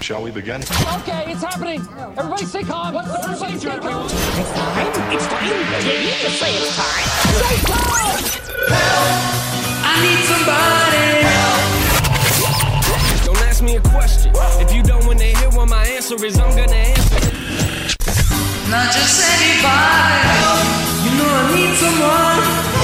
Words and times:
Shall 0.00 0.22
we 0.22 0.30
begin? 0.30 0.62
Okay, 0.62 1.32
it's 1.32 1.42
happening. 1.42 1.80
Everybody 2.16 2.44
stay 2.46 2.62
calm. 2.62 2.94
What's 2.94 3.10
the 3.12 3.18
procedure, 3.18 3.70
everyone? 3.70 4.06
It's 4.06 4.52
time. 4.52 5.12
It's 5.12 5.26
time. 5.26 5.44
You 5.44 5.98
need 5.98 6.20
to 6.22 6.30
say 6.30 6.54
it's 6.56 6.76
time. 6.76 7.04
Stay 7.36 7.58
calm. 7.66 7.88
I 9.84 10.00
need 10.00 10.24
somebody. 10.24 11.08
Don't 13.26 13.42
ask 13.48 13.62
me 13.62 13.76
a 13.76 13.80
question. 13.80 14.32
If 14.60 14.72
you 14.72 14.82
don't 14.82 15.04
want 15.06 15.18
to 15.18 15.26
hear 15.26 15.50
what 15.50 15.68
my 15.68 15.84
answer 15.84 16.24
is, 16.24 16.38
I'm 16.38 16.56
gonna 16.56 16.72
answer. 16.72 17.20
Not 18.70 18.92
just 18.92 19.20
anybody. 19.34 20.58
You 21.04 21.10
know 21.18 21.28
I 21.28 21.54
need 21.54 21.76
someone. 21.76 22.77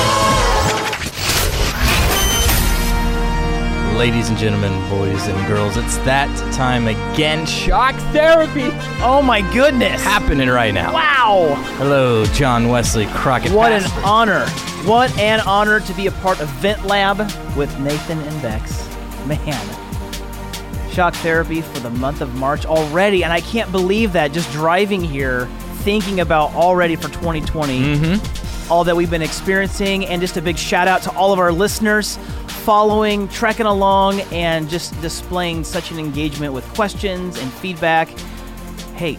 Ladies 3.96 4.28
and 4.28 4.36
gentlemen, 4.36 4.72
boys 4.90 5.26
and 5.28 5.46
girls, 5.46 5.76
it's 5.76 5.96
that 5.98 6.28
time 6.52 6.88
again. 6.88 7.46
Shock 7.46 7.94
therapy 8.12 8.68
Oh 9.00 9.22
my 9.22 9.40
goodness! 9.52 10.02
happening 10.02 10.48
right 10.48 10.74
now. 10.74 10.92
Wow! 10.92 11.54
Hello, 11.78 12.26
John 12.26 12.68
Wesley 12.68 13.06
Crockett. 13.06 13.52
What 13.52 13.72
an 13.72 13.84
honor! 14.04 14.46
What 14.84 15.16
an 15.18 15.40
honor 15.46 15.80
to 15.80 15.92
be 15.94 16.06
a 16.08 16.12
part 16.12 16.40
of 16.40 16.48
Vent 16.60 16.84
Lab 16.86 17.18
with 17.56 17.78
Nathan 17.80 18.18
and 18.18 18.42
Bex. 18.42 18.84
Man, 19.26 20.90
shock 20.92 21.14
therapy 21.16 21.62
for 21.62 21.78
the 21.80 21.90
month 21.90 22.20
of 22.20 22.34
March 22.34 22.66
already, 22.66 23.22
and 23.24 23.32
I 23.32 23.40
can't 23.40 23.70
believe 23.72 24.12
that. 24.14 24.32
Just 24.32 24.50
driving 24.52 25.02
here, 25.02 25.46
thinking 25.84 26.20
about 26.20 26.52
already 26.54 26.96
for 26.96 27.08
2020, 27.08 27.80
Mm-hmm. 27.96 28.72
all 28.72 28.84
that 28.84 28.94
we've 28.96 29.10
been 29.10 29.22
experiencing, 29.22 30.04
and 30.06 30.20
just 30.20 30.36
a 30.36 30.42
big 30.42 30.58
shout 30.58 30.88
out 30.88 31.00
to 31.02 31.12
all 31.14 31.32
of 31.32 31.38
our 31.38 31.52
listeners 31.52 32.18
following, 32.64 33.28
trekking 33.28 33.66
along, 33.66 34.20
and 34.32 34.68
just 34.70 34.98
displaying 35.02 35.64
such 35.64 35.90
an 35.90 35.98
engagement 35.98 36.52
with 36.54 36.64
questions 36.74 37.38
and 37.38 37.52
feedback. 37.52 38.08
Hey, 38.96 39.18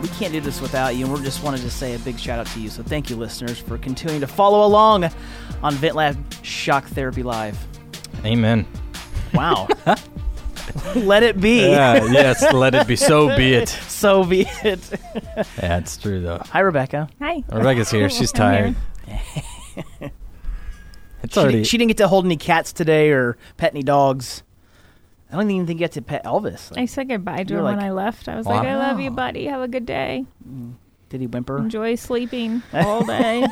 we 0.00 0.08
can't 0.08 0.32
do 0.32 0.40
this 0.40 0.60
without 0.60 0.96
you, 0.96 1.04
and 1.04 1.14
we 1.14 1.20
just 1.22 1.42
wanted 1.42 1.60
to 1.60 1.70
say 1.70 1.94
a 1.94 1.98
big 1.98 2.18
shout 2.18 2.38
out 2.38 2.46
to 2.46 2.60
you. 2.60 2.70
So 2.70 2.82
thank 2.82 3.10
you, 3.10 3.16
listeners, 3.16 3.58
for 3.58 3.76
continuing 3.78 4.20
to 4.22 4.26
follow 4.26 4.66
along 4.66 5.04
on 5.62 5.74
VentLab 5.74 6.16
Shock 6.42 6.84
Therapy 6.86 7.22
Live. 7.22 7.58
Amen. 8.24 8.66
Wow. 9.34 9.68
Let 10.94 11.22
it 11.22 11.40
be. 11.40 11.60
Yeah, 11.60 12.04
yes, 12.06 12.52
let 12.52 12.74
it 12.74 12.86
be. 12.86 12.94
So 12.96 13.34
be 13.36 13.54
it. 13.54 13.68
So 13.98 14.22
be 14.22 14.46
it. 14.62 15.00
Yeah, 15.58 15.78
it's 15.78 15.96
true 15.96 16.20
though. 16.20 16.40
Hi, 16.50 16.60
Rebecca. 16.60 17.08
Hi. 17.20 17.42
Rebecca's 17.50 17.90
here. 17.90 18.08
She's 18.08 18.32
I'm 18.38 18.76
tired. 19.08 20.12
It's 21.28 21.34
She, 21.34 21.40
already. 21.40 21.58
di- 21.58 21.64
she 21.64 21.76
didn't 21.78 21.88
get 21.88 21.98
to 21.98 22.08
hold 22.08 22.24
any 22.24 22.36
cats 22.38 22.72
today 22.72 23.10
or 23.10 23.36
pet 23.58 23.72
any 23.74 23.82
dogs. 23.82 24.42
I 25.30 25.36
don't 25.36 25.50
even 25.50 25.66
think 25.66 25.78
you 25.78 25.86
got 25.86 25.92
to 25.92 26.00
pet 26.02 26.24
Elvis. 26.24 26.72
I 26.78 26.86
said 26.86 27.08
goodbye 27.08 27.44
to 27.44 27.50
You're 27.52 27.58
him 27.60 27.66
when 27.66 27.80
I 27.80 27.90
left. 27.90 28.28
I 28.28 28.36
was 28.36 28.46
like, 28.46 28.66
I 28.66 28.76
love 28.76 28.98
you, 28.98 29.10
buddy. 29.10 29.44
Have 29.44 29.60
a 29.60 29.68
good 29.68 29.84
day. 29.84 30.24
Mm. 30.48 30.72
Did 31.10 31.20
he 31.20 31.26
whimper? 31.26 31.58
Enjoy 31.58 31.94
sleeping 31.96 32.62
all 32.72 33.04
day. 33.04 33.46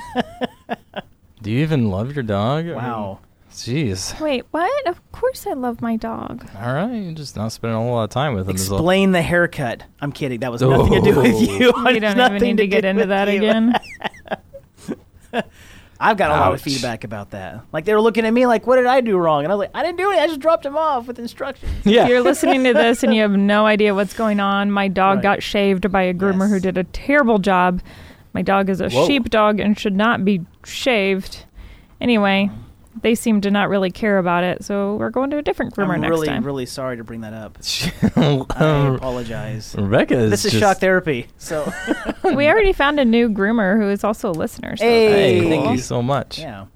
Do 1.42 1.50
you 1.50 1.60
even 1.60 1.90
love 1.90 2.14
your 2.14 2.22
dog? 2.22 2.64
I 2.64 2.68
mean, 2.68 2.74
Wow. 2.76 3.18
Jeez. 3.52 4.18
Wait, 4.20 4.44
what? 4.50 4.86
Of 4.86 5.00
course 5.12 5.46
I 5.46 5.52
love 5.54 5.80
my 5.80 5.96
dog. 5.96 6.46
All 6.60 6.74
right, 6.74 6.92
you're 6.94 7.12
just 7.14 7.36
not 7.36 7.52
spending 7.52 7.76
a 7.76 7.80
whole 7.80 7.92
lot 7.92 8.04
of 8.04 8.10
time 8.10 8.34
with 8.34 8.46
him. 8.46 8.50
Explain 8.50 9.12
the 9.12 9.22
haircut. 9.22 9.82
I'm 10.00 10.12
kidding. 10.12 10.40
That 10.40 10.52
was 10.52 10.60
nothing 10.60 10.92
to 10.92 11.00
do 11.12 11.18
with 11.20 11.34
Oh. 11.34 11.38
you. 11.38 11.72
We 11.84 11.98
don't 12.00 12.18
even 12.18 12.42
need 12.42 12.56
to 12.58 12.66
get 12.66 12.84
into 12.84 13.06
that 13.06 13.28
you. 13.28 13.36
again. 13.38 13.74
I've 15.98 16.16
got 16.16 16.30
a 16.30 16.34
lot 16.34 16.48
of 16.52 16.54
Ouch. 16.60 16.62
feedback 16.62 17.04
about 17.04 17.30
that. 17.30 17.60
Like 17.72 17.84
they 17.84 17.94
were 17.94 18.00
looking 18.00 18.26
at 18.26 18.32
me 18.32 18.46
like, 18.46 18.66
"What 18.66 18.76
did 18.76 18.86
I 18.86 19.00
do 19.00 19.16
wrong?" 19.16 19.44
And 19.44 19.52
I 19.52 19.54
was 19.54 19.64
like, 19.64 19.70
"I 19.74 19.82
didn't 19.82 19.98
do 19.98 20.08
anything. 20.08 20.24
I 20.24 20.26
just 20.26 20.40
dropped 20.40 20.66
him 20.66 20.76
off 20.76 21.06
with 21.06 21.18
instructions." 21.18 21.72
Yeah. 21.84 22.02
If 22.04 22.08
you're 22.10 22.20
listening 22.22 22.64
to 22.64 22.72
this 22.74 23.02
and 23.02 23.14
you 23.14 23.22
have 23.22 23.32
no 23.32 23.64
idea 23.66 23.94
what's 23.94 24.12
going 24.14 24.40
on, 24.40 24.70
my 24.70 24.88
dog 24.88 25.16
Right. 25.18 25.22
got 25.22 25.42
shaved 25.42 25.90
by 25.90 26.02
a 26.02 26.12
groomer 26.14 26.40
Yes. 26.42 26.50
who 26.50 26.60
did 26.60 26.76
a 26.78 26.84
terrible 26.84 27.38
job. 27.38 27.80
My 28.34 28.42
dog 28.42 28.68
is 28.68 28.80
a 28.80 28.90
Whoa. 28.90 29.06
sheepdog 29.06 29.60
and 29.60 29.78
should 29.78 29.96
not 29.96 30.24
be 30.24 30.42
shaved. 30.64 31.44
Anyway, 32.00 32.50
they 33.02 33.14
seem 33.14 33.40
to 33.42 33.50
not 33.50 33.68
really 33.68 33.90
care 33.90 34.18
about 34.18 34.42
it, 34.44 34.64
so 34.64 34.96
we're 34.96 35.10
going 35.10 35.30
to 35.30 35.38
a 35.38 35.42
different 35.42 35.74
groomer 35.74 35.88
next 35.88 35.90
week. 35.90 35.96
I'm 35.96 36.00
next 36.00 36.10
really, 36.10 36.26
time. 36.28 36.44
really 36.44 36.66
sorry 36.66 36.96
to 36.96 37.04
bring 37.04 37.20
that 37.22 37.32
up. 37.34 37.58
I 38.56 38.94
apologize. 38.94 39.74
Rebecca 39.78 40.14
is 40.16 40.30
This 40.30 40.44
is 40.46 40.52
just, 40.52 40.60
shock 40.62 40.78
therapy. 40.78 41.26
So, 41.38 41.70
we 42.24 42.48
already 42.48 42.72
found 42.72 42.98
a 42.98 43.04
new 43.04 43.28
groomer 43.28 43.76
who 43.78 43.88
is 43.90 44.02
also 44.04 44.30
a 44.30 44.32
listener. 44.32 44.76
So 44.76 44.84
Hey. 44.84 45.10
Hey, 45.10 45.38
that's 45.40 45.48
thank 45.50 45.64
cool. 45.64 45.72
you 45.74 45.80
so 45.80 46.02
much. 46.02 46.38
yeah. 46.38 46.66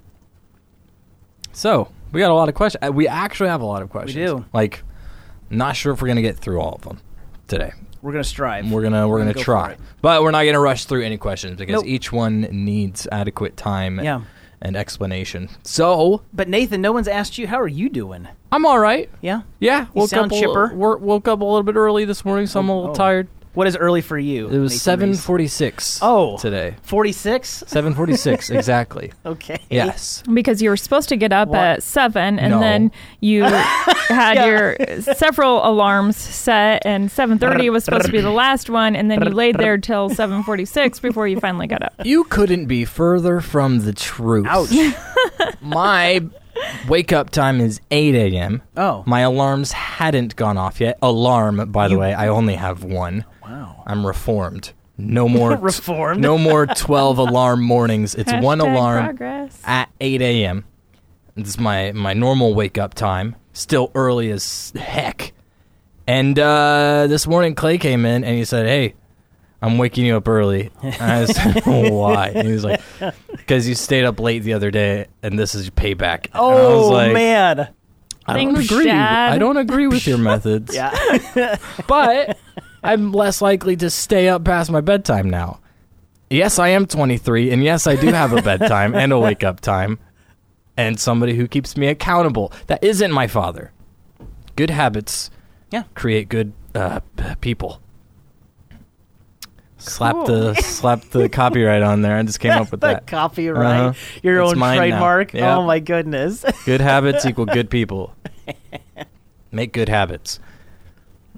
So 1.53 1.89
we 2.11 2.19
got 2.19 2.31
a 2.31 2.33
lot 2.33 2.49
of 2.49 2.55
questions. 2.55 2.83
Uh, 2.87 2.91
We 2.91 3.07
actually 3.07 3.49
have 3.49 3.61
a 3.61 3.65
lot 3.65 3.81
of 3.81 3.89
questions. 3.89 4.15
do. 4.15 4.45
Like, 4.53 4.83
not 5.49 5.75
sure 5.75 5.93
if 5.93 6.01
we're 6.01 6.07
gonna 6.07 6.21
get 6.21 6.37
through 6.37 6.61
all 6.61 6.73
of 6.75 6.81
them 6.83 6.99
today. 7.47 7.73
We're 8.01 8.13
gonna 8.13 8.23
strive. 8.23 8.71
We're 8.71 8.81
gonna 8.81 9.07
we're 9.07 9.19
gonna 9.19 9.33
go 9.33 9.39
for 9.39 9.45
try, 9.45 9.71
it. 9.73 9.79
but 10.01 10.23
we're 10.23 10.31
not 10.31 10.43
gonna 10.45 10.59
rush 10.59 10.85
through 10.85 11.03
any 11.03 11.17
questions 11.17 11.57
because 11.57 11.73
Nope. 11.81 11.85
each 11.85 12.11
one 12.11 12.41
needs 12.51 13.07
adequate 13.11 13.57
time 13.57 13.99
Yeah. 13.99 14.21
And 14.61 14.75
explanation. 14.75 15.49
So 15.63 16.21
But 16.33 16.47
Nathan, 16.47 16.81
no 16.81 16.91
one's 16.91 17.07
asked 17.07 17.37
you 17.37 17.47
how 17.47 17.59
are 17.59 17.67
you 17.67 17.89
doing? 17.89 18.27
I'm 18.51 18.65
all 18.65 18.79
right. 18.79 19.09
Yeah. 19.21 19.41
Yeah, 19.59 19.87
woke 19.93 20.09
sound 20.09 20.31
up 20.31 20.37
a, 20.37 20.39
chipper. 20.39 20.71
wor- 20.75 20.97
woke 20.97 21.27
up 21.27 21.41
a 21.41 21.43
little 21.45 21.63
bit 21.63 21.75
early 21.75 22.05
this 22.05 22.23
morning, 22.25 22.47
so 22.47 22.59
I'm 22.59 22.69
a 22.69 22.75
little 22.75 22.89
Oh. 22.89 22.93
oh. 22.93 22.95
tired. 22.95 23.27
What 23.53 23.67
is 23.67 23.75
early 23.75 23.99
for 24.01 24.17
you? 24.17 24.47
It 24.47 24.57
was 24.59 24.71
Nathan 24.71 24.79
seven 24.79 25.09
Reese? 25.09 25.25
forty 25.25 25.47
six. 25.47 25.99
Oh. 26.01 26.37
today 26.37 26.75
Forty 26.83 27.11
six. 27.11 27.63
seven 27.67 27.93
forty 27.93 28.15
six 28.15 28.49
exactly. 28.49 29.11
Okay. 29.25 29.59
Yes. 29.69 30.23
Because 30.33 30.61
you 30.61 30.69
were 30.69 30.77
supposed 30.77 31.09
to 31.09 31.17
get 31.17 31.33
up 31.33 31.49
What? 31.49 31.59
at 31.59 31.83
seven, 31.83 32.39
and 32.39 32.51
No. 32.51 32.59
then 32.61 32.91
you 33.19 33.43
had 33.43 34.35
Yeah. 34.35 34.45
your 34.45 34.77
several 35.15 35.65
alarms 35.67 36.15
set, 36.15 36.85
and 36.85 37.11
seven 37.11 37.39
thirty 37.39 37.69
was 37.69 37.83
supposed 37.83 38.05
to 38.05 38.11
be 38.11 38.21
the 38.21 38.29
last 38.31 38.69
one, 38.69 38.95
and 38.95 39.11
then 39.11 39.21
you 39.21 39.29
laid 39.31 39.57
there 39.57 39.77
till 39.77 40.09
seven 40.09 40.43
forty 40.43 40.63
six 40.65 40.99
before 40.99 41.27
you 41.27 41.39
finally 41.39 41.67
got 41.67 41.81
up. 41.83 41.93
You 42.05 42.23
couldn't 42.23 42.67
be 42.67 42.85
further 42.85 43.41
from 43.41 43.79
the 43.79 43.91
truth. 43.93 44.47
Ouch. 44.47 44.69
My 45.61 46.21
wake 46.87 47.11
up 47.13 47.29
time 47.29 47.59
is 47.61 47.79
8 47.91 48.13
a.m. 48.15 48.61
Oh. 48.77 49.03
My 49.05 49.21
alarms 49.21 49.71
hadn't 49.71 50.35
gone 50.35 50.57
off 50.57 50.79
yet. 50.81 50.97
Alarm, 51.01 51.71
by 51.71 51.87
the 51.87 51.93
You- 51.95 51.99
way, 51.99 52.13
I 52.13 52.27
only 52.27 52.55
have 52.55 52.83
one. 52.83 53.25
Wow. 53.51 53.83
I'm 53.85 54.05
reformed. 54.05 54.73
No 54.97 55.27
more 55.27 55.55
Reformed. 55.57 56.21
No 56.21 56.37
more 56.37 56.65
12 56.67 57.17
alarm 57.17 57.61
mornings. 57.63 58.13
It's 58.15 58.31
one 58.33 58.59
alarm 58.61 59.03
Progress. 59.05 59.61
at 59.65 59.89
8 59.99 60.21
a.m. 60.21 60.65
It's 61.35 61.57
my 61.59 61.91
my 61.93 62.13
normal 62.13 62.53
wake 62.53 62.77
up 62.77 62.93
time. 62.93 63.35
Still 63.53 63.91
early 63.95 64.31
as 64.31 64.71
heck. 64.75 65.33
And 66.07 66.37
uh, 66.37 67.07
this 67.07 67.25
morning 67.27 67.55
Clay 67.55 67.77
came 67.77 68.05
in 68.05 68.23
and 68.23 68.35
he 68.35 68.43
said, 68.45 68.65
"Hey, 68.67 68.95
I'm 69.61 69.77
waking 69.77 70.05
you 70.05 70.17
up 70.17 70.27
early." 70.27 70.71
And 70.83 70.95
I 71.01 71.25
said, 71.25 71.63
"Why?" 71.65 72.29
And 72.35 72.47
he 72.47 72.53
was 72.53 72.63
like, 72.65 72.81
"Because 73.31 73.67
you 73.67 73.75
stayed 73.75 74.03
up 74.03 74.19
late 74.19 74.39
the 74.43 74.53
other 74.53 74.71
day, 74.71 75.07
and 75.23 75.39
this 75.39 75.55
is 75.55 75.69
payback." 75.69 76.25
And 76.27 76.35
I 76.35 76.39
was 76.41 76.85
Oh 76.85 76.89
like, 76.91 77.13
man. 77.13 77.69
I 78.27 78.37
don't 78.37 78.53
Thanks, 78.55 78.71
agree. 78.71 78.85
Dad. 78.85 79.31
I 79.33 79.37
don't 79.37 79.57
agree 79.57 79.87
with 79.87 80.05
your 80.05 80.17
methods. 80.29 80.75
Yeah. 80.75 81.55
but 81.87 82.37
I'm 82.83 83.11
less 83.11 83.41
likely 83.41 83.75
to 83.77 83.89
stay 83.89 84.27
up 84.29 84.43
past 84.43 84.71
my 84.71 84.81
bedtime 84.81 85.29
now. 85.29 85.59
Yes, 86.29 86.57
I 86.59 86.69
am 86.69 86.85
23, 86.87 87.51
and 87.51 87.63
yes, 87.63 87.85
I 87.87 87.95
do 87.95 88.07
have 88.07 88.31
a 88.33 88.41
bedtime 88.41 88.95
and 88.95 89.11
a 89.11 89.19
wake 89.19 89.43
up 89.43 89.59
time, 89.59 89.99
and 90.77 90.99
somebody 90.99 91.35
who 91.35 91.47
keeps 91.47 91.75
me 91.75 91.87
accountable. 91.87 92.53
That 92.67 92.83
isn't 92.83 93.11
my 93.11 93.27
father. 93.27 93.71
Good 94.55 94.69
habits 94.69 95.29
Yeah. 95.71 95.83
create 95.93 96.29
good 96.29 96.53
uh, 96.73 97.01
people. 97.41 97.81
Slap 99.77 100.13
Cool. 100.13 100.25
the 100.25 100.53
slap 100.61 101.01
the 101.09 101.27
copyright 101.27 101.81
on 101.81 102.01
there. 102.01 102.15
I 102.15 102.23
just 102.23 102.39
came 102.39 102.51
up 102.51 102.71
with 102.71 102.81
the 102.81 102.87
that. 102.87 103.07
copyright. 103.07 103.79
Uh-huh. 103.81 103.93
Your 104.23 104.41
It's 104.41 104.51
own 104.53 104.57
trademark. 104.57 105.33
Yeah. 105.33 105.57
Oh 105.57 105.63
my 105.65 105.79
goodness. 105.79 106.45
Good 106.65 106.81
habits 106.81 107.25
equal 107.25 107.45
good 107.45 107.69
people. 107.69 108.15
Make 109.51 109.73
good 109.73 109.89
habits. 109.89 110.39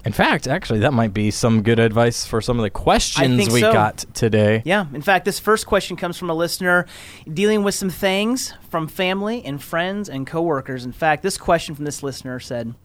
In 0.05 0.11
fact, 0.11 0.47
actually, 0.47 0.79
that 0.79 0.91
might 0.91 1.13
be 1.13 1.31
some 1.31 1.63
good 1.63 1.79
advice 1.79 2.25
for 2.25 2.41
some 2.41 2.59
of 2.59 2.63
the 2.63 2.69
questions 2.69 3.49
we 3.49 3.61
so. 3.61 3.71
got 3.71 3.99
today. 4.13 4.61
Yeah. 4.65 4.85
In 4.93 5.01
fact, 5.01 5.23
this 5.23 5.39
first 5.39 5.65
question 5.65 5.95
comes 5.95 6.17
from 6.17 6.29
a 6.29 6.33
listener 6.33 6.85
dealing 7.31 7.63
with 7.63 7.73
some 7.73 7.89
things 7.89 8.53
from 8.69 8.87
family 8.87 9.43
and 9.45 9.63
friends 9.63 10.09
and 10.09 10.27
coworkers. 10.27 10.83
In 10.83 10.91
fact, 10.91 11.23
this 11.23 11.37
question 11.37 11.73
from 11.73 11.85
this 11.85 12.03
listener 12.03 12.39
said, 12.41 12.75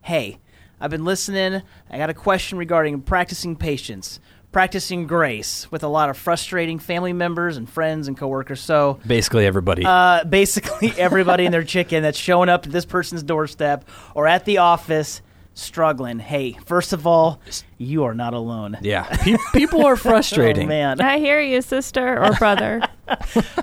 Hey, 0.00 0.38
I've 0.80 0.90
been 0.90 1.04
listening. 1.04 1.60
I 1.90 1.98
got 1.98 2.08
a 2.08 2.14
question 2.14 2.56
regarding 2.56 3.02
practicing 3.02 3.54
patience, 3.54 4.18
practicing 4.50 5.06
grace 5.06 5.70
with 5.70 5.82
a 5.82 5.88
lot 5.88 6.08
of 6.08 6.16
frustrating 6.16 6.78
family 6.78 7.12
members 7.12 7.58
and 7.58 7.68
friends 7.68 8.08
and 8.08 8.16
coworkers. 8.16 8.60
So, 8.62 8.98
Basically, 9.06 9.44
everybody. 9.44 9.84
uh, 9.84 10.24
basically 10.24 10.90
everybody 10.96 11.44
and 11.44 11.52
their 11.52 11.64
chicken 11.64 12.02
that's 12.02 12.18
showing 12.18 12.48
up 12.48 12.64
at 12.64 12.72
this 12.72 12.86
person's 12.86 13.22
doorstep 13.22 13.86
or 14.14 14.26
at 14.26 14.46
the 14.46 14.56
office 14.56 15.20
struggling. 15.60 16.18
Hey, 16.18 16.56
first 16.64 16.92
of 16.92 17.06
all, 17.06 17.40
you 17.78 18.04
are 18.04 18.14
not 18.14 18.34
alone. 18.34 18.78
yeah, 18.82 19.02
Pe- 19.22 19.36
people 19.52 19.84
are 19.86 19.92
Oh, 19.92 19.96
frustrating. 19.96 20.68
man. 20.68 21.00
I 21.00 21.18
hear 21.18 21.40
you, 21.40 21.62
sister 21.62 22.22
or 22.22 22.32
brother. 22.38 22.80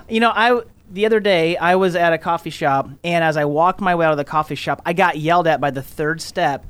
You 0.08 0.20
know, 0.20 0.32
I 0.34 0.60
the 0.90 1.04
other 1.06 1.20
day 1.20 1.56
I 1.56 1.74
was 1.76 1.94
at 1.96 2.12
a 2.12 2.18
coffee 2.18 2.50
shop, 2.50 2.88
and 3.04 3.22
as 3.22 3.36
I 3.36 3.44
walked 3.44 3.80
my 3.80 3.94
way 3.94 4.06
out 4.06 4.12
of 4.12 4.18
the 4.18 4.24
coffee 4.24 4.54
shop, 4.54 4.80
I 4.86 4.92
got 4.94 5.18
yelled 5.18 5.46
at 5.46 5.60
by 5.60 5.70
the 5.70 5.82
third 5.82 6.20
step 6.20 6.66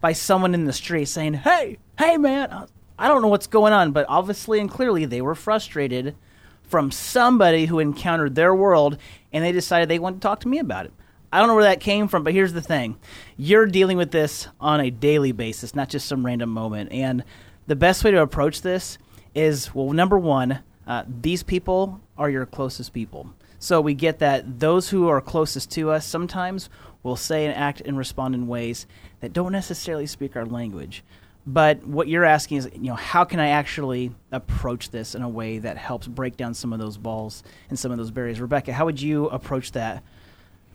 by 0.00 0.12
someone 0.12 0.54
in 0.54 0.64
the 0.64 0.72
street 0.72 1.06
saying, 1.06 1.34
"Hey, 1.34 1.78
hey, 1.98 2.16
man, 2.18 2.66
I 2.98 3.08
don't 3.08 3.20
know 3.22 3.28
what's 3.28 3.48
going 3.48 3.72
on," 3.72 3.90
but 3.92 4.06
obviously 4.08 4.60
and 4.60 4.70
clearly 4.70 5.04
they 5.06 5.20
were 5.20 5.34
frustrated 5.34 6.14
from 6.62 6.90
somebody 6.90 7.66
who 7.66 7.78
encountered 7.78 8.34
their 8.34 8.54
world, 8.54 8.98
and 9.32 9.42
they 9.44 9.52
decided 9.52 9.88
they 9.88 9.98
wanted 9.98 10.16
to 10.20 10.28
talk 10.28 10.40
to 10.40 10.48
me 10.48 10.58
about 10.58 10.84
it. 10.86 10.92
I 11.32 11.38
don't 11.38 11.48
know 11.48 11.54
where 11.54 11.64
that 11.64 11.80
came 11.80 12.08
from, 12.08 12.24
but 12.24 12.32
here's 12.32 12.52
the 12.52 12.62
thing: 12.62 12.96
you're 13.36 13.66
dealing 13.66 13.96
with 13.96 14.10
this 14.10 14.48
on 14.60 14.80
a 14.80 14.90
daily 14.90 15.32
basis, 15.32 15.74
not 15.74 15.88
just 15.88 16.06
some 16.06 16.24
random 16.24 16.50
moment. 16.50 16.92
And 16.92 17.24
the 17.66 17.76
best 17.76 18.02
way 18.02 18.10
to 18.10 18.22
approach 18.22 18.62
this 18.62 18.98
is, 19.34 19.74
well, 19.74 19.92
number 19.92 20.18
one, 20.18 20.60
uh, 20.86 21.04
these 21.06 21.42
people 21.42 22.00
are 22.16 22.30
your 22.30 22.46
closest 22.46 22.92
people. 22.92 23.34
So 23.58 23.80
we 23.80 23.94
get 23.94 24.20
that 24.20 24.60
those 24.60 24.90
who 24.90 25.08
are 25.08 25.20
closest 25.20 25.70
to 25.72 25.90
us 25.90 26.06
sometimes 26.06 26.70
will 27.02 27.16
say 27.16 27.44
and 27.44 27.54
act 27.54 27.80
and 27.80 27.98
respond 27.98 28.34
in 28.34 28.46
ways 28.46 28.86
that 29.20 29.32
don't 29.32 29.52
necessarily 29.52 30.06
speak 30.06 30.36
our 30.36 30.46
language. 30.46 31.04
But 31.46 31.86
what 31.86 32.08
you're 32.08 32.24
asking 32.24 32.58
is, 32.58 32.68
you 32.74 32.90
know, 32.90 32.94
how 32.94 33.24
can 33.24 33.40
I 33.40 33.48
actually 33.48 34.12
approach 34.30 34.90
this 34.90 35.14
in 35.14 35.22
a 35.22 35.28
way 35.28 35.58
that 35.58 35.76
helps 35.78 36.06
break 36.06 36.36
down 36.36 36.54
some 36.54 36.72
of 36.72 36.78
those 36.78 36.98
balls 36.98 37.42
and 37.68 37.78
some 37.78 37.90
of 37.90 37.98
those 37.98 38.10
barriers? 38.10 38.40
Rebecca, 38.40 38.72
how 38.72 38.84
would 38.84 39.00
you 39.00 39.28
approach 39.28 39.72
that 39.72 40.02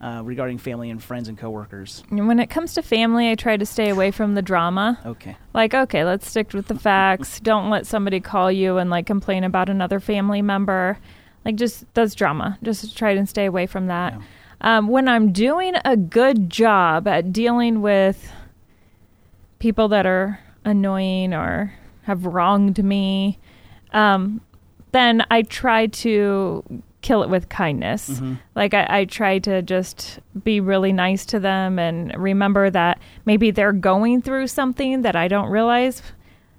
uh, 0.04 0.22
regarding 0.22 0.58
family 0.58 0.90
and 0.90 1.02
friends 1.02 1.30
and 1.30 1.38
coworkers? 1.38 2.04
When 2.10 2.40
it 2.40 2.50
comes 2.50 2.74
to 2.74 2.82
family, 2.82 3.32
I 3.32 3.36
try 3.36 3.56
to 3.56 3.66
stay 3.66 3.90
away 3.90 4.12
from 4.12 4.36
the 4.36 4.42
drama. 4.42 5.00
Okay. 5.06 5.38
Like, 5.54 5.74
okay, 5.74 6.04
let's 6.04 6.30
stick 6.30 6.54
with 6.54 6.68
the 6.68 6.76
facts. 6.76 7.40
Don't 7.44 7.70
let 7.70 7.88
somebody 7.88 8.20
call 8.20 8.52
you 8.52 8.78
and 8.78 8.90
like 8.90 9.06
complain 9.06 9.46
about 9.46 9.70
another 9.70 10.02
family 10.02 10.42
member. 10.42 11.00
Like, 11.46 11.56
just 11.56 11.86
that's 11.94 12.16
drama. 12.16 12.60
Just 12.62 12.98
try 12.98 13.16
to 13.16 13.26
stay 13.26 13.46
away 13.46 13.66
from 13.66 13.88
that. 13.88 14.14
Yeah. 14.14 14.22
Um, 14.78 14.88
when 14.90 15.08
I'm 15.08 15.32
doing 15.32 15.74
a 15.86 15.96
good 15.96 16.50
job 16.50 17.08
at 17.08 17.32
dealing 17.32 17.82
with 17.82 18.30
people 19.60 19.88
that 19.90 20.06
are 20.06 20.40
annoying 20.66 21.34
or 21.34 21.74
have 22.04 22.26
wronged 22.26 22.84
me, 22.84 23.40
um, 23.94 24.42
then 24.92 25.26
I 25.32 25.42
try 25.44 25.88
to 25.88 26.84
kill 27.04 27.22
it 27.22 27.30
with 27.30 27.50
kindness. 27.50 28.10
Mm-hmm. 28.10 28.34
Like 28.56 28.74
I, 28.74 28.88
I 28.90 29.06
try 29.06 29.38
to 29.40 29.62
just 29.62 30.20
be 30.44 30.60
really 30.60 30.92
nice 30.92 31.26
to 31.28 31.40
them 31.40 31.78
and 31.78 32.12
remember 32.18 32.72
that 32.72 33.00
maybe 33.26 33.52
they're 33.52 33.72
going 33.74 34.24
through 34.24 34.48
something 34.48 35.04
that 35.04 35.16
I 35.16 35.28
don't 35.28 35.50
realize 35.52 36.02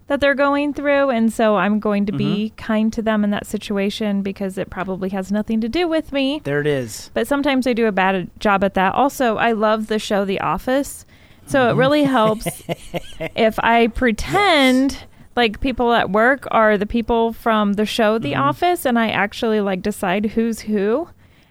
that 0.07 0.21
they're 0.21 0.35
going 0.35 0.75
through 0.75 1.09
and 1.09 1.33
so 1.33 1.57
I'm 1.57 1.81
going 1.81 2.05
to 2.07 2.13
be 2.13 2.25
Mm-hmm. 2.51 2.57
kind 2.57 2.93
to 2.93 3.01
them 3.03 3.25
in 3.25 3.31
that 3.31 3.47
situation 3.47 4.21
because 4.23 4.59
it 4.59 4.69
probably 4.69 5.09
has 5.09 5.33
nothing 5.33 5.63
to 5.63 5.69
do 5.69 5.89
with 5.89 6.13
me. 6.13 6.41
There 6.45 6.61
it 6.61 6.67
is. 6.67 7.11
But 7.15 7.27
sometimes 7.27 7.67
I 7.67 7.73
do 7.73 7.87
a 7.87 7.93
bad 7.93 8.29
job 8.39 8.63
at 8.63 8.75
that. 8.75 8.95
Also, 8.95 9.37
I 9.39 9.53
love 9.53 9.87
the 9.87 9.99
show 9.99 10.25
The 10.27 10.41
Office. 10.41 11.07
So 11.47 11.71
it 11.71 11.75
really 11.75 12.05
helps 12.05 12.47
if 13.35 13.59
I 13.61 13.87
pretend 13.89 15.05
like 15.37 15.61
people 15.61 15.93
at 15.93 16.11
work 16.11 16.47
are 16.51 16.79
the 16.79 16.87
people 16.87 17.33
from 17.33 17.75
the 17.75 17.87
show 17.87 18.19
The 18.19 18.33
mm-hmm. 18.33 18.43
Office 18.43 18.85
and 18.87 18.99
I 18.99 19.11
actually 19.11 19.61
like 19.61 19.83
decide 19.83 20.27
who's 20.27 20.61
who. 20.61 21.09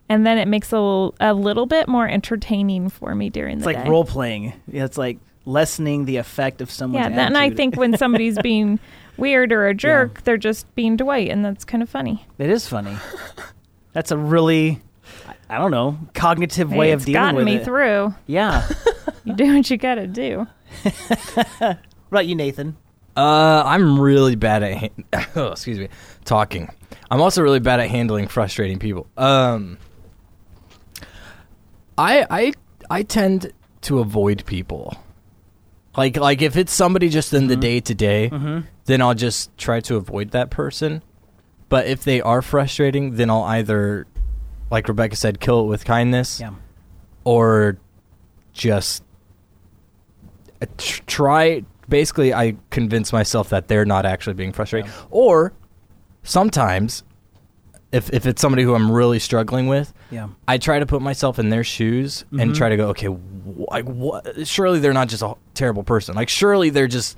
And 0.09 0.25
then 0.25 0.37
it 0.37 0.47
makes 0.47 0.71
a 0.71 0.75
little, 0.75 1.15
a 1.19 1.33
little 1.33 1.65
bit 1.65 1.87
more 1.87 2.07
entertaining 2.07 2.89
for 2.89 3.15
me 3.15 3.29
during 3.29 3.57
It's 3.57 3.65
the 3.65 3.73
like 3.73 3.83
day. 3.83 3.89
role 3.89 4.05
playing. 4.05 4.53
Yeah, 4.67 4.85
it's 4.85 4.97
like 4.97 5.17
lessening 5.45 6.05
the 6.05 6.17
effect 6.17 6.61
of 6.61 6.69
someone's 6.69 7.03
yeah, 7.03 7.15
that, 7.15 7.27
and 7.27 7.37
I 7.37 7.49
think 7.49 7.75
when 7.75 7.97
somebody's 7.97 8.37
being 8.43 8.79
weird 9.17 9.51
or 9.51 9.67
a 9.67 9.73
jerk, 9.73 10.23
they're 10.23 10.37
just 10.37 10.73
being 10.75 10.97
Dwight, 10.97 11.29
and 11.29 11.43
that's 11.43 11.65
kind 11.65 11.81
of 11.81 11.89
funny. 11.89 12.25
it 12.37 12.49
is 12.49 12.67
funny. 12.67 12.97
That's 13.93 14.11
a 14.11 14.17
really, 14.17 14.81
I- 15.49 15.57
don't 15.57 15.71
know, 15.71 15.97
cognitive 16.13 16.69
Hey, 16.69 16.77
way 16.77 16.91
of 16.91 16.99
it's 16.99 17.05
dealing 17.05 17.21
gotten 17.21 17.35
with 17.35 17.45
me 17.45 17.59
through. 17.59 18.13
Yeah. 18.27 18.67
You 19.25 19.33
do 19.35 19.55
what 19.55 19.69
you 19.69 19.77
gotta 19.77 20.05
do. 20.05 20.47
what 20.83 21.77
about 22.11 22.27
you, 22.27 22.35
Nathan? 22.35 22.75
Uh, 23.15 23.61
I'm 23.65 23.99
really 23.99 24.35
bad 24.35 24.63
at 24.63 24.77
han- 24.77 25.05
oh, 25.35 25.51
excuse 25.51 25.77
me 25.79 25.87
talking. 26.25 26.69
I'm 27.11 27.21
also 27.21 27.41
really 27.43 27.59
bad 27.59 27.79
at 27.79 27.89
handling 27.89 28.27
frustrating 28.27 28.79
people. 28.79 29.07
Um, 29.17 29.77
I 31.97 32.25
I 32.29 32.53
I 32.89 33.03
tend 33.03 33.51
to 33.81 33.99
avoid 33.99 34.43
people. 34.45 34.97
Like 35.95 36.17
like 36.17 36.41
if 36.41 36.57
it's 36.57 36.73
somebody 36.73 37.09
just 37.09 37.33
in 37.33 37.47
the 37.47 37.55
day 37.55 37.79
to 37.81 37.93
day, 37.93 38.29
then 38.85 39.01
I'll 39.01 39.13
just 39.13 39.55
try 39.57 39.79
to 39.81 39.95
avoid 39.95 40.31
that 40.31 40.49
person. 40.49 41.03
But 41.69 41.85
if 41.87 42.03
they 42.03 42.19
are 42.21 42.41
frustrating, 42.41 43.15
then 43.15 43.29
I'll 43.29 43.43
either, 43.43 44.05
like 44.69 44.87
Rebecca 44.87 45.15
said, 45.15 45.39
kill 45.39 45.61
it 45.61 45.67
with 45.67 45.85
kindness, 45.85 46.39
Yeah. 46.39 46.51
or 47.23 47.77
just 48.53 49.03
uh, 50.61 50.65
tr- 50.77 51.01
try 51.07 51.63
basically 51.89 52.33
i 52.33 52.55
convince 52.69 53.11
myself 53.13 53.49
that 53.49 53.67
they're 53.67 53.85
not 53.85 54.05
actually 54.05 54.33
being 54.33 54.51
frustrated. 54.53 54.89
Or 55.09 55.53
sometimes 56.23 57.03
if 57.91 58.09
if 58.11 58.25
it's 58.25 58.41
somebody 58.41 58.63
who 58.63 58.73
i'm 58.75 58.91
really 58.91 59.19
struggling 59.19 59.67
with 59.67 59.93
Yeah. 60.09 60.29
i 60.47 60.57
try 60.57 60.79
to 60.79 60.85
put 60.85 61.01
myself 61.01 61.37
in 61.39 61.49
their 61.49 61.63
shoes 61.63 62.25
and 62.31 62.39
mm-hmm. 62.39 62.53
try 62.53 62.69
to 62.69 62.77
go 62.77 62.87
okay 62.89 63.07
wh- 63.07 63.71
like 63.71 63.85
what 63.85 64.47
surely 64.47 64.79
they're 64.79 64.93
not 64.93 65.09
just 65.09 65.21
a 65.21 65.35
terrible 65.53 65.83
person. 65.83 66.15
Like 66.15 66.29
surely 66.29 66.69
they're 66.69 66.87
just 66.87 67.17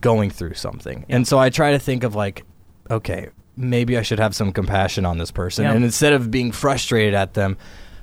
going 0.00 0.30
through 0.30 0.54
something. 0.54 1.04
And 1.08 1.26
so 1.26 1.38
i 1.38 1.50
try 1.50 1.72
to 1.72 1.78
think 1.78 2.04
of 2.04 2.14
like 2.14 2.44
okay 2.90 3.28
maybe 3.56 3.98
i 3.98 4.02
should 4.02 4.18
have 4.18 4.34
some 4.34 4.52
compassion 4.52 5.04
on 5.04 5.18
this 5.18 5.30
person. 5.30 5.64
Yeah. 5.64 5.72
and 5.72 5.84
instead 5.84 6.12
of 6.12 6.30
being 6.30 6.52
frustrated 6.52 7.14
at 7.14 7.34
them 7.34 7.56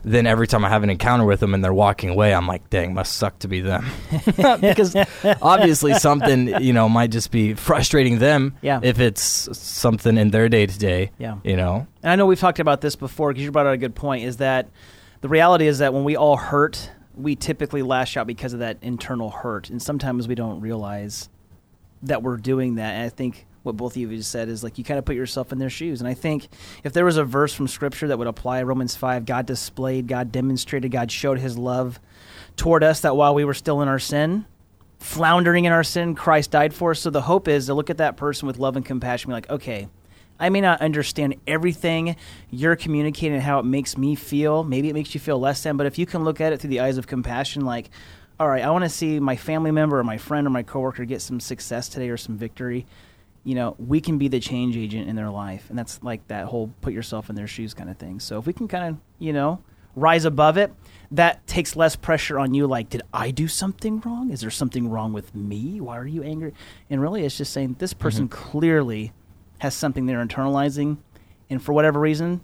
then 0.04 0.25
every 0.25 0.48
time 0.48 0.63
I 0.63 0.69
have 0.69 0.84
an 0.84 0.90
encounter 0.90 1.25
with 1.25 1.40
them 1.40 1.54
and 1.54 1.63
they're 1.63 1.74
walking 1.74 2.10
away, 2.10 2.34
I'm 2.34 2.48
like, 2.48 2.69
dang, 2.69 2.94
must 2.94 3.13
suck 3.18 3.40
to 3.40 3.48
be 3.48 3.60
them. 3.62 3.86
because 4.62 4.96
obviously 5.42 5.94
something, 5.96 6.62
you 6.62 6.74
know, 6.74 6.88
might 6.90 7.12
just 7.12 7.31
be 7.31 7.54
frustrating 7.54 8.19
them 8.19 8.56
Yeah. 8.62 8.80
if 8.81 9.00
it's 9.00 9.22
something 9.57 10.18
in 10.18 10.31
their 10.31 10.48
day 10.50 10.66
to 10.66 10.80
day. 10.80 11.12
Yeah. 11.18 11.38
You 11.44 11.57
know? 11.57 11.88
And 12.04 12.12
I 12.12 12.16
know 12.16 12.25
we've 12.25 12.40
talked 12.40 12.60
about 12.60 12.81
this 12.81 12.96
before 12.96 13.31
because 13.31 13.44
you 13.44 13.51
brought 13.51 13.68
out 13.68 13.74
a 13.74 13.78
good 13.78 13.96
point. 13.96 14.24
Is 14.24 14.38
that 14.38 14.69
the 15.22 15.30
reality 15.30 15.68
is 15.68 15.80
that 15.80 15.94
when 15.94 16.04
we 16.04 16.16
all 16.16 16.38
hurt, 16.38 16.92
we 17.16 17.36
typically 17.36 17.81
lash 17.81 18.16
out 18.16 18.25
because 18.28 18.54
of 18.54 18.60
that 18.60 18.78
internal 18.81 19.30
hurt, 19.30 19.69
and 19.69 19.81
sometimes 19.81 20.28
we 20.28 20.36
don't 20.36 20.62
realize 20.62 21.28
that 22.04 22.24
we're 22.24 22.38
doing 22.38 22.75
that. 22.75 22.94
And 22.94 23.04
I 23.06 23.10
think 23.10 23.45
what 23.69 23.77
both 23.77 23.94
of 23.94 23.98
you 23.98 24.10
just 24.10 24.31
said 24.31 24.50
is 24.50 24.63
like 24.63 24.77
you 24.77 24.83
kind 24.83 24.98
of 24.98 25.06
put 25.06 25.16
yourself 25.16 25.51
in 25.51 25.60
their 25.60 25.69
shoes. 25.69 26.01
And 26.01 26.07
I 26.07 26.13
think 26.13 26.48
if 26.83 26.92
there 26.92 27.06
was 27.06 27.18
a 27.18 27.24
verse 27.24 27.54
from 27.54 27.68
Scripture 27.68 28.07
that 28.07 28.18
would 28.18 28.27
apply 28.27 28.63
Romans 28.63 28.95
five, 28.95 29.25
God 29.25 29.45
displayed, 29.45 30.07
God 30.07 30.31
demonstrated, 30.31 30.92
God 30.92 31.12
showed 31.12 31.39
His 31.39 31.57
love 31.57 32.00
toward 32.56 32.83
us 32.83 33.01
that 33.01 33.16
while 33.16 33.36
we 33.36 33.45
were 33.45 33.54
still 33.54 33.81
in 33.81 33.88
our 33.88 34.00
sin, 34.00 34.45
floundering 34.98 35.66
in 35.66 35.71
our 35.71 35.83
sin, 35.83 36.16
Christ 36.16 36.51
died 36.51 36.74
for 36.74 36.92
us. 36.92 37.00
So 37.00 37.10
the 37.10 37.21
hope 37.21 37.48
is 37.48 37.68
to 37.68 37.73
look 37.73 37.90
at 37.90 37.99
that 37.99 38.18
person 38.18 38.47
with 38.47 38.57
love 38.57 38.76
and 38.76 38.83
compassion, 38.83 39.30
be 39.30 39.33
like, 39.33 39.49
okay, 39.49 39.88
I 40.40 40.49
may 40.49 40.61
not 40.61 40.81
understand 40.81 41.35
everything 41.47 42.16
you're 42.49 42.76
communicating 42.76 43.35
and 43.35 43.44
how 43.44 43.59
it 43.59 43.66
makes 43.66 43.97
me 43.97 44.16
feel. 44.16 44.64
Maybe 44.64 44.90
it 44.90 44.94
makes 44.94 45.14
you 45.14 45.19
feel 45.19 45.40
less 45.40 45.64
than, 45.64 45.78
but 45.78 45.85
if 45.85 45.97
you 45.97 46.06
can 46.06 46.23
look 46.23 46.42
at 46.42 46.54
it 46.54 46.61
through 46.61 46.69
the 46.69 46.80
eyes 46.80 46.97
of 46.97 47.07
compassion, 47.07 47.66
like, 47.66 47.90
all 48.40 48.47
right, 48.47 48.64
I 48.64 48.69
want 48.71 48.85
to 48.85 48.90
see 48.90 49.19
my 49.19 49.35
family 49.35 49.71
member 49.71 49.99
or 49.99 50.04
my 50.06 50.18
friend 50.18 50.47
or 50.47 50.49
my 50.49 50.64
coworker 50.64 51.04
get 51.04 51.21
some 51.21 51.42
success 51.42 51.90
today 51.90 52.09
or 52.09 52.16
some 52.16 52.38
victory. 52.38 52.85
You 53.44 53.56
know, 53.56 53.76
we 53.80 54.02
can 54.02 54.18
be 54.18 54.28
the 54.28 54.40
change 54.40 54.76
agent 54.76 55.08
in 55.08 55.16
their 55.16 55.30
life. 55.30 55.69
And 55.69 55.80
that's 55.80 56.04
like 56.04 56.28
that 56.28 56.46
whole 56.46 56.72
put 56.81 56.94
yourself 56.94 57.30
in 57.30 57.36
their 57.36 57.48
shoes 57.48 57.74
kind 57.74 57.90
of 57.90 57.98
thing. 57.98 58.19
So 58.19 58.38
if 58.38 58.46
we 58.46 58.54
can 58.54 58.68
kind 58.68 58.90
of, 58.90 58.98
you 59.18 59.34
know, 59.34 59.62
rise 59.96 60.26
above 60.26 60.58
it, 60.58 60.74
that 61.12 61.46
takes 61.48 61.76
less 61.76 61.96
pressure 61.96 62.38
on 62.40 62.54
you. 62.54 62.68
Like, 62.68 62.90
did 62.90 63.02
I 63.14 63.31
do 63.31 63.48
something 63.48 64.00
wrong? 64.02 64.31
Is 64.31 64.42
there 64.42 64.52
something 64.52 64.90
wrong 64.90 65.14
with 65.14 65.34
me? 65.34 65.81
Why 65.81 65.98
are 65.98 66.08
you 66.08 66.24
angry? 66.24 66.54
And 66.90 67.02
really, 67.02 67.24
it's 67.24 67.38
just 67.38 67.54
saying 67.54 67.78
this 67.80 67.94
person 67.94 68.28
mm-hmm. 68.28 68.52
clearly 68.52 69.14
has 69.60 69.74
something 69.74 70.06
they're 70.06 70.26
internalizing, 70.26 70.98
and 71.50 71.62
for 71.62 71.74
whatever 71.74 72.00
reason, 72.00 72.42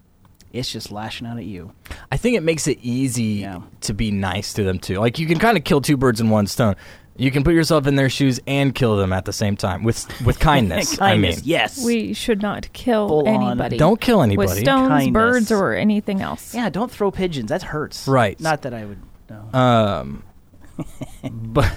it's 0.51 0.71
just 0.71 0.91
lashing 0.91 1.27
out 1.27 1.37
at 1.37 1.45
you. 1.45 1.73
I 2.11 2.17
think 2.17 2.35
it 2.35 2.43
makes 2.43 2.67
it 2.67 2.79
easy 2.81 3.23
Yeah. 3.23 3.61
to 3.81 3.93
be 3.93 4.11
nice 4.11 4.53
to 4.53 4.63
them 4.63 4.79
too. 4.79 4.95
Like 4.95 5.19
you 5.19 5.27
can 5.27 5.39
kind 5.39 5.57
of 5.57 5.63
kill 5.63 5.81
two 5.81 5.97
birds 5.97 6.19
in 6.19 6.29
one 6.29 6.47
stone. 6.47 6.75
You 7.17 7.31
can 7.31 7.43
put 7.45 7.53
yourself 7.53 7.87
in 7.87 7.95
their 7.95 8.09
shoes 8.09 8.41
and 8.45 8.75
kill 8.75 8.97
them 8.97 9.13
at 9.13 9.23
the 9.25 9.31
same 9.31 9.55
time 9.55 9.83
with 9.83 10.05
with 10.25 10.37
kindness. 10.39 10.97
Kindness, 10.97 11.37
I 11.37 11.39
mean, 11.39 11.45
yes. 11.45 11.83
We 11.83 12.13
should 12.13 12.41
not 12.41 12.71
kill 12.73 13.07
Full 13.07 13.27
on. 13.29 13.43
anybody. 13.51 13.77
don't 13.77 14.01
kill 14.01 14.21
anybody. 14.21 14.49
with 14.49 14.57
stones, 14.59 14.89
Kindness. 14.89 15.13
birds, 15.13 15.51
or 15.51 15.73
anything 15.73 16.21
else. 16.21 16.53
yeah, 16.53 16.69
don't 16.69 16.91
throw 16.91 17.11
pigeons. 17.11 17.49
That 17.49 17.63
hurts. 17.63 18.07
Right. 18.07 18.37
Not 18.39 18.63
that 18.63 18.73
I 18.73 18.83
would. 18.85 18.99
No. 19.29 19.57
Um, 19.57 20.23
but 21.31 21.71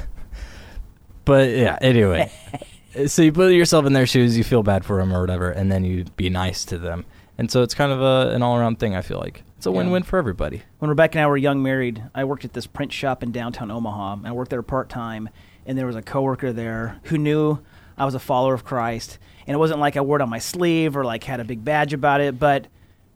but 1.24 1.50
yeah. 1.50 1.78
Anyway, 1.80 2.32
so 3.06 3.22
you 3.22 3.30
put 3.32 3.52
yourself 3.52 3.86
in 3.86 3.92
their 3.92 4.06
shoes, 4.06 4.36
you 4.36 4.42
feel 4.44 4.62
bad 4.64 4.84
for 4.84 4.98
them 4.98 5.12
or 5.14 5.20
whatever, 5.20 5.50
and 5.50 5.70
then 5.70 5.84
you 5.84 6.04
be 6.16 6.30
nice 6.30 6.64
to 6.66 6.78
them, 6.78 7.04
and 7.38 7.48
so 7.50 7.62
it's 7.62 7.74
kind 7.74 7.92
of 7.92 8.00
a, 8.02 8.34
an 8.34 8.42
all 8.42 8.56
around 8.56 8.80
thing. 8.80 8.96
I 8.96 9.02
feel 9.02 9.18
like 9.18 9.44
it's 9.58 9.66
a 9.66 9.70
Yeah. 9.70 9.76
win 9.76 9.90
win 9.90 10.02
for 10.04 10.18
everybody. 10.18 10.62
when 10.78 10.88
Rebecca 10.88 11.18
and 11.18 11.24
I 11.24 11.28
were 11.28 11.36
young 11.36 11.62
married, 11.62 12.02
I 12.14 12.24
worked 12.24 12.44
at 12.46 12.54
this 12.54 12.66
print 12.66 12.92
shop 12.92 13.22
in 13.22 13.30
downtown 13.32 13.70
Omaha. 13.70 14.14
And 14.14 14.26
I 14.26 14.32
worked 14.32 14.50
there 14.50 14.62
part 14.62 14.88
time, 14.88 15.28
and 15.66 15.76
there 15.76 15.86
was 15.86 15.96
a 15.96 16.02
coworker 16.02 16.52
there 16.52 16.98
who 17.04 17.18
knew 17.18 17.58
I 17.98 18.04
was 18.06 18.14
a 18.14 18.18
follower 18.20 18.54
of 18.54 18.64
Christ. 18.64 19.18
And 19.46 19.54
it 19.54 19.58
wasn't 19.58 19.80
like 19.80 19.96
I 19.96 20.00
wore 20.00 20.16
it 20.16 20.22
on 20.22 20.30
my 20.30 20.38
sleeve 20.38 20.96
or 20.96 21.04
like 21.04 21.24
had 21.24 21.40
a 21.40 21.44
big 21.44 21.64
badge 21.64 21.92
about 21.92 22.20
it, 22.20 22.38
but 22.38 22.66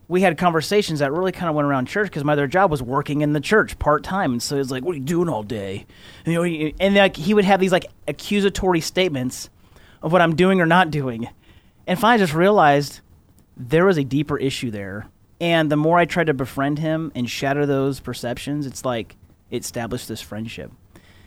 we 0.08 0.22
had 0.22 0.36
conversations 0.36 0.98
that 0.98 1.12
really 1.12 1.30
kind 1.32 1.48
of 1.48 1.54
went 1.54 1.66
around 1.66 1.86
church 1.86 2.06
because 2.08 2.24
my 2.24 2.32
other 2.32 2.46
job 2.48 2.70
was 2.70 2.82
working 2.82 3.20
in 3.22 3.32
the 3.32 3.40
church 3.40 3.78
part 3.78 4.02
time, 4.02 4.32
and 4.32 4.42
so 4.42 4.56
it's 4.56 4.70
like, 4.70 4.84
"What 4.84 4.92
are 4.94 4.98
you 4.98 5.04
doing 5.04 5.28
all 5.28 5.42
day?" 5.42 5.86
And, 6.24 6.32
you 6.32 6.38
know, 6.38 6.42
he- 6.42 6.74
and 6.80 6.94
like 6.96 7.16
he 7.16 7.32
would 7.32 7.44
have 7.44 7.60
these 7.60 7.72
like 7.72 7.86
accusatory 8.08 8.80
statements 8.80 9.48
of 10.02 10.12
what 10.12 10.20
I'm 10.20 10.34
doing 10.34 10.60
or 10.60 10.66
not 10.66 10.90
doing, 10.90 11.28
and 11.86 11.98
finally 11.98 12.16
I 12.16 12.26
just 12.26 12.34
realized 12.34 13.00
there 13.56 13.86
was 13.86 13.96
a 13.96 14.04
deeper 14.04 14.36
issue 14.36 14.70
there. 14.70 15.06
And 15.42 15.70
the 15.72 15.76
more 15.76 15.98
I 15.98 16.04
tried 16.04 16.28
to 16.28 16.34
befriend 16.34 16.78
him 16.78 17.10
and 17.16 17.28
shatter 17.28 17.66
those 17.66 17.98
perceptions, 17.98 18.64
it's 18.64 18.84
like 18.84 19.16
it 19.50 19.62
established 19.64 20.06
this 20.06 20.20
friendship, 20.20 20.70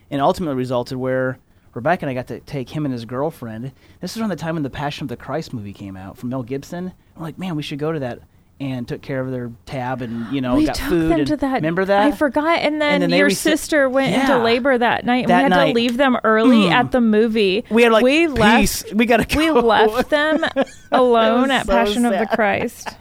and 0.10 0.22
ultimately 0.22 0.55
resulted 0.55 0.98
where 0.98 1.38
Rebecca 1.74 2.05
and 2.05 2.10
I 2.10 2.13
got 2.13 2.27
to 2.27 2.39
take 2.39 2.69
him 2.69 2.86
and 2.86 2.93
his 2.93 3.03
girlfriend. 3.03 3.74
This 4.00 4.15
is 4.15 4.22
around 4.22 4.29
the 4.29 4.38
time 4.38 4.55
when 4.55 4.63
the 4.63 4.69
Passion 4.69 5.03
of 5.03 5.10
the 5.10 5.17
Christ 5.17 5.51
movie 5.53 5.74
came 5.74 5.98
out 5.98 6.17
from 6.17 6.29
Mel 6.29 6.43
Gibson. 6.43 6.93
We're 7.17 7.24
like, 7.24 7.38
man, 7.38 7.57
we 7.57 7.62
should 7.62 7.77
go 7.77 7.91
to 7.91 8.00
that. 8.00 8.19
And 8.57 8.88
took 8.88 9.01
care 9.01 9.19
of 9.19 9.31
their 9.31 9.51
tab, 9.65 10.01
and 10.01 10.34
you 10.34 10.39
know, 10.39 10.55
we 10.55 10.65
got 10.65 10.75
took 10.75 10.88
food. 10.88 11.12
them 11.12 11.19
and- 11.19 11.27
to 11.27 11.36
that. 11.36 11.55
Remember 11.55 11.84
that? 11.84 12.03
I 12.03 12.12
forgot. 12.13 12.60
And 12.60 12.81
then, 12.81 13.01
then 13.01 13.10
your 13.10 13.27
rece- 13.27 13.36
sister 13.36 13.89
went 13.89 14.13
Yeah. 14.13 14.22
into 14.22 14.38
labor 14.45 14.77
that 14.77 15.05
night. 15.05 15.24
and 15.25 15.29
That 15.29 15.38
we 15.39 15.43
had 15.43 15.50
night. 15.50 15.67
to 15.67 15.74
leave 15.74 15.98
them 15.98 16.17
early 16.24 16.67
Mm. 16.67 16.72
at 16.72 16.93
the 16.93 17.01
movie. 17.01 17.65
We 17.69 17.84
had 17.84 17.91
like 17.91 18.05
we 18.05 18.27
peace. 18.29 18.38
left. 18.86 18.93
We 18.93 19.05
gotta 19.07 19.27
We 19.38 19.51
left 19.51 20.10
them 20.10 20.45
alone 20.93 21.51
at 21.51 21.65
so 21.65 21.74
Passion 21.74 22.05
of 22.05 22.13
the. 22.17 22.27
Christ. 22.34 22.88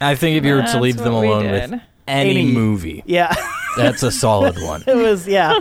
I 0.00 0.14
think 0.14 0.36
if 0.36 0.44
you 0.44 0.54
were 0.54 0.60
to 0.60 0.66
That's 0.66 0.80
leave 0.80 0.96
them 0.96 1.12
what 1.12 1.20
we 1.22 1.28
alone 1.28 1.42
did. 1.44 1.70
with 1.70 1.80
any, 2.08 2.30
Any- 2.30 2.52
movie, 2.52 3.02
Yeah, 3.06 3.34
that's 3.76 4.02
a 4.02 4.10
solid 4.10 4.56
one. 4.62 4.82
it 4.86 4.96
was. 4.96 5.26
Yeah, 5.28 5.60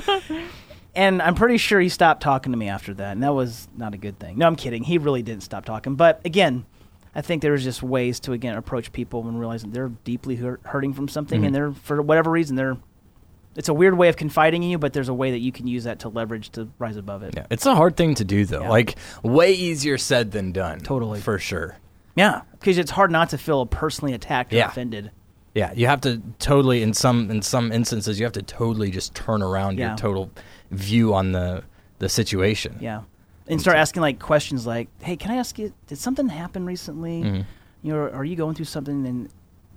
and 0.96 1.22
I'm 1.22 1.36
pretty 1.36 1.58
sure 1.58 1.80
he 1.80 1.90
stopped 1.90 2.22
talking 2.22 2.52
to 2.52 2.58
me 2.58 2.68
after 2.70 2.94
that, 2.96 3.12
and 3.12 3.24
that 3.24 3.34
was 3.34 3.68
not 3.78 3.94
a 3.94 3.98
good 3.98 4.20
thing. 4.20 4.38
No, 4.38 4.48
I'm 4.48 4.56
kidding. 4.56 4.84
He 4.84 4.98
really 4.98 5.22
didn't 5.22 5.44
stop 5.44 5.66
talking. 5.66 5.96
But 5.96 6.22
again, 6.26 6.66
I 7.14 7.22
think 7.22 7.42
there 7.42 7.52
was 7.52 7.64
just 7.64 7.84
ways 7.84 8.20
to 8.22 8.34
again 8.34 8.56
approach 8.56 8.92
people 8.92 9.28
and 9.28 9.40
realizing 9.40 9.72
they're 9.72 9.90
deeply 10.04 10.36
hurt, 10.36 10.62
hurting 10.64 10.94
from 10.94 11.08
something, 11.08 11.46
and 11.46 11.56
mm-hmm. 11.56 11.74
they're 11.74 11.82
for 11.84 12.02
whatever 12.02 12.32
reason 12.32 12.56
they're. 12.56 12.78
It's 13.56 13.68
a 13.68 13.74
weird 13.74 13.98
way 13.98 14.10
of 14.10 14.16
confiding 14.16 14.64
in 14.64 14.70
you, 14.70 14.78
but 14.78 14.94
there's 14.94 15.10
a 15.10 15.14
way 15.14 15.32
that 15.32 15.40
you 15.40 15.52
can 15.52 15.68
use 15.68 15.84
that 15.84 16.00
to 16.00 16.10
leverage 16.10 16.52
to 16.52 16.70
rise 16.78 16.98
above 16.98 17.24
it. 17.24 17.34
Yeah, 17.36 17.48
it's 17.50 17.66
a 17.66 17.76
hard 17.76 17.98
thing 17.98 18.16
to 18.16 18.24
do 18.24 18.46
though. 18.46 18.70
Like 18.70 18.96
way 19.24 19.52
easier 19.54 19.98
said 19.98 20.32
than 20.32 20.52
done. 20.52 20.80
Totally. 20.80 21.20
for 21.20 21.40
sure. 21.40 21.78
Yeah, 22.20 22.42
because 22.52 22.78
it's 22.78 22.92
hard 22.92 23.12
not 23.12 23.30
to 23.30 23.38
feel 23.38 23.66
personally 23.66 24.14
attacked 24.14 24.52
or 24.52 24.58
Yeah. 24.58 24.68
offended. 24.68 25.12
Yeah, 25.56 25.72
you 25.74 25.88
have 25.88 26.02
to 26.02 26.22
totally 26.38 26.84
in 26.84 26.94
some 26.94 27.32
in 27.32 27.42
some 27.42 27.72
instances 27.72 28.20
you 28.20 28.26
have 28.26 28.34
to 28.34 28.42
totally 28.44 28.92
just 28.92 29.16
turn 29.16 29.42
around 29.42 29.78
Yeah. 29.80 29.90
your 29.90 29.98
total 29.98 30.30
view 30.70 31.14
on 31.14 31.32
the 31.32 31.64
the 32.00 32.10
situation. 32.10 32.78
Yeah. 32.82 33.02
And 33.48 33.60
start 33.60 33.78
asking 33.78 34.02
like 34.02 34.20
questions 34.20 34.68
like, 34.68 34.90
"Hey, 35.02 35.16
can 35.16 35.32
I 35.32 35.36
ask 35.38 35.58
you? 35.58 35.72
Did 35.88 35.98
something 35.98 36.28
happen 36.30 36.66
recently? 36.66 37.24
Mhm. 37.24 37.46
You 37.84 37.94
know, 37.94 38.10
are 38.10 38.24
you 38.26 38.36
going 38.36 38.54
through 38.56 38.66
something?" 38.66 39.08
And 39.08 39.30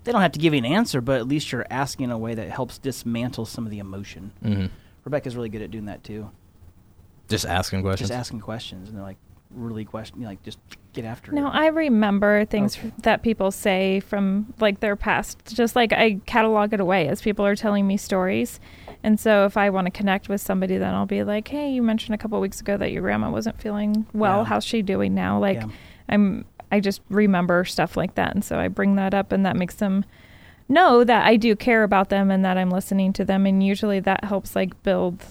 they 0.05 0.11
don't 0.13 0.21
have 0.21 0.33
to 0.33 0.39
give 0.41 0.53
you 0.53 0.59
an 0.59 0.65
answer, 0.65 1.01
but 1.01 1.19
at 1.21 1.27
least 1.29 1.53
you're 1.53 1.67
asking 1.71 2.05
in 2.05 2.11
a 2.11 2.19
way 2.19 2.35
that 2.35 2.51
helps 2.51 2.77
dismantle 2.79 3.47
some 3.47 3.65
of 3.65 3.71
the 3.71 3.79
emotion. 3.79 4.33
hmm 4.43 4.67
Rebecca's 5.05 5.35
really 5.37 5.49
good 5.49 5.63
at 5.63 5.71
doing 5.71 5.87
that 5.87 6.03
too. 6.05 6.31
Just 7.29 7.47
asking 7.47 7.83
questions. 7.83 8.09
Just 8.11 8.19
asking 8.19 8.41
questions, 8.41 8.89
and 8.89 8.97
they're 8.99 9.05
like 9.05 9.19
really 9.55 9.85
question, 9.85 10.23
like 10.23 10.43
just 10.43 10.59
get 10.93 11.05
after 11.05 11.33
No, 11.33 11.47
it. 11.47 11.51
I 11.55 11.67
remember 11.69 12.45
things 12.45 12.77
Okay. 12.79 12.93
that 13.03 13.23
people 13.23 13.51
say 13.51 14.01
from 14.01 14.53
like 14.61 14.81
their 14.81 14.97
past. 14.97 15.55
Just 15.55 15.75
like 15.77 15.93
I 15.93 16.21
catalog 16.27 16.73
it 16.73 16.81
away 16.81 17.09
as 17.09 17.23
people 17.23 17.47
are 17.47 17.57
telling 17.57 17.87
me 17.87 17.97
stories. 17.97 18.61
And 19.03 19.19
so 19.19 19.45
if 19.47 19.57
I 19.57 19.71
want 19.71 19.87
to 19.87 19.91
connect 19.91 20.29
with 20.29 20.41
somebody, 20.41 20.77
then 20.79 20.95
I'll 20.95 21.07
be 21.07 21.25
like, 21.25 21.49
"Hey, 21.49 21.71
you 21.73 21.83
mentioned 21.83 22.15
a 22.15 22.19
couple 22.19 22.39
weeks 22.41 22.61
ago 22.61 22.77
that 22.77 22.93
your 22.93 23.03
grandma 23.03 23.31
wasn't 23.31 23.61
feeling 23.61 24.07
well. 24.13 24.39
Yeah. 24.39 24.45
How's 24.45 24.65
she 24.65 24.83
doing 24.83 25.15
now?" 25.15 25.39
Like 25.39 25.57
Yeah. 25.63 25.69
I'm 26.09 26.45
I 26.71 26.81
just 26.81 27.01
remember 27.11 27.65
stuff 27.65 27.97
like 27.97 28.15
that, 28.15 28.35
and 28.35 28.43
so 28.45 28.59
I 28.59 28.69
bring 28.69 28.95
that 28.97 29.13
up, 29.13 29.31
and 29.33 29.45
that 29.45 29.57
makes 29.57 29.75
them 29.75 30.05
know 30.69 31.05
that 31.05 31.27
I 31.27 31.37
do 31.37 31.55
care 31.55 31.83
about 31.83 32.09
them 32.09 32.31
and 32.31 32.43
that 32.45 32.57
I'm 32.57 32.71
listening 32.71 33.13
to 33.15 33.25
them, 33.27 33.45
and 33.45 33.63
usually 33.63 34.01
that 34.01 34.25
helps 34.25 34.57
like 34.57 34.83
build 34.83 35.23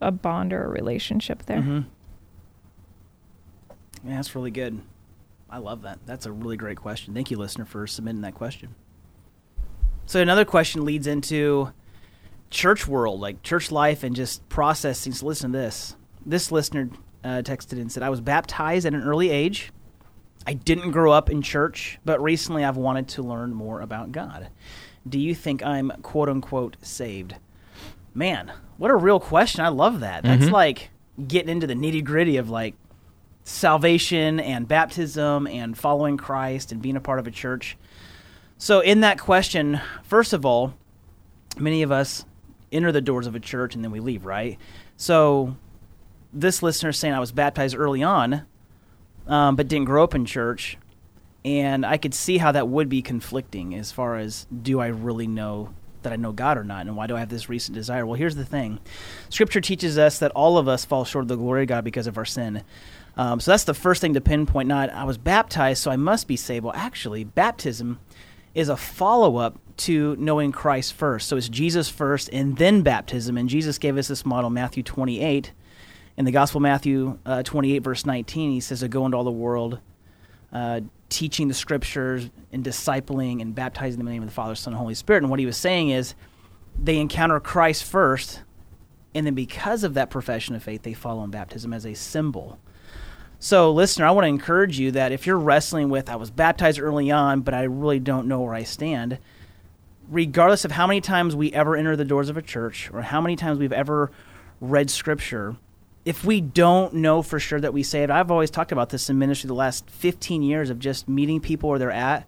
a 0.00 0.10
bond 0.10 0.52
or 0.52 0.64
a 0.64 0.68
relationship 0.68 1.44
there. 1.46 1.60
Mhm. 1.60 1.84
Yeah, 4.06 4.16
that's 4.16 4.34
really 4.34 4.50
good. 4.50 4.80
I 5.48 5.58
love 5.58 5.82
that. 5.82 5.98
That's 6.06 6.26
a 6.26 6.32
really 6.32 6.56
great 6.56 6.76
question. 6.76 7.14
Thank 7.14 7.30
you, 7.30 7.38
listener, 7.38 7.64
for 7.64 7.86
submitting 7.86 8.20
that 8.22 8.34
question. 8.34 8.74
So 10.06 10.20
another 10.20 10.44
question 10.44 10.84
leads 10.84 11.06
into 11.06 11.72
church 12.50 12.86
world, 12.86 13.20
like 13.20 13.42
church 13.42 13.70
life, 13.72 14.02
and 14.04 14.14
just 14.14 14.48
processing. 14.48 15.12
So 15.12 15.26
listen 15.26 15.52
to 15.52 15.58
this. 15.58 15.96
This 16.24 16.52
listener 16.52 16.90
uh, 17.24 17.42
texted 17.44 17.72
and 17.80 17.90
said, 17.90 18.02
"I 18.02 18.10
was 18.10 18.20
baptized 18.20 18.86
at 18.86 18.94
an 18.94 19.02
early 19.02 19.30
age. 19.30 19.72
I 20.46 20.54
didn't 20.54 20.92
grow 20.92 21.10
up 21.12 21.28
in 21.28 21.42
church, 21.42 21.98
but 22.04 22.22
recently 22.22 22.64
I've 22.64 22.76
wanted 22.76 23.08
to 23.08 23.22
learn 23.22 23.52
more 23.52 23.80
about 23.80 24.12
God. 24.12 24.48
Do 25.08 25.18
you 25.18 25.34
think 25.34 25.64
I'm 25.64 25.90
quote 26.02 26.28
unquote 26.28 26.76
saved?" 26.82 27.34
Man, 28.14 28.52
what 28.78 28.90
a 28.90 28.96
real 28.96 29.20
question. 29.20 29.64
I 29.64 29.68
love 29.68 30.00
that. 30.00 30.22
That's 30.22 30.46
Mhm. 30.46 30.52
like 30.52 30.90
getting 31.26 31.50
into 31.50 31.66
the 31.66 31.74
nitty 31.74 32.02
gritty 32.04 32.36
of 32.36 32.48
like 32.48 32.74
salvation 33.46 34.40
and 34.40 34.66
baptism 34.66 35.46
and 35.46 35.78
following 35.78 36.16
Christ 36.16 36.72
and 36.72 36.82
being 36.82 36.96
a 36.96 37.00
part 37.00 37.20
of 37.20 37.28
a 37.28 37.30
church. 37.30 37.78
So, 38.58 38.80
in 38.80 39.00
that 39.00 39.20
question, 39.20 39.80
first 40.02 40.32
of 40.32 40.44
all, 40.44 40.74
many 41.56 41.82
of 41.82 41.92
us 41.92 42.24
enter 42.72 42.90
the 42.90 43.00
doors 43.00 43.28
of 43.28 43.36
a 43.36 43.40
church 43.40 43.76
and 43.76 43.84
then 43.84 43.92
we 43.92 44.00
leave, 44.00 44.24
right? 44.24 44.58
So, 44.96 45.56
this 46.32 46.60
listener 46.60 46.90
is 46.90 46.98
saying 46.98 47.14
I 47.14 47.20
was 47.20 47.30
baptized 47.30 47.76
early 47.76 48.02
on, 48.02 48.42
um, 49.28 49.54
but 49.54 49.68
didn't 49.68 49.86
grow 49.86 50.02
up 50.02 50.14
in 50.14 50.24
church. 50.24 50.76
And 51.44 51.86
I 51.86 51.98
could 51.98 52.14
see 52.14 52.38
how 52.38 52.50
that 52.50 52.66
would 52.66 52.88
be 52.88 53.00
conflicting 53.00 53.76
as 53.76 53.92
far 53.92 54.16
as 54.16 54.48
do 54.62 54.80
I 54.80 54.88
really 54.88 55.28
know 55.28 55.72
that 56.02 56.12
I 56.12 56.16
know 56.16 56.32
God 56.32 56.58
or 56.58 56.64
not? 56.64 56.86
And 56.86 56.96
why 56.96 57.06
do 57.06 57.14
I 57.14 57.20
have 57.20 57.28
this 57.28 57.48
recent 57.48 57.76
desire? 57.76 58.04
Well, 58.04 58.14
here's 58.14 58.34
the 58.34 58.44
thing 58.44 58.80
Scripture 59.28 59.60
teaches 59.60 59.98
us 59.98 60.18
that 60.18 60.32
all 60.32 60.58
of 60.58 60.66
us 60.66 60.84
fall 60.84 61.04
short 61.04 61.24
of 61.24 61.28
the 61.28 61.36
glory 61.36 61.62
of 61.62 61.68
God 61.68 61.84
because 61.84 62.08
of 62.08 62.18
our 62.18 62.24
sin. 62.24 62.64
Um, 63.16 63.40
so 63.40 63.50
that's 63.50 63.64
the 63.64 63.74
first 63.74 64.00
thing 64.00 64.14
to 64.14 64.20
pinpoint. 64.20 64.68
Not 64.68 64.90
I 64.90 65.04
was 65.04 65.18
baptized, 65.18 65.82
so 65.82 65.90
I 65.90 65.96
must 65.96 66.28
be 66.28 66.36
saved. 66.36 66.64
Well, 66.64 66.74
actually, 66.76 67.24
baptism 67.24 67.98
is 68.54 68.68
a 68.68 68.76
follow 68.76 69.36
up 69.36 69.58
to 69.76 70.16
knowing 70.16 70.52
Christ 70.52 70.94
first. 70.94 71.28
So 71.28 71.36
it's 71.36 71.48
Jesus 71.48 71.88
first 71.88 72.30
and 72.32 72.56
then 72.56 72.82
baptism. 72.82 73.36
And 73.36 73.48
Jesus 73.48 73.78
gave 73.78 73.96
us 73.96 74.08
this 74.08 74.24
model, 74.24 74.50
Matthew 74.50 74.82
28. 74.82 75.52
In 76.16 76.24
the 76.24 76.32
Gospel, 76.32 76.60
Matthew 76.60 77.18
uh, 77.26 77.42
28, 77.42 77.80
verse 77.80 78.06
19, 78.06 78.52
he 78.52 78.60
says 78.60 78.80
to 78.80 78.88
go 78.88 79.04
into 79.04 79.18
all 79.18 79.24
the 79.24 79.30
world, 79.30 79.80
uh, 80.50 80.80
teaching 81.10 81.48
the 81.48 81.54
scriptures 81.54 82.30
and 82.52 82.64
discipling 82.64 83.42
and 83.42 83.54
baptizing 83.54 84.00
in 84.00 84.06
the 84.06 84.12
name 84.12 84.22
of 84.22 84.28
the 84.28 84.34
Father, 84.34 84.54
Son, 84.54 84.72
and 84.72 84.80
Holy 84.80 84.94
Spirit. 84.94 85.22
And 85.22 85.30
what 85.30 85.38
he 85.38 85.44
was 85.44 85.58
saying 85.58 85.90
is 85.90 86.14
they 86.82 86.96
encounter 86.96 87.38
Christ 87.38 87.84
first, 87.84 88.42
and 89.14 89.26
then 89.26 89.34
because 89.34 89.84
of 89.84 89.92
that 89.94 90.08
profession 90.08 90.54
of 90.54 90.62
faith, 90.62 90.82
they 90.82 90.94
follow 90.94 91.22
in 91.22 91.30
baptism 91.30 91.74
as 91.74 91.84
a 91.84 91.92
symbol. 91.92 92.58
So, 93.38 93.70
listener, 93.70 94.06
I 94.06 94.12
want 94.12 94.24
to 94.24 94.28
encourage 94.28 94.78
you 94.78 94.90
that 94.92 95.12
if 95.12 95.26
you're 95.26 95.38
wrestling 95.38 95.90
with, 95.90 96.08
I 96.08 96.16
was 96.16 96.30
baptized 96.30 96.80
early 96.80 97.10
on, 97.10 97.42
but 97.42 97.52
I 97.52 97.64
really 97.64 97.98
don't 97.98 98.26
know 98.26 98.40
where 98.40 98.54
I 98.54 98.62
stand, 98.62 99.18
regardless 100.08 100.64
of 100.64 100.72
how 100.72 100.86
many 100.86 101.00
times 101.00 101.36
we 101.36 101.52
ever 101.52 101.76
enter 101.76 101.96
the 101.96 102.04
doors 102.04 102.30
of 102.30 102.36
a 102.36 102.42
church 102.42 102.90
or 102.92 103.02
how 103.02 103.20
many 103.20 103.36
times 103.36 103.58
we've 103.58 103.72
ever 103.72 104.10
read 104.60 104.90
scripture, 104.90 105.56
if 106.06 106.24
we 106.24 106.40
don't 106.40 106.94
know 106.94 107.20
for 107.20 107.38
sure 107.38 107.60
that 107.60 107.74
we 107.74 107.82
saved, 107.82 108.10
I've 108.10 108.30
always 108.30 108.50
talked 108.50 108.72
about 108.72 108.88
this 108.88 109.10
in 109.10 109.18
ministry 109.18 109.48
the 109.48 109.54
last 109.54 109.90
15 109.90 110.42
years 110.42 110.70
of 110.70 110.78
just 110.78 111.08
meeting 111.08 111.40
people 111.40 111.68
where 111.68 111.78
they're 111.78 111.90
at. 111.90 112.26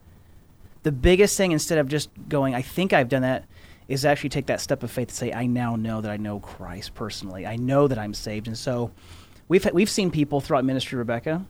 The 0.83 0.93
biggest 0.93 1.37
thing, 1.37 1.53
instead 1.53 1.79
of 1.79 1.89
just 1.89 2.11
going, 2.29 2.55
I 2.55 2.63
think 2.63 2.93
I've 2.93 3.09
done 3.09 3.23
that, 3.23 3.45
is 3.89 4.05
actually 4.05 4.29
take 4.29 4.47
that 4.47 4.61
step 4.61 4.83
of 4.83 4.91
faith 4.91 5.09
and 5.09 5.17
say, 5.17 5.33
I 5.33 5.47
now 5.47 5.75
know 5.75 6.03
that 6.03 6.11
I 6.11 6.19
know 6.19 6.41
Christ 6.41 6.95
personally. 6.95 7.47
I 7.47 7.57
know 7.57 7.89
that 7.89 7.99
I'm 7.99 8.13
saved. 8.13 8.47
And 8.47 8.59
so 8.59 8.91
we've, 9.49 9.67
we've 9.73 9.91
seen 9.91 10.11
people 10.11 10.41
throughout 10.41 10.65
ministry, 10.65 10.99
Rebecca, 10.99 11.45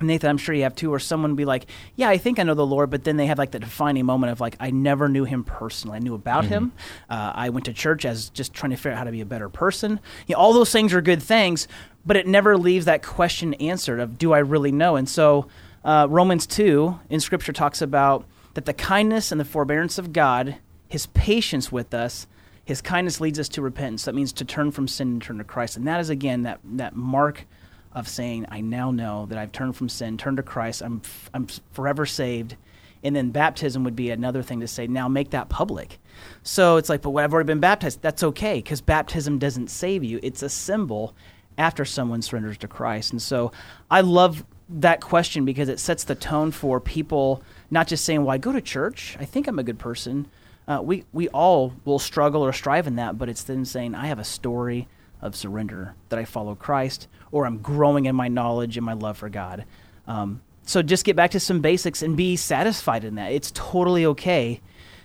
Nathan, 0.00 0.30
I'm 0.30 0.38
sure 0.38 0.54
you 0.54 0.62
have 0.62 0.74
too, 0.74 0.90
where 0.90 0.98
someone 0.98 1.34
be 1.34 1.44
like, 1.44 1.66
"Yeah, 1.96 2.08
I 2.08 2.18
think 2.18 2.38
I 2.38 2.42
know 2.42 2.54
the 2.54 2.66
Lord," 2.66 2.90
but 2.90 3.04
then 3.04 3.16
they 3.16 3.26
have 3.26 3.38
like 3.38 3.50
the 3.50 3.58
defining 3.58 4.04
moment 4.06 4.32
of 4.32 4.40
like, 4.40 4.56
"I 4.58 4.70
never 4.70 5.08
knew 5.08 5.24
Him 5.24 5.44
personally. 5.44 5.96
I 5.96 6.00
knew 6.00 6.14
about 6.14 6.44
Him. 6.44 6.72
Uh, 7.08 7.32
I 7.34 7.50
went 7.50 7.66
to 7.66 7.72
church 7.72 8.04
as 8.04 8.30
just 8.30 8.52
trying 8.52 8.70
to 8.70 8.76
figure 8.76 8.92
out 8.92 8.98
how 8.98 9.04
to 9.04 9.12
be 9.12 9.20
a 9.20 9.26
better 9.26 9.48
person. 9.48 10.00
You 10.26 10.34
know, 10.34 10.40
all 10.40 10.52
those 10.52 10.72
things 10.72 10.92
are 10.94 11.00
good 11.00 11.22
things, 11.22 11.68
but 12.04 12.16
it 12.16 12.26
never 12.26 12.56
leaves 12.56 12.86
that 12.86 13.02
question 13.02 13.54
answered 13.54 14.00
of, 14.00 14.18
"Do 14.18 14.32
I 14.32 14.38
really 14.38 14.72
know?" 14.72 14.96
And 14.96 15.08
so, 15.08 15.46
uh, 15.84 16.06
Romans 16.10 16.46
two 16.46 16.98
in 17.08 17.20
Scripture 17.20 17.52
talks 17.52 17.80
about 17.80 18.24
that 18.54 18.64
the 18.64 18.72
kindness 18.74 19.30
and 19.30 19.40
the 19.40 19.44
forbearance 19.44 19.98
of 19.98 20.12
God, 20.12 20.56
His 20.88 21.06
patience 21.06 21.70
with 21.70 21.94
us, 21.94 22.26
His 22.64 22.80
kindness 22.80 23.20
leads 23.20 23.38
us 23.38 23.48
to 23.50 23.62
repentance. 23.62 24.04
That 24.04 24.14
means 24.14 24.32
to 24.34 24.44
turn 24.44 24.70
from 24.70 24.86
sin 24.86 25.08
and 25.08 25.22
turn 25.22 25.38
to 25.38 25.44
Christ, 25.44 25.76
and 25.76 25.86
that 25.86 26.00
is 26.00 26.10
again 26.10 26.42
that 26.42 26.60
that 26.64 26.94
mark 26.94 27.46
of 27.94 28.08
saying, 28.08 28.46
I 28.48 28.60
now 28.60 28.90
know 28.90 29.26
that 29.26 29.38
I've 29.38 29.52
turned 29.52 29.76
from 29.76 29.88
sin, 29.88 30.16
turned 30.16 30.38
to 30.38 30.42
Christ, 30.42 30.82
I'm, 30.82 31.02
f- 31.04 31.30
I'm 31.34 31.46
forever 31.72 32.06
saved. 32.06 32.56
And 33.04 33.16
then 33.16 33.30
baptism 33.30 33.84
would 33.84 33.96
be 33.96 34.10
another 34.10 34.42
thing 34.42 34.60
to 34.60 34.68
say, 34.68 34.86
now 34.86 35.08
make 35.08 35.30
that 35.30 35.48
public. 35.48 35.98
So 36.42 36.76
it's 36.76 36.88
like, 36.88 37.02
but 37.02 37.10
well, 37.10 37.24
I've 37.24 37.34
already 37.34 37.48
been 37.48 37.60
baptized. 37.60 38.00
That's 38.00 38.22
okay 38.22 38.58
because 38.58 38.80
baptism 38.80 39.38
doesn't 39.38 39.68
save 39.68 40.04
you, 40.04 40.20
it's 40.22 40.42
a 40.42 40.48
symbol 40.48 41.14
after 41.58 41.84
someone 41.84 42.22
surrenders 42.22 42.56
to 42.58 42.68
Christ. 42.68 43.12
And 43.12 43.20
so 43.20 43.52
I 43.90 44.00
love 44.00 44.44
that 44.68 45.00
question 45.02 45.44
because 45.44 45.68
it 45.68 45.78
sets 45.78 46.04
the 46.04 46.14
tone 46.14 46.50
for 46.50 46.80
people 46.80 47.42
not 47.70 47.88
just 47.88 48.04
saying, 48.04 48.24
"Well, 48.24 48.34
I 48.34 48.38
go 48.38 48.52
to 48.52 48.60
church. 48.60 49.16
I 49.20 49.26
think 49.26 49.46
I'm 49.46 49.58
a 49.58 49.62
good 49.62 49.78
person." 49.78 50.28
Uh, 50.68 50.80
we 50.82 51.04
we 51.12 51.28
all 51.28 51.72
will 51.84 51.98
struggle 51.98 52.42
or 52.42 52.52
strive 52.52 52.86
in 52.86 52.96
that, 52.96 53.18
but 53.18 53.28
it's 53.28 53.42
then 53.42 53.64
saying, 53.64 53.94
"I 53.94 54.06
have 54.06 54.18
a 54.18 54.24
story 54.24 54.88
of 55.20 55.34
surrender 55.36 55.94
that 56.08 56.18
I 56.18 56.24
follow 56.24 56.54
Christ, 56.54 57.08
or 57.30 57.46
I'm 57.46 57.58
growing 57.58 58.06
in 58.06 58.14
my 58.14 58.28
knowledge 58.28 58.76
and 58.76 58.86
my 58.86 58.92
love 58.92 59.16
for 59.18 59.28
God." 59.28 59.64
Um, 60.06 60.40
so 60.64 60.82
just 60.82 61.04
get 61.04 61.16
back 61.16 61.32
to 61.32 61.40
some 61.40 61.60
basics 61.60 62.02
and 62.02 62.16
be 62.16 62.36
satisfied 62.36 63.04
in 63.04 63.16
that. 63.16 63.32
It's 63.32 63.50
totally 63.54 64.06
okay 64.06 64.60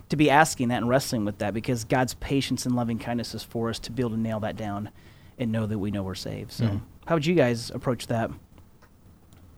to 0.09 0.15
be 0.15 0.29
asking 0.29 0.67
that 0.69 0.77
and 0.77 0.89
wrestling 0.89 1.25
with 1.25 1.39
that 1.39 1.53
because 1.53 1.83
God's 1.83 2.13
patience 2.15 2.65
and 2.65 2.75
loving 2.75 2.99
kindness 2.99 3.33
is 3.33 3.43
for 3.43 3.69
us 3.69 3.79
to 3.79 3.91
be 3.91 4.01
able 4.01 4.11
to 4.11 4.17
nail 4.17 4.39
that 4.41 4.55
down 4.55 4.89
and 5.39 5.51
know 5.51 5.65
that 5.65 5.79
we 5.79 5.91
know 5.91 6.03
we're 6.03 6.15
saved. 6.15 6.51
So, 6.51 6.65
Mhm. 6.65 6.81
how 7.07 7.15
would 7.15 7.25
you 7.25 7.35
guys 7.35 7.71
approach 7.71 8.07
that? 8.07 8.31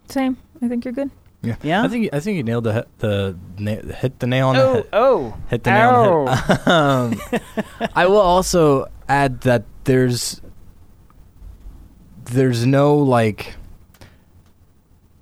Same. 0.08 0.38
I 0.62 0.68
think 0.68 0.86
you're 0.86 0.94
good. 0.94 1.12
Yeah, 1.42 1.56
Yeah? 1.64 1.84
I 1.84 1.88
think 1.88 2.10
I 2.14 2.20
think 2.20 2.36
you 2.38 2.44
nailed 2.44 2.66
the 2.66 2.74
hit 2.74 2.88
the 3.00 3.38
na- 3.58 3.94
hit 3.96 4.20
the 4.20 4.28
nail 4.28 4.50
on 4.50 4.56
the 4.56 4.62
Oh, 4.64 4.74
head. 4.74 4.88
oh, 4.92 5.38
Hit 5.50 5.64
the 5.64 5.72
nail 5.72 5.90
on 5.90 6.26
the 6.26 6.36
head. 6.36 6.68
um, 7.82 7.90
I 7.96 8.08
will 8.08 8.18
also 8.20 8.88
add 9.08 9.42
that 9.42 9.64
there's 9.86 10.42
there's 12.26 12.66
no 12.66 12.98
like 12.98 13.56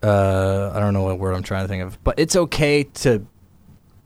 uh 0.03 0.71
I 0.73 0.79
don't 0.79 0.93
know 0.93 1.03
what 1.03 1.19
word 1.19 1.33
I'm 1.35 1.43
trying 1.43 1.63
to 1.63 1.67
think 1.67 1.83
of, 1.83 2.03
but 2.03 2.17
it's 2.19 2.35
okay 2.35 2.83
to 2.83 3.25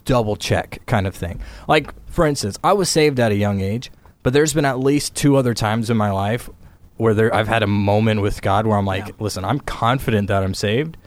double 0.05 0.35
check 0.35 0.79
kind 0.85 1.05
of 1.07 1.15
thing. 1.15 1.41
Like 1.67 1.93
for 2.09 2.25
instance, 2.25 2.57
I 2.63 2.73
was 2.73 2.89
saved 2.89 3.19
at 3.19 3.31
a 3.31 3.35
young 3.35 3.61
age, 3.61 3.91
but 4.23 4.33
there's 4.33 4.53
been 4.53 4.65
at 4.65 4.79
least 4.79 5.15
two 5.15 5.35
other 5.37 5.53
times 5.53 5.89
in 5.89 5.97
my 5.97 6.11
life 6.11 6.49
where 6.97 7.13
there 7.13 7.33
I've 7.33 7.47
had 7.47 7.63
a 7.63 7.67
moment 7.67 8.21
with 8.21 8.41
God 8.41 8.67
where 8.67 8.77
I'm 8.77 8.85
like, 8.85 9.07
Yeah. 9.07 9.13
listen, 9.19 9.43
I'm 9.45 9.59
confident 9.59 10.27
that 10.27 10.43
I'm 10.43 10.53
saved, 10.53 10.97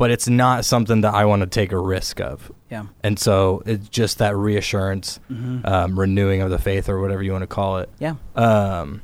but 0.00 0.10
it's 0.10 0.26
not 0.28 0.64
something 0.64 1.02
that 1.02 1.14
I 1.14 1.24
want 1.26 1.42
to 1.42 1.46
take 1.46 1.70
a 1.70 1.78
risk 1.78 2.20
of. 2.20 2.50
Yeah. 2.70 2.86
And 3.04 3.18
so 3.18 3.62
it's 3.66 3.88
just 3.88 4.18
that 4.18 4.34
reassurance, 4.36 5.20
Mhm. 5.30 5.64
um, 5.68 5.98
renewing 5.98 6.40
of 6.42 6.50
the 6.50 6.58
faith, 6.58 6.88
or 6.88 7.00
whatever 7.00 7.22
you 7.22 7.30
want 7.32 7.42
to 7.42 7.46
call 7.46 7.78
it. 7.78 7.88
Yeah. 8.00 8.14
Um, 8.34 9.02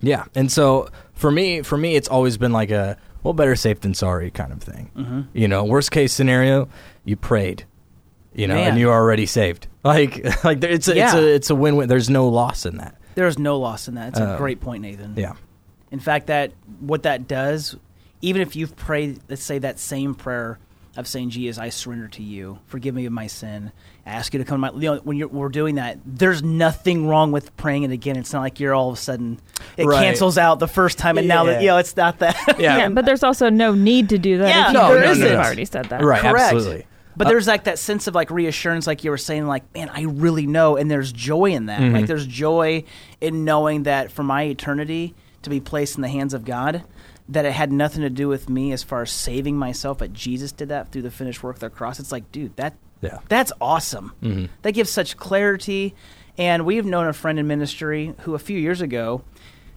yeah. 0.00 0.24
And 0.34 0.50
so 0.52 0.88
for 1.14 1.30
me, 1.30 1.62
for 1.62 1.76
me, 1.78 1.96
it's 1.96 2.08
always 2.08 2.36
been 2.36 2.52
like 2.52 2.70
a 2.70 2.96
well, 3.22 3.32
better 3.34 3.56
safe 3.56 3.80
than 3.80 3.92
sorry 3.94 4.30
kind 4.30 4.52
of 4.52 4.62
thing. 4.62 4.90
Mm-hmm. 4.96 5.20
You 5.32 5.48
know, 5.48 5.64
worst 5.64 5.90
case 5.90 6.12
scenario, 6.12 6.68
you 7.04 7.16
prayed, 7.16 7.64
you 8.34 8.46
know, 8.46 8.54
Man. 8.54 8.70
and 8.70 8.78
you're 8.78 8.92
already 8.92 9.26
saved. 9.26 9.66
Like, 9.86 10.44
like 10.44 10.64
it's 10.64 10.88
a, 10.88 10.96
it's 11.00 11.14
a 11.14 11.34
it's 11.34 11.50
a 11.50 11.54
win 11.54 11.76
win. 11.76 11.88
There's 11.88 12.10
no 12.10 12.28
loss 12.28 12.66
in 12.66 12.78
that. 12.78 12.96
There's 13.14 13.38
no 13.38 13.56
loss 13.58 13.86
in 13.86 13.94
that. 13.94 14.08
It's 14.10 14.18
a 14.18 14.32
Um, 14.32 14.36
great 14.36 14.60
point, 14.60 14.82
Nathan. 14.82 15.14
Yeah. 15.16 15.34
In 15.92 16.00
fact, 16.00 16.26
that 16.26 16.50
what 16.80 17.04
that 17.04 17.28
does, 17.28 17.76
even 18.22 18.42
if 18.42 18.56
you've 18.56 18.76
prayed, 18.76 19.20
let's 19.28 19.42
say 19.42 19.58
that 19.58 19.78
same 19.78 20.14
prayer 20.14 20.58
of 20.96 21.06
saying, 21.06 21.28
"Jesus, 21.30 21.58
I 21.58 21.68
surrender 21.68 22.08
to 22.08 22.22
you. 22.22 22.58
Forgive 22.66 22.94
me 22.94 23.04
of 23.04 23.12
my 23.12 23.26
sin. 23.26 23.70
I 24.06 24.10
ask 24.12 24.32
you 24.32 24.38
to 24.38 24.44
come." 24.46 24.62
To 24.62 24.72
my, 24.72 24.78
you 24.80 24.94
know, 24.94 25.00
when 25.04 25.16
you're 25.18 25.28
we're 25.28 25.50
doing 25.50 25.74
that, 25.74 25.98
there's 26.06 26.42
nothing 26.42 27.06
wrong 27.06 27.32
with 27.32 27.54
praying 27.58 27.82
it 27.82 27.90
again. 27.90 28.16
It's 28.16 28.32
not 28.32 28.40
like 28.40 28.58
you're 28.60 28.74
all 28.74 28.88
of 28.88 28.94
a 28.94 29.00
sudden 29.00 29.38
it 29.76 29.84
Right. 29.84 30.02
cancels 30.02 30.38
out 30.38 30.58
the 30.58 30.66
first 30.68 30.96
time, 30.96 31.18
and 31.18 31.28
now 31.28 31.44
that 31.44 31.60
you 31.60 31.68
know 31.68 31.76
it's 31.76 31.96
not 31.96 32.20
that. 32.20 32.36
Yeah. 32.58 32.78
Yeah, 32.78 32.88
but 32.88 33.04
there's 33.04 33.22
also 33.22 33.50
no 33.50 33.74
need 33.74 34.08
to 34.08 34.18
do 34.18 34.38
that. 34.38 34.48
Yeah, 34.48 34.62
if 34.62 34.66
you 34.68 34.72
no, 34.74 34.80
already 34.84 35.00
there 35.02 35.10
isn't. 35.12 35.28
have 35.28 35.44
already 35.46 35.64
said 35.66 35.84
that. 35.90 36.02
Right. 36.02 36.22
Correct. 36.22 36.54
Absolutely. 36.54 36.86
But 37.18 37.28
there's 37.28 37.46
like 37.46 37.64
that 37.64 37.78
sense 37.78 38.06
of 38.06 38.14
like 38.14 38.30
reassurance, 38.30 38.86
like 38.86 39.02
you 39.02 39.10
were 39.10 39.16
saying, 39.18 39.46
like, 39.46 39.62
man, 39.74 39.90
I 39.92 40.02
really 40.02 40.46
know, 40.46 40.76
and 40.76 40.90
there's 40.90 41.12
joy 41.12 41.46
in 41.52 41.66
that. 41.66 41.80
Mhm. 41.80 41.92
Like 41.94 42.06
there's 42.06 42.26
joy 42.26 42.84
in 43.22 43.44
knowing 43.44 43.84
that 43.84 44.10
for 44.12 44.22
my 44.22 44.42
eternity 44.44 45.14
to 45.42 45.48
be 45.50 45.58
placed 45.60 45.96
in 45.96 46.02
the 46.02 46.08
hands 46.08 46.34
of 46.34 46.44
God, 46.44 46.82
that 47.28 47.44
it 47.44 47.52
had 47.52 47.72
nothing 47.72 48.02
to 48.02 48.10
do 48.10 48.28
with 48.28 48.48
me 48.48 48.72
as 48.72 48.82
far 48.82 49.02
as 49.02 49.10
saving 49.10 49.56
myself, 49.56 49.98
but 49.98 50.12
Jesus 50.12 50.52
did 50.52 50.68
that 50.68 50.92
through 50.92 51.02
the 51.02 51.10
finished 51.10 51.42
work 51.42 51.56
of 51.56 51.60
the 51.60 51.70
cross. 51.70 51.98
It's 51.98 52.12
like, 52.12 52.30
dude, 52.30 52.56
that 52.56 52.74
Yeah. 53.00 53.18
that's 53.28 53.52
awesome. 53.60 54.12
Mhm. 54.22 54.48
That 54.62 54.72
gives 54.72 54.90
such 54.90 55.16
clarity. 55.16 55.94
And 56.38 56.64
we've 56.64 56.84
known 56.86 57.06
a 57.08 57.12
friend 57.12 57.38
in 57.38 57.46
ministry 57.46 58.14
who 58.20 58.34
a 58.34 58.38
few 58.38 58.58
years 58.58 58.80
ago, 58.80 59.22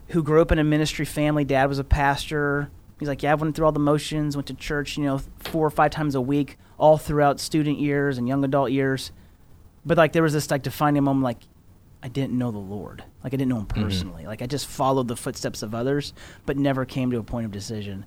who 0.10 0.22
grew 0.24 0.41
up 0.41 0.51
in 0.51 0.60
a 0.60 0.63
ministry 0.63 1.06
family. 1.06 1.44
Dad 1.44 1.68
was 1.70 1.79
a 1.79 1.84
pastor. 1.84 2.70
He's 3.00 3.08
like, 3.08 3.24
yeah, 3.24 3.32
I 3.32 3.36
went 3.36 3.56
through 3.56 3.65
all 3.65 3.72
the 3.72 3.79
motions, 3.79 4.36
went 4.36 4.48
to 4.48 4.53
church, 4.53 4.98
you 4.98 5.03
know, 5.06 5.20
four 5.39 5.65
or 5.65 5.70
five 5.72 5.91
times 5.91 6.15
a 6.15 6.22
week, 6.22 6.57
all 6.77 6.98
throughout 6.98 7.40
student 7.40 7.79
years 7.79 8.18
and 8.18 8.27
young 8.27 8.44
adult 8.44 8.72
years. 8.72 9.12
But 9.85 9.98
like, 9.98 10.12
there 10.14 10.24
was 10.24 10.33
this 10.33 10.51
like 10.51 10.62
defining 10.64 11.03
moment, 11.03 11.24
like, 11.24 11.38
I 12.01 12.07
didn't 12.07 12.38
know 12.38 12.51
the 12.51 12.57
Lord. 12.57 13.03
Like, 13.24 13.33
I 13.33 13.38
didn't 13.38 13.50
know 13.50 13.59
Him 13.59 13.66
personally. 13.66 14.25
Like, 14.25 14.42
I 14.42 14.46
just 14.46 14.68
followed 14.68 15.07
the 15.07 15.18
footsteps 15.18 15.64
of 15.64 15.75
others, 15.75 16.14
but 16.46 16.57
never 16.57 16.85
came 16.85 17.12
to 17.12 17.18
a 17.18 17.24
point 17.24 17.46
of 17.46 17.51
decision. 17.51 18.05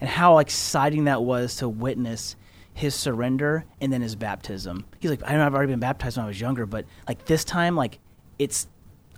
And 0.00 0.08
how 0.08 0.38
exciting 0.38 1.04
that 1.04 1.22
was 1.22 1.56
to 1.56 1.68
witness 1.68 2.36
his 2.72 2.94
surrender 2.94 3.64
and 3.80 3.92
then 3.92 4.00
his 4.00 4.14
baptism. 4.14 4.86
He's 5.00 5.10
like, 5.10 5.22
I 5.24 5.34
know 5.34 5.44
I've 5.44 5.54
already 5.54 5.72
been 5.72 5.80
baptized 5.80 6.16
when 6.16 6.24
I 6.24 6.28
was 6.28 6.40
younger, 6.40 6.66
but 6.66 6.86
like 7.06 7.26
this 7.26 7.44
time, 7.44 7.76
like 7.76 7.98
it's, 8.38 8.68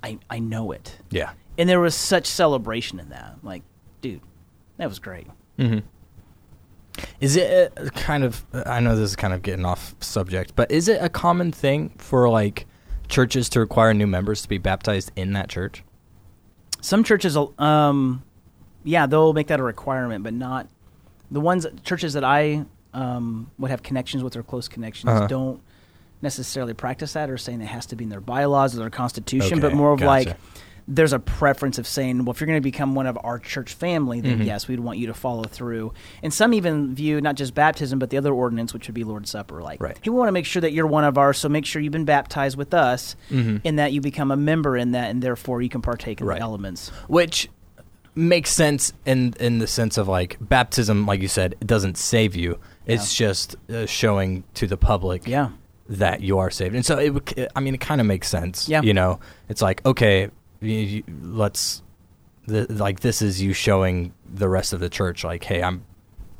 I, 0.02 0.18
I 0.28 0.38
know 0.40 0.72
it. 0.72 0.98
Yeah. 1.10 1.32
And 1.58 1.68
there 1.68 1.80
was 1.80 1.94
such 1.94 2.26
celebration 2.26 2.98
in 2.98 3.10
that. 3.10 3.36
Like, 3.42 3.62
dude, 4.00 4.20
that 4.78 4.88
was 4.88 4.98
great. 4.98 5.26
Mm-hmm. 5.58 5.86
Is 7.20 7.36
it 7.36 7.72
kind 7.94 8.24
of? 8.24 8.44
I 8.66 8.80
know 8.80 8.96
this 8.96 9.10
is 9.10 9.16
kind 9.16 9.32
of 9.32 9.42
getting 9.42 9.64
off 9.64 9.94
subject, 10.00 10.54
but 10.56 10.70
is 10.70 10.88
it 10.88 11.02
a 11.02 11.08
common 11.08 11.52
thing 11.52 11.90
for 11.98 12.28
like 12.28 12.66
churches 13.12 13.48
to 13.50 13.60
require 13.60 13.94
new 13.94 14.06
members 14.08 14.42
to 14.42 14.48
be 14.48 14.58
baptized 14.58 15.12
in 15.14 15.34
that 15.34 15.48
church? 15.48 15.84
Some 16.80 17.04
churches, 17.04 17.36
um, 17.58 18.24
yeah, 18.82 19.06
they'll 19.06 19.32
make 19.32 19.46
that 19.46 19.60
a 19.60 19.62
requirement, 19.62 20.24
but 20.24 20.34
not 20.34 20.66
the 21.30 21.40
ones 21.40 21.64
churches 21.84 22.14
that 22.14 22.24
I 22.24 22.64
um, 22.92 23.50
would 23.58 23.70
have 23.70 23.82
connections 23.84 24.24
with 24.24 24.36
or 24.36 24.42
close 24.42 24.66
connections 24.66 25.10
Uh-huh. 25.10 25.26
don't 25.28 25.60
necessarily 26.20 26.74
practice 26.74 27.12
that 27.14 27.30
or 27.30 27.38
saying 27.38 27.60
it 27.60 27.66
has 27.66 27.86
to 27.86 27.96
be 27.96 28.04
in 28.04 28.10
their 28.10 28.20
bylaws 28.20 28.74
or 28.74 28.78
their 28.80 28.90
constitution, 28.90 29.60
but 29.60 29.74
more 29.74 29.92
of 29.92 30.00
gotcha. 30.00 30.08
like 30.30 30.36
there's 30.88 31.12
a 31.12 31.18
preference 31.18 31.78
of 31.78 31.86
saying, 31.86 32.24
well, 32.24 32.32
if 32.32 32.40
you're 32.40 32.46
going 32.46 32.56
to 32.56 32.60
become 32.60 32.94
one 32.94 33.06
of 33.06 33.16
our 33.22 33.38
church 33.38 33.72
family, 33.74 34.20
then 34.20 34.40
Mhm. 34.40 34.46
yes, 34.46 34.66
we'd 34.66 34.80
want 34.80 34.98
you 34.98 35.06
to 35.06 35.14
follow 35.14 35.44
through. 35.44 35.92
And 36.22 36.34
some 36.34 36.52
even 36.54 36.94
view 36.94 37.20
not 37.20 37.36
just 37.36 37.54
baptism, 37.54 37.98
but 37.98 38.10
the 38.10 38.16
other 38.18 38.32
ordinance, 38.32 38.74
which 38.74 38.88
would 38.88 38.94
be 38.94 39.04
Lord's 39.04 39.30
Supper. 39.30 39.62
Like, 39.62 39.80
Right. 39.80 39.96
hey, 40.02 40.10
we 40.10 40.16
want 40.16 40.28
to 40.28 40.32
make 40.32 40.44
sure 40.46 40.60
that 40.60 40.72
you're 40.72 40.86
one 40.86 41.04
of 41.04 41.16
ours, 41.16 41.38
so 41.38 41.48
make 41.48 41.64
sure 41.66 41.80
you've 41.80 41.92
been 41.92 42.04
baptized 42.04 42.56
with 42.56 42.74
us, 42.74 43.14
Mhm. 43.30 43.60
in 43.64 43.76
that 43.76 43.92
you 43.92 44.00
become 44.00 44.30
a 44.30 44.36
member 44.36 44.76
in 44.76 44.90
that, 44.92 45.10
and 45.10 45.22
therefore 45.22 45.62
you 45.62 45.68
can 45.68 45.82
partake 45.82 46.20
in 46.20 46.26
Right. 46.26 46.38
the 46.38 46.42
elements. 46.42 46.90
Which 47.06 47.48
makes 48.14 48.50
sense 48.50 48.92
in 49.06 49.32
in 49.40 49.58
the 49.58 49.66
sense 49.66 49.96
of 49.96 50.06
like 50.06 50.36
baptism, 50.40 51.06
like 51.06 51.22
you 51.22 51.28
said, 51.28 51.54
it 51.60 51.66
doesn't 51.66 51.96
save 51.96 52.36
you. 52.36 52.58
It's 52.86 53.14
just 53.14 53.56
uh, 53.72 53.86
showing 53.86 54.44
to 54.54 54.66
the 54.66 54.76
public 54.76 55.26
Yeah. 55.26 55.48
that 55.88 56.20
you 56.20 56.38
are 56.38 56.50
saved, 56.50 56.74
and 56.74 56.84
so 56.84 56.98
it. 56.98 57.48
I 57.56 57.60
mean, 57.60 57.74
it 57.74 57.80
kind 57.80 58.00
of 58.02 58.06
makes 58.06 58.28
sense. 58.28 58.68
Yeah. 58.68 58.82
You 58.82 58.92
know, 58.92 59.18
it's 59.48 59.62
like 59.62 59.80
okay, 59.86 60.28
you, 60.70 61.02
let's 61.22 61.82
the, 62.46 62.66
like 62.72 63.00
this 63.00 63.22
is 63.22 63.40
you 63.42 63.52
showing 63.52 64.12
the 64.32 64.48
rest 64.48 64.72
of 64.72 64.80
the 64.80 64.88
church 64.88 65.24
like, 65.24 65.44
hey, 65.44 65.62
I'm. 65.62 65.84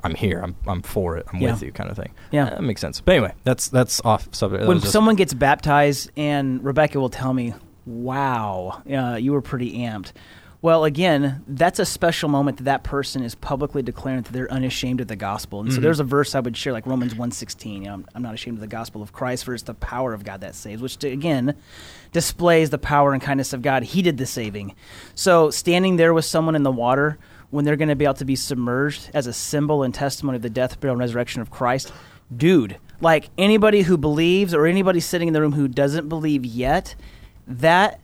I'm 0.05 0.17
here. 0.17 0.41
I'm 0.43 0.57
I'm 0.67 0.83
for 0.83 1.17
it. 1.17 1.27
I'm 1.33 1.41
Yeah. 1.41 1.53
with 1.53 1.63
you, 1.63 1.71
kind 1.71 1.89
of 1.89 1.97
thing. 1.97 2.13
Yeah. 2.33 2.47
That 2.51 2.65
makes 2.65 2.81
sense. 2.81 3.01
But 3.01 3.13
anyway, 3.15 3.35
that's 3.45 3.69
that's 3.69 4.01
off 4.05 4.27
subject. 4.35 4.63
That 4.63 4.67
when 4.69 4.81
just- 4.81 4.91
someone 4.93 5.15
gets 5.15 5.33
baptized 5.33 6.11
and 6.17 6.65
Rebecca 6.65 6.99
will 6.99 7.09
tell 7.09 7.33
me, 7.33 7.55
"Wow, 7.87 8.83
uh, 8.93 9.15
you 9.15 9.31
were 9.33 9.41
pretty 9.43 9.79
amped." 9.79 10.11
Well, 10.61 10.85
again, 10.85 11.45
that's 11.47 11.79
a 11.79 11.85
special 11.85 12.29
moment 12.29 12.57
that 12.57 12.65
that 12.65 12.83
person 12.85 13.23
is 13.23 13.37
publicly 13.37 13.81
declaring 13.83 14.23
that 14.23 14.33
they're 14.33 14.51
unashamed 14.51 15.01
of 15.01 15.07
the 15.09 15.15
gospel. 15.17 15.61
And 15.61 15.73
so 15.73 15.79
Mhm. 15.79 15.83
there's 15.83 16.01
a 16.01 16.05
verse 16.05 16.35
I 16.35 16.41
would 16.41 16.57
share, 16.57 16.73
like 16.73 16.87
Romans 16.87 17.15
1.16, 17.17 17.83
you 17.83 17.89
know, 17.89 17.95
I'm, 17.95 18.07
I'm 18.17 18.23
not 18.23 18.35
ashamed 18.35 18.57
of 18.59 18.61
the 18.61 18.69
gospel 18.69 19.03
of 19.03 19.13
Christ, 19.13 19.45
for 19.45 19.55
it's 19.55 19.65
the 19.65 19.75
power 19.75 20.15
of 20.15 20.23
God 20.25 20.41
that 20.41 20.55
saves, 20.55 20.81
which, 20.81 21.03
again, 21.03 21.55
displays 22.13 22.71
the 22.71 22.79
power 22.79 23.13
and 23.13 23.23
kindness 23.23 23.53
of 23.53 23.63
God. 23.63 23.83
He 23.83 24.03
did 24.03 24.19
the 24.19 24.27
saving. 24.27 24.75
So 25.15 25.51
standing 25.51 25.97
there 25.97 26.15
with 26.15 26.25
someone 26.25 26.55
in 26.55 26.63
the 26.63 26.71
water 26.71 27.19
when 27.51 27.65
they're 27.65 27.77
going 27.77 27.89
to 27.89 27.97
be 27.97 28.05
able 28.05 28.15
to 28.15 28.25
be 28.25 28.37
submerged 28.37 29.11
as 29.13 29.27
a 29.27 29.33
symbol 29.33 29.83
and 29.83 29.93
testimony 29.93 30.37
of 30.37 30.43
the 30.43 30.51
death, 30.51 30.81
burial, 30.81 30.95
and 30.95 31.01
resurrection 31.01 31.43
of 31.43 31.51
Christ, 31.51 31.93
dude, 32.35 32.79
like 33.01 33.31
anybody 33.37 33.83
who 33.83 33.97
believes 33.97 34.55
or 34.55 34.67
anybody 34.67 35.01
sitting 35.01 35.29
in 35.29 35.35
the 35.35 35.41
room 35.41 35.53
who 35.53 35.69
doesn't 35.69 36.09
believe 36.09 36.47
yet, 36.47 36.95
that 37.47 38.01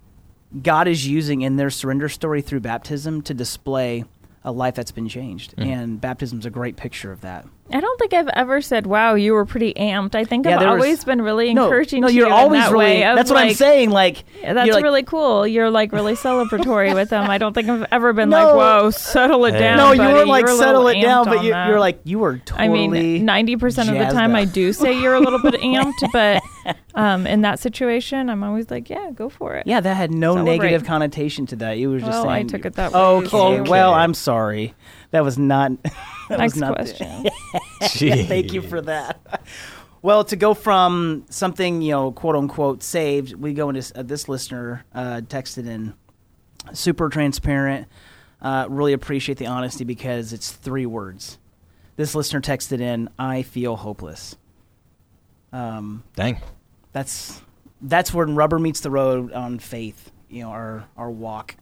God 0.62 0.88
is 0.88 1.06
using 1.06 1.42
in 1.42 1.56
their 1.56 1.70
surrender 1.70 2.08
story 2.08 2.42
through 2.42 2.60
baptism 2.60 3.22
to 3.22 3.34
display 3.34 4.04
a 4.44 4.52
life 4.52 4.74
that's 4.74 4.92
been 4.92 5.08
changed. 5.08 5.54
Mhm. 5.56 5.66
And 5.66 6.00
baptism's 6.00 6.46
a 6.46 6.50
great 6.50 6.76
picture 6.76 7.12
of 7.12 7.20
that. 7.20 7.46
I 7.70 7.80
don't 7.80 7.98
think 7.98 8.14
I've 8.14 8.28
ever 8.28 8.60
said, 8.62 8.86
"Wow, 8.86 9.14
you 9.14 9.34
were 9.34 9.44
pretty 9.44 9.74
amped." 9.74 10.14
I 10.14 10.24
think 10.24 10.46
Yeah, 10.46 10.54
I've 10.54 10.60
there 10.60 10.68
was- 10.72 10.82
always 10.82 11.04
been 11.04 11.20
really 11.22 11.50
encouraging. 11.50 12.00
no, 12.00 12.08
to 12.08 12.12
you're 12.14 12.26
you 12.28 12.32
in 12.32 12.38
always 12.38 12.62
that 12.62 12.72
really. 12.72 12.84
way 12.84 13.04
of, 13.04 13.16
That's 13.16 13.30
what 13.30 13.38
I'm 13.40 13.52
saying. 13.54 13.90
Like 13.90 14.24
Yeah, 14.42 14.54
that's 14.54 14.70
like, 14.70 14.82
really 14.82 15.02
cool. 15.02 15.46
You're 15.46 15.70
like 15.70 15.92
really 15.92 16.14
celebratory 16.14 16.94
with 16.94 17.10
them. 17.10 17.28
I 17.28 17.36
don't 17.38 17.52
think 17.52 17.68
I've 17.68 17.86
ever 17.92 18.12
been 18.12 18.30
No. 18.30 18.36
like, 18.46 18.54
"Whoa, 18.56 18.90
settle 18.90 19.44
it 19.44 19.52
Hey. 19.54 19.60
down." 19.60 19.76
No, 19.76 19.92
you 19.92 19.98
buddy. 19.98 20.12
were 20.14 20.26
like 20.26 20.46
You're 20.46 20.56
settle 20.56 20.88
it 20.88 21.00
down, 21.02 21.26
but 21.26 21.44
you, 21.44 21.50
that." 21.52 21.68
you're 21.68 21.80
like 21.80 22.00
you 22.04 22.18
were 22.18 22.38
totally. 22.38 22.64
I 22.66 22.88
mean, 22.88 23.24
ninety 23.24 23.56
percent 23.56 23.88
of 23.90 23.94
the 23.96 24.00
jazzed 24.04 24.16
time 24.16 24.34
I 24.34 24.44
do 24.46 24.72
say 24.72 24.98
you're 25.00 25.14
a 25.14 25.20
little 25.20 25.40
bit 25.42 25.54
amped, 25.60 25.92
but 26.12 26.42
um, 26.94 27.26
in 27.26 27.42
that 27.42 27.58
situation, 27.58 28.30
I'm 28.30 28.42
always 28.44 28.70
like, 28.70 28.88
"Yeah, 28.88 29.10
go 29.14 29.28
for 29.28 29.54
it." 29.56 29.66
Yeah, 29.66 29.80
that 29.80 29.94
had 29.94 30.10
no 30.10 30.34
Celebrate. 30.36 30.58
negative 30.58 30.84
connotation 30.86 31.46
to 31.46 31.56
that. 31.56 31.78
You 31.78 31.90
were 31.90 31.98
just 31.98 32.10
Well, 32.10 32.22
saying. 32.24 32.46
I 32.46 32.48
took 32.48 32.64
it 32.64 32.74
that 32.74 32.92
way, 32.92 32.98
Okay, 33.00 33.28
so- 33.28 33.62
well, 33.70 33.92
I'm 33.94 34.14
sorry. 34.14 34.74
That 35.10 35.24
was 35.24 35.38
not. 35.38 35.72
That 36.28 36.40
Next 36.40 36.56
was 36.56 36.60
not 36.60 36.74
question. 36.74 37.26
Thank 38.26 38.52
you 38.52 38.60
for 38.60 38.82
that. 38.82 39.42
Well, 40.00 40.22
to 40.24 40.36
go 40.36 40.54
from 40.54 41.24
something 41.28 41.82
you 41.82 41.90
know, 41.90 42.12
quote 42.12 42.36
unquote, 42.36 42.84
saved, 42.84 43.34
we 43.34 43.52
go 43.52 43.68
into 43.68 43.98
uh, 43.98 44.02
this 44.04 44.28
listener 44.28 44.84
uh, 44.94 45.22
texted 45.26 45.66
in, 45.66 45.94
super 46.72 47.08
transparent. 47.08 47.88
Uh, 48.40 48.66
really 48.68 48.92
appreciate 48.92 49.38
the 49.38 49.46
honesty 49.46 49.82
because 49.82 50.32
it's 50.32 50.52
three 50.52 50.86
words. 50.86 51.38
This 51.96 52.14
listener 52.14 52.40
texted 52.40 52.80
in, 52.80 53.08
"I 53.18 53.42
feel 53.42 53.74
hopeless." 53.74 54.36
Um, 55.52 56.04
Dang. 56.14 56.40
that's 56.92 57.42
that's 57.80 58.14
when 58.14 58.36
rubber 58.36 58.60
meets 58.60 58.80
the 58.80 58.90
road 58.90 59.32
on 59.32 59.58
faith. 59.58 60.12
You 60.28 60.44
know, 60.44 60.50
our 60.50 60.84
our 60.96 61.10
walk. 61.10 61.56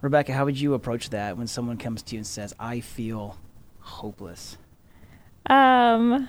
Rebecca, 0.00 0.32
how 0.32 0.44
would 0.44 0.58
you 0.58 0.74
approach 0.74 1.10
that 1.10 1.36
when 1.36 1.46
someone 1.46 1.76
comes 1.76 2.02
to 2.04 2.14
you 2.14 2.20
and 2.20 2.26
says, 2.26 2.54
"I 2.58 2.80
feel 2.80 3.36
hopeless"? 3.80 4.56
Um, 5.46 6.28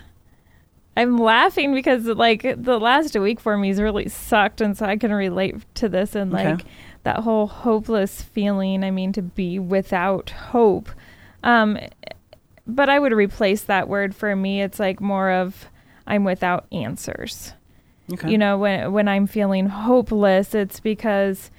I'm 0.96 1.16
laughing 1.16 1.72
because 1.74 2.04
like 2.06 2.42
the 2.42 2.78
last 2.78 3.18
week 3.18 3.40
for 3.40 3.56
me 3.56 3.68
has 3.68 3.80
really 3.80 4.08
sucked, 4.08 4.60
and 4.60 4.76
so 4.76 4.86
I 4.86 4.96
can 4.96 5.12
relate 5.12 5.56
to 5.76 5.88
this 5.88 6.14
and 6.14 6.32
Okay. 6.34 6.50
like 6.52 6.64
that 7.04 7.20
whole 7.20 7.46
hopeless 7.46 8.22
feeling. 8.22 8.84
I 8.84 8.90
mean, 8.90 9.12
to 9.14 9.22
be 9.22 9.58
without 9.58 10.30
hope. 10.30 10.90
Um, 11.42 11.78
but 12.66 12.88
I 12.88 12.98
would 12.98 13.12
replace 13.12 13.62
that 13.62 13.88
word 13.88 14.14
for 14.14 14.36
me. 14.36 14.60
It's 14.62 14.78
like 14.78 15.00
more 15.00 15.30
of 15.30 15.66
I'm 16.06 16.24
without 16.24 16.66
answers. 16.72 17.54
Okay. 18.12 18.30
You 18.30 18.38
know, 18.38 18.58
when 18.58 18.92
when 18.92 19.08
I'm 19.08 19.26
feeling 19.26 19.66
hopeless, 19.66 20.54
it's 20.54 20.78
because 20.80 21.50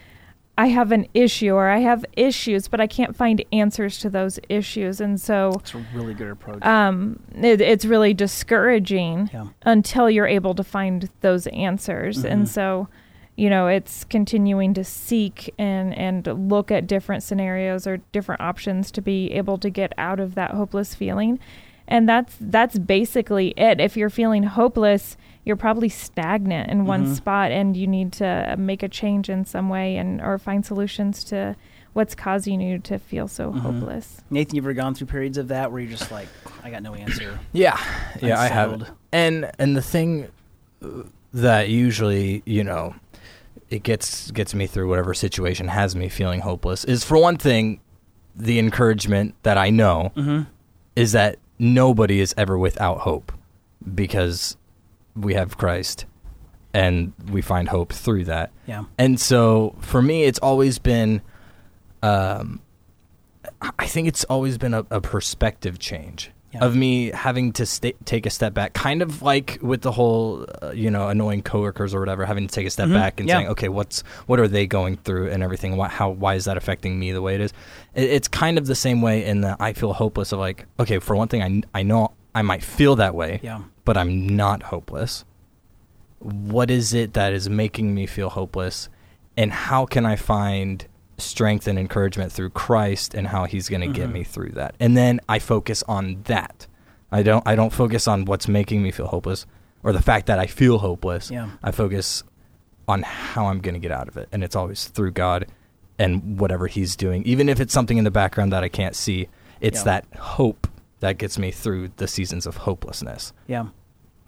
I 0.58 0.68
have 0.68 0.92
an 0.92 1.08
issue 1.16 1.52
or 1.54 1.68
I 1.70 1.80
have 1.80 2.06
issues, 2.16 2.68
but 2.68 2.80
I 2.80 2.86
can't 2.86 3.16
find 3.16 3.44
answers 3.52 3.98
to 4.00 4.10
those 4.10 4.40
issues, 4.50 5.02
and 5.02 5.20
so 5.20 5.54
It's 5.60 5.74
a 5.74 5.84
really 5.96 6.14
good 6.14 6.30
approach. 6.30 6.64
um, 6.64 7.20
it, 7.36 7.60
it's 7.60 7.86
really 7.86 8.14
discouraging 8.14 9.30
Yeah. 9.34 9.48
until 9.64 10.10
you're 10.10 10.28
able 10.28 10.54
to 10.56 10.64
find 10.64 11.10
those 11.22 11.48
answers. 11.48 12.20
Mm-hmm. 12.20 12.28
And 12.28 12.50
so, 12.50 12.88
you 13.36 13.50
know, 13.50 13.66
it's 13.68 14.04
continuing 14.04 14.76
to 14.76 14.84
seek 14.84 15.52
and 15.58 15.92
and 15.98 16.28
look 16.50 16.70
at 16.72 16.86
different 16.86 17.24
scenarios 17.24 17.88
or 17.88 17.98
different 18.12 18.42
options 18.42 18.92
to 18.92 19.02
be 19.02 19.32
able 19.32 19.58
to 19.58 19.72
get 19.72 19.92
out 19.98 20.20
of 20.20 20.36
that 20.36 20.52
hopeless 20.52 20.94
feeling. 20.94 21.40
And 21.88 22.08
that's 22.08 22.36
that's 22.40 22.78
basically 22.78 23.56
it. 23.58 23.82
If 23.82 23.98
you're 23.98 24.12
feeling 24.12 24.44
hopeless, 24.44 25.18
you're 25.46 25.56
probably 25.58 25.90
stagnant 25.90 26.70
in 26.70 26.86
one 26.86 27.06
Mhm. 27.08 27.16
spot 27.16 27.52
and 27.52 27.76
you 27.76 27.86
need 27.88 28.12
to 28.14 28.56
make 28.58 28.82
a 28.84 28.88
change 28.90 29.30
in 29.30 29.46
some 29.46 29.68
way 29.70 29.98
and 29.98 30.22
or 30.22 30.38
find 30.38 30.66
solutions 30.66 31.24
to 31.26 31.56
what's 31.94 32.16
causing 32.16 32.60
you 32.62 32.80
to 32.80 32.98
feel 32.98 33.28
so 33.28 33.52
Mhm. 33.52 33.60
hopeless. 33.60 34.22
Nathan, 34.32 34.56
you've 34.56 34.66
ever 34.66 34.74
gone 34.74 34.96
through 34.96 35.08
periods 35.08 35.38
of 35.38 35.50
that 35.50 35.72
where 35.72 35.82
you're 35.82 35.92
just 35.92 36.12
like, 36.12 36.28
I 36.64 36.70
got 36.72 36.82
no 36.82 36.94
answer. 36.96 37.40
Yeah, 37.52 37.78
yeah, 38.22 38.40
I 38.40 38.48
have. 38.48 38.90
And 39.12 39.52
and 39.60 39.76
the 39.76 39.82
thing 39.82 40.28
that 41.34 41.70
usually, 41.70 42.42
you 42.46 42.64
know, 42.64 42.96
it 43.70 43.84
gets 43.84 44.32
gets 44.32 44.54
me 44.54 44.68
through 44.68 44.88
whatever 44.90 45.14
situation 45.14 45.68
has 45.68 45.96
me 45.96 46.10
feeling 46.10 46.42
hopeless 46.42 46.84
is 46.86 47.04
for 47.04 47.18
one 47.18 47.38
thing, 47.38 47.80
the 48.36 48.60
encouragement 48.60 49.36
that 49.44 49.58
I 49.58 49.70
know 49.70 50.12
Mm-hmm. 50.16 50.44
is 50.96 51.12
that 51.12 51.38
nobody 51.60 52.20
is 52.20 52.34
ever 52.38 52.58
without 52.58 53.00
hope 53.00 53.32
because 53.96 54.58
we 55.16 55.34
have 55.36 55.58
Christ 55.58 56.06
and 56.74 57.14
we 57.32 57.42
find 57.42 57.70
hope 57.70 57.94
through 57.94 58.26
that. 58.26 58.52
Yeah. 58.66 58.86
And 58.98 59.20
so 59.20 59.76
for 59.80 60.02
me, 60.02 60.24
it's 60.24 60.40
always 60.40 60.80
been, 60.80 61.22
um, 62.02 62.62
I 63.80 63.86
think 63.88 64.08
it's 64.08 64.24
always 64.26 64.58
been 64.58 64.74
a, 64.74 64.86
a 64.90 65.00
perspective 65.02 65.78
change 65.80 66.32
Yeah. 66.54 66.66
of 66.66 66.76
me 66.76 67.12
having 67.12 67.52
to 67.54 67.66
sta 67.66 67.92
take 68.06 68.26
a 68.26 68.30
step 68.30 68.54
back, 68.54 68.74
kind 68.74 69.02
of 69.02 69.22
like 69.22 69.60
with 69.62 69.82
the 69.82 69.92
whole, 69.92 70.46
uh, 70.62 70.72
you 70.72 70.90
know, 70.90 71.10
annoying 71.10 71.42
coworkers 71.44 71.94
or 71.94 72.00
whatever, 72.00 72.26
having 72.26 72.48
to 72.48 72.54
take 72.54 72.66
a 72.68 72.70
step 72.70 72.88
Mhm. 72.90 72.94
back 72.94 73.20
and 73.20 73.28
Yeah. 73.30 73.38
saying, 73.38 73.48
okay, 73.50 73.70
what's 73.70 74.04
what 74.28 74.40
are 74.40 74.48
they 74.48 74.66
going 74.66 74.98
through 74.98 75.30
and 75.30 75.44
everything? 75.44 75.78
Why, 75.78 75.90
how 75.90 76.10
why 76.10 76.36
is 76.36 76.46
that 76.46 76.58
affecting 76.58 77.00
me 77.00 77.12
the 77.12 77.22
way 77.22 77.36
it 77.36 77.42
is? 77.42 77.54
It, 77.96 78.10
it's 78.10 78.28
kind 78.28 78.58
of 78.58 78.66
the 78.66 78.76
same 78.76 79.02
way 79.02 79.26
in 79.26 79.42
that 79.42 79.58
I 79.60 79.74
feel 79.74 79.94
hopeless 79.94 80.32
of 80.32 80.40
like, 80.40 80.66
okay, 80.80 81.00
for 81.00 81.16
one 81.16 81.28
thing, 81.28 81.44
I 81.74 81.80
I 81.80 81.84
know 81.84 82.12
I 82.36 82.42
might 82.42 82.64
feel 82.64 82.96
that 82.98 83.14
way, 83.14 83.40
Yeah. 83.44 83.60
But 83.86 83.98
I'm 83.98 84.28
not 84.36 84.64
hopeless. 84.64 85.26
What 86.20 86.72
is 86.72 86.94
it 86.94 87.14
that 87.14 87.34
is 87.34 87.50
making 87.50 87.94
me 87.94 88.06
feel 88.06 88.30
hopeless? 88.30 88.90
And 89.36 89.52
how 89.52 89.86
can 89.86 90.06
I 90.06 90.16
find 90.16 90.86
strength 91.18 91.68
and 91.68 91.78
encouragement 91.78 92.32
through 92.32 92.52
Christ 92.52 93.14
and 93.14 93.28
how 93.28 93.46
he's 93.46 93.68
going 93.70 93.82
to 93.82 93.88
get 93.88 94.10
Mhm. 94.10 94.14
me 94.14 94.24
through 94.24 94.52
that? 94.52 94.76
And 94.80 94.96
then 94.96 95.20
I 95.28 95.40
focus 95.40 95.84
on 95.88 96.22
that. 96.26 96.68
I 97.12 97.24
don't 97.24 97.46
I 97.48 97.56
don't 97.56 97.74
focus 97.74 98.08
on 98.08 98.26
what's 98.26 98.48
making 98.48 98.82
me 98.82 98.92
feel 98.92 99.08
hopeless 99.08 99.46
or 99.84 99.92
the 99.92 100.02
fact 100.02 100.28
that 100.28 100.40
I 100.40 100.48
feel 100.48 100.80
hopeless. 100.80 101.30
Yeah. 101.30 101.50
I 101.62 101.72
focus 101.72 102.24
on 102.88 103.04
how 103.04 103.48
I'm 103.48 103.60
going 103.60 103.74
to 103.76 103.80
get 103.80 103.92
out 103.92 104.08
of 104.08 104.18
it. 104.18 104.28
And 104.32 104.44
it's 104.44 104.56
always 104.56 104.86
through 104.86 105.12
God 105.12 105.46
and 106.00 106.40
whatever 106.40 106.68
he's 106.68 106.96
doing. 106.96 107.24
Even 107.24 107.50
if 107.50 107.60
it's 107.60 107.74
something 107.74 107.98
in 107.98 108.04
the 108.04 108.12
background 108.12 108.52
that 108.52 108.64
I 108.64 108.70
can't 108.70 108.96
see, 108.96 109.28
it's 109.62 109.80
Yeah. 109.80 109.84
that 109.86 110.06
hope 110.20 110.68
that 111.04 111.18
gets 111.18 111.38
me 111.38 111.52
through 111.52 111.90
the 111.98 112.08
seasons 112.08 112.46
of 112.46 112.56
hopelessness. 112.56 113.34
Yeah. 113.46 113.68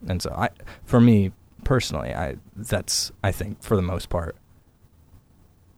And 0.09 0.21
so 0.21 0.29
I 0.35 0.49
for 0.83 0.99
me 0.99 1.31
personally, 1.63 2.13
I 2.13 2.35
that's 2.53 3.13
I 3.23 3.31
think 3.31 3.63
for 3.63 3.77
the 3.77 3.81
most 3.81 4.09
part 4.09 4.35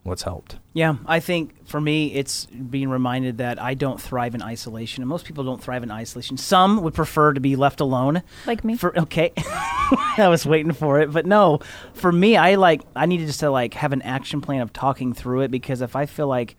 what's 0.02 0.24
helped. 0.24 0.58
Yeah, 0.74 0.96
I 1.06 1.20
think 1.20 1.68
for 1.68 1.80
me, 1.80 2.14
it's 2.16 2.48
being 2.48 2.90
reminded 2.90 3.38
that 3.38 3.62
I 3.62 3.76
don't 3.76 4.02
thrive 4.02 4.34
in 4.34 4.42
isolation, 4.42 5.04
and 5.04 5.08
most 5.08 5.26
people 5.26 5.44
don't 5.44 5.62
thrive 5.62 5.84
in 5.84 5.92
isolation. 5.92 6.36
Some 6.36 6.82
would 6.82 6.96
prefer 6.96 7.34
to 7.34 7.40
be 7.40 7.56
left 7.56 7.80
alone. 7.80 8.24
Like 8.48 8.64
me. 8.64 8.76
For 8.76 8.98
okay, 8.98 9.34
I 9.38 10.28
was 10.30 10.48
waiting 10.48 10.72
for 10.72 11.00
it, 11.00 11.12
but 11.12 11.28
no. 11.28 11.60
For 11.94 12.12
me, 12.12 12.38
I 12.38 12.56
like 12.56 12.82
I 12.96 13.06
needed 13.06 13.28
just 13.28 13.42
to 13.42 13.52
like 13.52 13.76
have 13.76 13.94
an 13.94 14.02
action 14.02 14.42
plan 14.42 14.62
of 14.62 14.74
talking 14.74 15.14
through 15.14 15.42
it 15.42 15.52
because 15.52 15.82
if 15.82 15.96
I 15.96 16.08
feel 16.08 16.28
like 16.28 16.56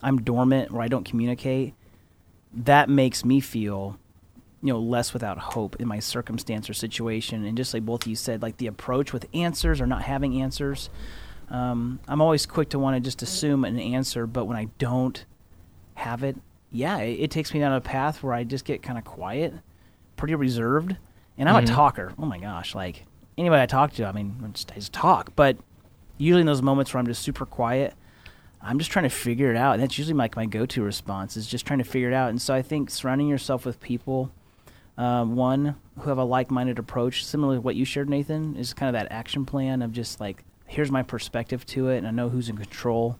I'm 0.00 0.22
dormant 0.22 0.70
or 0.70 0.80
I 0.80 0.86
don't 0.86 1.04
communicate, 1.04 1.74
that 2.56 2.88
makes 2.88 3.24
me 3.24 3.40
feel 3.40 3.98
you 4.62 4.72
know 4.72 4.78
less 4.80 5.12
without 5.12 5.36
hope 5.38 5.76
in 5.80 5.86
my 5.88 5.98
circumstance 5.98 6.70
or 6.70 6.74
situation. 6.74 7.44
And 7.44 7.56
just 7.56 7.74
like 7.74 7.84
both 7.84 8.02
of 8.04 8.08
you 8.08 8.16
said, 8.16 8.40
like 8.42 8.56
the 8.56 8.66
approach 8.66 9.12
with 9.12 9.26
answers 9.34 9.80
or 9.80 9.86
not 9.86 10.02
having 10.02 10.40
answers. 10.40 10.88
Um, 11.50 12.00
I'm 12.08 12.22
always 12.22 12.46
quick 12.46 12.70
to 12.70 12.78
want 12.78 12.96
to 12.96 13.00
just 13.00 13.20
assume 13.22 13.64
an 13.66 13.78
answer, 13.78 14.26
but 14.26 14.46
when 14.46 14.56
I 14.56 14.68
don't 14.78 15.24
have 15.94 16.24
it, 16.24 16.36
yeah, 16.72 16.96
it, 16.98 17.20
it 17.24 17.30
takes 17.30 17.52
me 17.52 17.60
down 17.60 17.72
a 17.72 17.80
path 17.82 18.22
where 18.22 18.32
I 18.32 18.44
just 18.44 18.64
get 18.64 18.82
kind 18.82 18.96
of 18.98 19.04
quiet, 19.04 19.52
pretty 20.16 20.34
reserved, 20.34 20.96
and 21.36 21.48
I'm 21.48 21.62
Mhm. 21.62 21.64
a 21.64 21.66
talker. 21.66 22.14
Oh 22.18 22.24
my 22.24 22.38
gosh, 22.38 22.74
like 22.74 23.04
anybody 23.36 23.62
I 23.62 23.66
talk 23.66 23.92
to, 23.94 24.06
I 24.06 24.12
mean, 24.12 24.36
I 24.42 24.48
just, 24.48 24.72
I 24.72 24.76
just 24.76 24.94
talk. 24.94 25.32
But 25.36 25.58
usually 26.16 26.40
in 26.40 26.46
those 26.46 26.62
moments 26.62 26.94
where 26.94 26.98
I'm 26.98 27.06
just 27.06 27.22
super 27.22 27.44
quiet, 27.44 27.92
I'm 28.64 28.78
just 28.78 28.90
trying 28.90 29.04
to 29.04 29.10
figure 29.10 29.50
it 29.50 29.56
out, 29.56 29.74
and 29.74 29.82
that's 29.82 29.98
usually 29.98 30.16
like 30.16 30.36
my 30.36 30.46
go-to 30.46 30.82
response 30.82 31.36
is 31.36 31.46
just 31.46 31.66
trying 31.66 31.80
to 31.80 31.84
figure 31.84 32.08
it 32.08 32.14
out. 32.14 32.30
And 32.30 32.40
so 32.40 32.54
I 32.54 32.62
think 32.62 32.90
surrounding 32.90 33.28
yourself 33.28 33.66
with 33.66 33.80
people, 33.80 34.32
um, 34.96 35.36
one 35.36 35.76
who 36.00 36.08
have 36.08 36.18
a 36.18 36.24
like-minded 36.24 36.78
approach, 36.78 37.24
similar 37.24 37.56
to 37.56 37.60
what 37.60 37.76
you 37.76 37.84
shared, 37.84 38.08
Nathan, 38.08 38.56
is 38.56 38.72
kind 38.72 38.88
of 38.88 39.00
that 39.00 39.12
action 39.12 39.44
plan 39.44 39.82
of 39.82 39.92
just 39.92 40.20
like 40.20 40.44
here's 40.66 40.90
my 40.90 41.02
perspective 41.02 41.66
to 41.66 41.88
it, 41.88 41.98
and 41.98 42.06
I 42.06 42.10
know 42.10 42.28
who's 42.28 42.48
in 42.48 42.56
control 42.56 43.18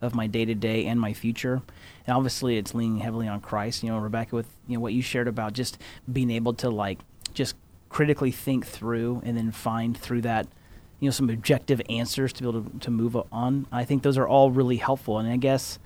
of 0.00 0.14
my 0.14 0.26
day-to-day 0.26 0.86
and 0.86 1.00
my 1.00 1.12
future. 1.12 1.62
And 2.06 2.16
obviously, 2.16 2.56
it's 2.58 2.74
leaning 2.74 2.98
heavily 2.98 3.28
on 3.28 3.40
Christ. 3.40 3.82
You 3.82 3.90
know, 3.90 3.98
Rebecca, 3.98 4.34
with 4.34 4.48
you 4.66 4.76
know 4.76 4.80
what 4.80 4.92
you 4.92 5.02
shared 5.02 5.28
about 5.28 5.52
just 5.52 5.78
being 6.10 6.30
able 6.30 6.54
to 6.54 6.70
like 6.70 7.00
just 7.34 7.54
critically 7.88 8.30
think 8.30 8.66
through 8.66 9.22
and 9.24 9.36
then 9.36 9.50
find 9.50 9.96
through 9.96 10.22
that 10.22 10.46
you 11.00 11.06
know 11.06 11.12
some 11.12 11.30
objective 11.30 11.80
answers 11.88 12.32
to 12.34 12.42
be 12.42 12.48
able 12.48 12.62
to, 12.62 12.78
to 12.78 12.90
move 12.90 13.16
on. 13.32 13.66
I 13.70 13.84
think 13.84 14.02
those 14.02 14.18
are 14.18 14.26
all 14.26 14.50
really 14.50 14.76
helpful. 14.76 15.18
And 15.18 15.28
i 15.28 15.36
guess 15.36 15.78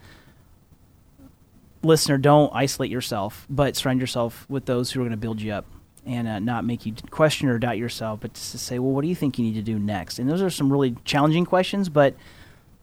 listener 1.82 2.18
don't 2.18 2.52
isolate 2.54 2.90
yourself 2.90 3.46
but 3.48 3.74
surround 3.76 4.00
yourself 4.00 4.44
with 4.48 4.66
those 4.66 4.90
who 4.90 5.00
are 5.00 5.04
going 5.04 5.12
to 5.12 5.16
build 5.16 5.40
you 5.40 5.52
up 5.52 5.64
and 6.04 6.28
uh, 6.28 6.38
not 6.38 6.64
make 6.64 6.84
you 6.84 6.94
question 7.10 7.48
or 7.48 7.58
doubt 7.58 7.78
yourself 7.78 8.20
but 8.20 8.34
just 8.34 8.52
to 8.52 8.58
say 8.58 8.78
well 8.78 8.92
what 8.92 9.02
do 9.02 9.08
you 9.08 9.14
think 9.14 9.38
you 9.38 9.44
need 9.44 9.54
to 9.54 9.62
do 9.62 9.78
next? 9.78 10.18
And 10.18 10.28
those 10.28 10.42
are 10.42 10.50
some 10.50 10.70
really 10.70 10.96
challenging 11.04 11.44
questions 11.44 11.88
but 11.88 12.14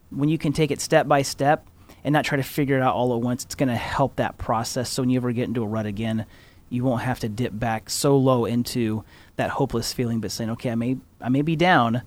when 0.10 0.30
you 0.30 0.38
can 0.38 0.54
take 0.54 0.72
it 0.72 0.82
step 0.82 1.08
by 1.08 1.22
step 1.22 1.68
and 2.04 2.14
not 2.14 2.26
try 2.26 2.38
to 2.38 2.44
figure 2.44 2.78
it 2.78 2.82
out 2.82 2.96
all 2.96 3.14
at 3.14 3.22
once 3.22 3.44
it's 3.44 3.56
going 3.56 3.70
to 3.70 3.76
help 3.76 4.16
that 4.16 4.38
process. 4.38 4.90
So 4.90 5.02
when 5.04 5.10
you 5.10 5.18
ever 5.18 5.32
get 5.32 5.48
into 5.48 5.64
a 5.64 5.68
rut 5.68 5.86
again 5.86 6.26
you 6.70 6.84
won't 6.84 7.02
have 7.02 7.20
to 7.20 7.30
dip 7.30 7.58
back 7.58 7.90
so 7.90 8.18
low 8.18 8.46
into 8.46 9.04
that 9.36 9.52
hopeless 9.52 9.94
feeling 9.94 10.20
but 10.20 10.32
saying 10.32 10.50
okay 10.50 10.72
i 10.72 10.76
may 10.76 10.98
i 11.22 11.30
may 11.30 11.42
be 11.42 11.56
down 11.56 12.02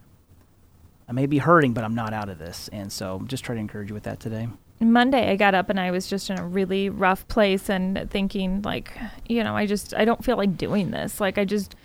i 1.11 1.13
may 1.13 1.27
be 1.27 1.37
hurting 1.37 1.75
but 1.75 1.85
i'm 1.85 1.95
not 1.95 2.15
out 2.15 2.31
of 2.31 2.39
this 2.39 2.71
and 2.73 2.91
so 2.91 3.23
just 3.27 3.45
try 3.45 3.55
to 3.55 3.61
encourage 3.61 3.91
you 3.91 3.95
with 3.95 4.05
that 4.05 4.19
today 4.19 4.49
Monday 4.81 5.31
I 5.31 5.37
got 5.37 5.55
up 5.55 5.69
and 5.69 5.79
I 5.79 5.91
was 5.91 6.07
just 6.09 6.31
in 6.31 6.39
a 6.39 6.47
really 6.47 6.89
rough 6.89 7.29
place 7.29 7.69
and 7.69 8.09
thinking 8.11 8.63
like, 8.63 8.91
you 9.29 9.45
know, 9.45 9.55
I 9.55 9.67
just 9.67 9.93
I 9.95 10.07
don't 10.07 10.25
feel 10.25 10.39
like 10.39 10.57
doing 10.57 10.91
this. 10.91 11.21
Like 11.21 11.37
I 11.37 11.45
just 11.45 11.77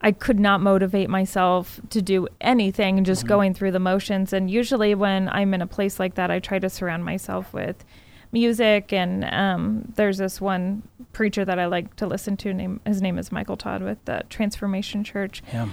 I 0.00 0.10
could 0.10 0.40
not 0.40 0.60
motivate 0.60 1.08
myself 1.08 1.80
to 1.90 2.02
do 2.02 2.26
anything 2.40 2.96
and 2.98 3.06
just 3.06 3.26
going 3.28 3.54
through 3.54 3.70
the 3.70 3.78
motions 3.78 4.32
and 4.32 4.50
usually 4.50 4.96
when 4.96 5.28
I'm 5.28 5.54
in 5.54 5.62
a 5.62 5.66
place 5.68 6.00
like 6.00 6.16
that 6.16 6.32
I 6.32 6.40
try 6.40 6.58
to 6.58 6.68
surround 6.68 7.04
myself 7.04 7.52
with 7.52 7.84
music 8.32 8.92
and 8.92 9.24
um, 9.26 9.92
there's 9.94 10.18
this 10.18 10.40
one 10.40 10.82
preacher 11.12 11.44
that 11.44 11.60
I 11.60 11.66
like 11.66 11.94
to 11.96 12.06
listen 12.08 12.36
to. 12.38 12.52
Name 12.52 12.80
his 12.84 13.00
name 13.00 13.18
is 13.18 13.30
Michael 13.30 13.56
Todd 13.56 13.82
with 13.82 14.04
the 14.04 14.24
Transformation 14.28 15.04
Church. 15.04 15.44
Yeah. 15.52 15.68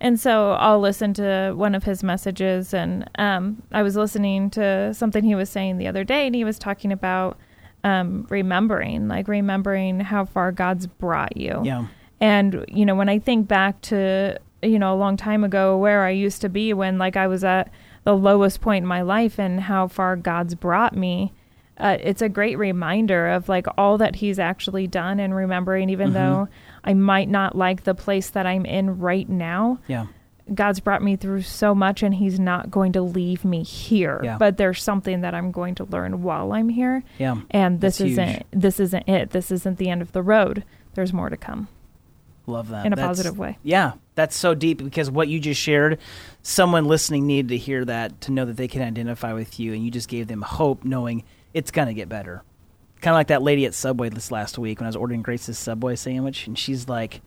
And 0.00 0.18
so 0.18 0.52
I'll 0.52 0.80
listen 0.80 1.12
to 1.14 1.52
one 1.54 1.74
of 1.74 1.84
his 1.84 2.02
messages. 2.02 2.72
And 2.72 3.08
um, 3.18 3.62
I 3.70 3.82
was 3.82 3.96
listening 3.96 4.48
to 4.50 4.94
something 4.94 5.22
he 5.24 5.34
was 5.34 5.50
saying 5.50 5.76
the 5.76 5.88
other 5.88 6.04
day, 6.04 6.26
and 6.26 6.34
he 6.34 6.44
was 6.44 6.58
talking 6.58 6.90
about 6.90 7.36
um, 7.84 8.26
remembering, 8.30 9.08
like 9.08 9.28
remembering 9.28 10.00
how 10.00 10.24
far 10.24 10.52
God's 10.52 10.86
brought 10.86 11.36
you. 11.36 11.60
Yeah. 11.64 11.86
And, 12.20 12.64
you 12.68 12.84
know, 12.84 12.94
when 12.94 13.08
I 13.08 13.18
think 13.18 13.48
back 13.48 13.80
to, 13.82 14.38
you 14.62 14.78
know, 14.78 14.92
a 14.92 14.96
long 14.96 15.16
time 15.16 15.44
ago 15.44 15.76
where 15.78 16.04
I 16.04 16.10
used 16.10 16.40
to 16.42 16.48
be 16.48 16.72
when, 16.74 16.98
like, 16.98 17.16
I 17.16 17.26
was 17.26 17.44
at 17.44 17.70
the 18.04 18.14
lowest 18.14 18.60
point 18.60 18.82
in 18.82 18.88
my 18.88 19.02
life 19.02 19.38
and 19.38 19.60
how 19.60 19.88
far 19.88 20.16
God's 20.16 20.54
brought 20.54 20.94
me, 20.94 21.32
uh, 21.78 21.96
it's 22.00 22.20
a 22.20 22.28
great 22.28 22.58
reminder 22.58 23.28
of, 23.28 23.48
like, 23.48 23.66
all 23.78 23.96
that 23.96 24.16
He's 24.16 24.38
actually 24.38 24.86
done 24.86 25.18
and 25.18 25.34
remembering, 25.34 25.88
even 25.88 26.08
Mm-hmm. 26.08 26.14
though 26.14 26.48
I 26.84 26.94
might 26.94 27.28
not 27.28 27.56
like 27.56 27.84
the 27.84 27.94
place 27.94 28.30
that 28.30 28.46
I'm 28.46 28.64
in 28.66 28.98
right 28.98 29.28
now. 29.28 29.78
Yeah. 29.88 30.06
God's 30.52 30.80
brought 30.80 31.02
me 31.02 31.14
through 31.14 31.42
so 31.42 31.74
much 31.76 32.02
and 32.02 32.12
he's 32.14 32.40
not 32.40 32.70
going 32.72 32.92
to 32.94 33.02
leave 33.02 33.44
me 33.44 33.62
here. 33.62 34.20
Yeah. 34.24 34.36
But 34.36 34.56
there's 34.56 34.82
something 34.82 35.20
that 35.20 35.32
I'm 35.34 35.52
going 35.52 35.76
to 35.76 35.84
learn 35.84 36.22
while 36.22 36.52
I'm 36.52 36.68
here. 36.68 37.04
Yeah. 37.18 37.40
And 37.50 37.80
this 37.80 37.98
That's 37.98 38.10
isn't 38.10 38.28
huge. 38.28 38.44
this 38.50 38.80
isn't 38.80 39.08
it. 39.08 39.30
This 39.30 39.50
isn't 39.52 39.78
the 39.78 39.88
end 39.90 40.02
of 40.02 40.10
the 40.12 40.22
road. 40.22 40.64
There's 40.94 41.12
more 41.12 41.28
to 41.30 41.36
come. 41.36 41.68
Love 42.46 42.68
that. 42.70 42.84
In 42.84 42.92
a 42.92 42.96
That's- 42.96 43.10
positive 43.18 43.38
way. 43.38 43.58
Yeah, 43.62 43.92
that's 44.16 44.34
so 44.36 44.54
deep 44.54 44.82
because 44.82 45.08
what 45.08 45.28
you 45.28 45.38
just 45.38 45.60
shared, 45.60 45.98
someone 46.42 46.86
listening 46.86 47.26
needed 47.28 47.50
to 47.50 47.56
hear 47.56 47.84
that 47.84 48.20
to 48.22 48.32
know 48.32 48.44
that 48.46 48.56
they 48.56 48.66
can 48.66 48.82
identify 48.82 49.32
with 49.34 49.60
you, 49.60 49.72
and 49.72 49.84
you 49.84 49.90
just 49.90 50.08
gave 50.08 50.26
them 50.26 50.42
hope, 50.42 50.82
knowing 50.82 51.22
it's 51.54 51.70
gonna 51.70 51.94
get 51.94 52.08
better. 52.08 52.42
Kind 53.00 53.14
of 53.14 53.18
like 53.18 53.28
that 53.28 53.42
lady 53.42 53.64
at 53.64 53.74
Subway 53.74 54.10
this 54.10 54.30
last 54.30 54.58
week 54.58 54.78
when 54.78 54.86
I 54.86 54.88
was 54.88 54.96
ordering 54.96 55.22
Grace's 55.22 55.58
Subway 55.58 55.96
sandwich, 55.96 56.46
and 56.46 56.58
she's 56.58 56.88
like, 56.88 57.22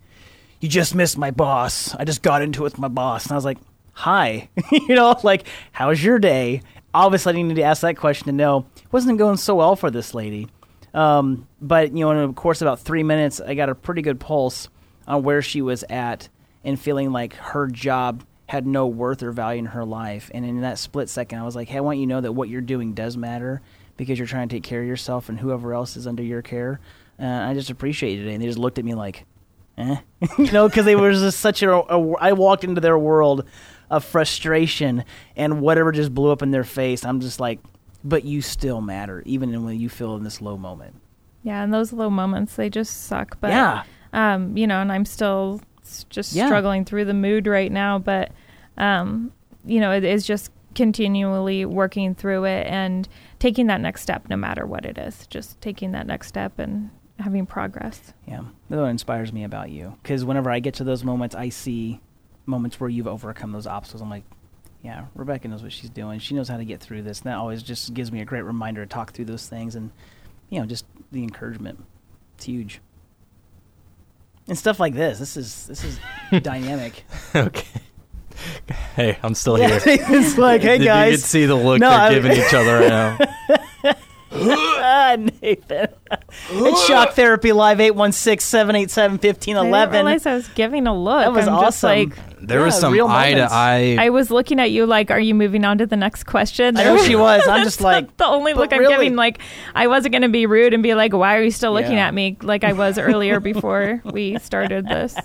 "You 0.60 0.70
just 0.70 0.94
missed 0.94 1.18
my 1.18 1.32
boss. 1.32 1.96
I 1.96 2.06
just 2.06 2.22
got 2.22 2.42
into 2.42 2.62
it 2.62 2.64
with 2.64 2.78
my 2.78 2.88
boss," 2.88 3.26
and 3.26 3.32
I 3.32 3.36
was 3.36 3.46
like, 3.46 3.58
"Hi, 3.94 4.50
you 4.72 4.96
know, 4.96 5.20
like, 5.24 5.48
how's 5.72 6.04
your 6.04 6.20
day?" 6.20 6.62
Obviously, 6.94 7.34
I 7.34 7.36
needed 7.42 7.56
to 7.56 7.64
ask 7.64 7.82
that 7.82 7.98
question 7.98 8.28
to 8.28 8.32
know 8.32 8.68
it 8.76 8.94
wasn't 8.94 9.18
going 9.18 9.38
so 9.38 9.56
well 9.56 9.76
for 9.76 9.90
this 9.90 10.14
lady. 10.14 10.48
Um, 10.94 11.48
but 11.60 11.92
you 11.92 12.02
know, 12.02 12.12
in 12.12 12.30
a 12.30 12.34
course 12.34 12.62
of 12.62 12.68
about 12.68 12.80
three 12.80 13.04
minutes, 13.04 13.42
I 13.42 13.56
got 13.56 13.70
a 13.70 13.76
pretty 13.76 14.04
good 14.04 14.20
pulse 14.20 14.70
on 15.08 15.24
where 15.24 15.42
she 15.42 15.62
was 15.62 15.84
at 15.90 16.30
and 16.64 16.80
feeling 16.80 17.12
like 17.12 17.34
her 17.36 17.68
job 17.68 18.24
had 18.48 18.68
no 18.68 18.86
worth 18.86 19.24
or 19.24 19.32
value 19.32 19.60
in 19.60 19.66
her 19.66 19.86
life. 19.86 20.30
And 20.36 20.46
in 20.46 20.62
that 20.62 20.78
split 20.78 21.10
second, 21.10 21.40
I 21.40 21.44
was 21.44 21.56
like, 21.56 21.68
"Hey, 21.68 21.78
I 21.78 21.82
want 21.82 21.98
you 21.98 22.06
to 22.06 22.10
know 22.10 22.22
that 22.22 22.34
what 22.34 22.48
you're 22.48 22.62
doing 22.62 22.94
does 22.94 23.18
matter 23.18 23.64
because 23.98 24.18
you're 24.18 24.28
trying 24.28 24.50
to 24.50 24.56
take 24.56 24.64
care 24.64 24.82
of 24.82 24.88
yourself 24.88 25.30
and 25.30 25.40
whoever 25.40 25.74
else 25.74 25.96
is 25.98 26.08
under 26.08 26.24
your 26.24 26.42
care." 26.42 26.80
Uh, 27.20 27.26
I 27.26 27.54
just 27.54 27.70
appreciated 27.70 28.28
it, 28.28 28.34
and 28.34 28.42
they 28.42 28.48
just 28.48 28.58
looked 28.58 28.80
at 28.80 28.86
me 28.86 28.94
like, 28.96 29.26
"Eh," 29.78 29.98
you 30.38 30.52
know, 30.52 30.68
because 30.68 30.86
they 30.86 30.96
were 30.96 31.12
just 31.12 31.40
such 31.40 31.62
a, 31.64 31.72
a. 31.72 32.14
I 32.16 32.34
walked 32.34 32.64
into 32.64 32.82
their 32.82 32.98
world 32.98 33.46
of 33.90 34.04
frustration 34.04 35.04
and 35.36 35.62
whatever 35.62 35.92
just 35.92 36.14
blew 36.14 36.32
up 36.32 36.42
in 36.42 36.52
their 36.52 36.64
face. 36.64 37.06
I'm 37.06 37.20
just 37.20 37.40
like, 37.40 37.60
"But 38.04 38.24
you 38.26 38.42
still 38.42 38.82
matter, 38.82 39.22
even 39.26 39.64
when 39.64 39.80
you 39.80 39.90
feel 39.90 40.16
in 40.16 40.24
this 40.24 40.42
low 40.42 40.58
moment." 40.58 40.96
Yeah, 41.44 41.62
and 41.64 41.74
those 41.74 41.92
low 41.94 42.10
moments 42.10 42.56
they 42.56 42.70
just 42.70 43.04
suck. 43.04 43.38
But 43.42 43.52
Yeah. 43.52 43.84
um, 44.14 44.56
you 44.58 44.66
know, 44.66 44.82
and 44.82 44.92
I'm 44.92 45.06
still 45.06 45.62
just 46.10 46.34
Yeah. 46.34 46.48
struggling 46.48 46.86
through 46.86 47.06
the 47.06 47.14
mood 47.14 47.46
right 47.48 47.72
now. 47.72 48.00
But 48.00 48.32
um, 48.78 49.32
you 49.66 49.80
know, 49.80 49.92
it 49.92 50.04
is 50.04 50.26
just 50.26 50.52
continually 50.74 51.66
working 51.66 52.16
through 52.16 52.46
it 52.46 52.66
and 52.68 53.08
taking 53.44 53.68
that 53.68 53.82
next 53.82 54.02
step, 54.02 54.30
no 54.30 54.38
matter 54.38 54.66
what 54.66 54.86
it 54.86 54.98
is. 54.98 55.28
Just 55.28 55.60
taking 55.60 55.92
that 55.92 56.08
next 56.08 56.28
step 56.30 56.58
and 56.60 56.90
having 57.20 57.46
progress. 57.46 58.14
Yeah, 58.26 58.44
that's 58.70 58.80
what 58.80 58.86
inspires 58.88 59.34
me 59.34 59.44
about 59.44 59.70
you. 59.70 59.98
Because 60.02 60.24
whenever 60.24 60.50
I 60.50 60.60
get 60.62 60.76
to 60.76 60.86
those 60.86 61.04
moments, 61.04 61.36
I 61.36 61.50
see 61.50 62.00
moments 62.46 62.80
where 62.80 62.90
you've 62.90 63.06
overcome 63.06 63.52
those 63.52 63.68
obstacles. 63.68 64.02
I'm 64.02 64.10
like, 64.10 64.24
yeah, 64.82 65.08
Rebecca 65.14 65.50
knows 65.50 65.62
what 65.62 65.74
she's 65.74 65.90
doing. 65.90 66.20
She 66.20 66.36
knows 66.36 66.48
how 66.48 66.56
to 66.56 66.64
get 66.64 66.80
through 66.80 67.02
this. 67.02 67.20
And 67.20 67.32
that 67.32 67.36
always 67.36 67.62
just 67.62 67.94
gives 67.94 68.14
me 68.14 68.22
a 68.22 68.26
great 68.26 68.44
reminder 68.44 68.86
to 68.86 68.90
talk 68.90 69.12
through 69.12 69.26
those 69.26 69.46
things 69.46 69.76
and, 69.76 69.92
you 70.50 70.62
know, 70.62 70.66
just 70.66 70.86
the 71.12 71.22
encouragement. 71.24 71.84
It's 72.36 72.46
huge. 72.46 72.80
And 74.48 74.58
stuff 74.58 74.80
like 74.80 74.94
this. 74.94 75.20
This 75.20 75.36
is 75.36 75.68
this 75.68 75.84
is 75.84 76.00
dynamic. 76.44 77.04
okay. 77.36 77.68
Hey, 78.96 79.18
I'm 79.22 79.36
still 79.36 79.56
here. 79.64 79.80
it's 79.86 80.38
like, 80.38 80.62
hey 80.70 80.78
guys, 80.78 80.80
You 80.80 80.86
guys. 80.86 81.12
could 81.12 81.20
see 81.22 81.46
the 81.46 81.56
look 81.56 81.80
No, 81.80 81.90
they're 81.90 82.00
I- 82.00 82.14
giving 82.14 82.32
each 82.34 82.54
other 82.54 82.80
right 82.80 82.90
now. 82.90 83.18
Ah, 84.50 85.16
Nathan. 85.42 85.88
it's 86.52 86.86
Shock 86.88 87.14
Therapy 87.14 87.52
Live 87.52 87.80
816 87.80 88.40
787 88.40 89.14
I 89.16 89.86
didn't 89.86 89.92
realize 89.92 90.26
I 90.26 90.36
was 90.36 90.48
giving 90.50 90.88
a 90.88 90.96
look. 90.98 91.22
That 91.22 91.32
was 91.34 91.48
I'm 91.48 91.62
just 91.62 91.84
awesome. 91.84 91.90
like 91.90 92.40
There 92.42 92.62
was 92.62 92.76
Yeah, 92.76 92.80
some 92.80 92.94
real 92.94 93.08
eye 93.08 93.34
to 93.34 93.48
eye. 93.52 93.98
I 94.00 94.10
was 94.10 94.30
looking 94.32 94.60
at 94.60 94.72
you 94.72 94.86
like, 94.86 95.12
are 95.12 95.20
you 95.20 95.34
moving 95.36 95.66
on 95.66 95.78
to 95.80 95.86
the 95.86 95.96
next 95.96 96.24
question? 96.26 96.78
I 96.78 96.84
know 96.84 96.98
she 96.98 97.16
was. 97.16 97.48
I'm 97.48 97.64
just 97.70 97.82
like, 97.82 98.18
the 98.18 98.26
only 98.26 98.54
look 98.54 98.74
I'm 98.74 98.80
really- 98.80 98.94
giving. 98.96 99.16
Like, 99.16 99.40
I 99.76 99.88
wasn't 99.88 100.12
going 100.14 100.24
to 100.24 100.30
be 100.30 100.46
rude 100.46 100.74
and 100.74 100.84
be 100.84 100.94
like, 100.96 101.14
why 101.14 101.38
are 101.38 101.42
you 101.44 101.52
still 101.52 101.74
looking 101.74 101.94
Yeah. 101.94 102.08
at 102.08 102.14
me 102.14 102.38
like 102.42 102.64
I 102.64 102.74
was 102.74 102.98
earlier 102.98 103.40
before 103.40 104.02
we 104.06 104.38
started 104.40 104.88
this? 104.88 105.16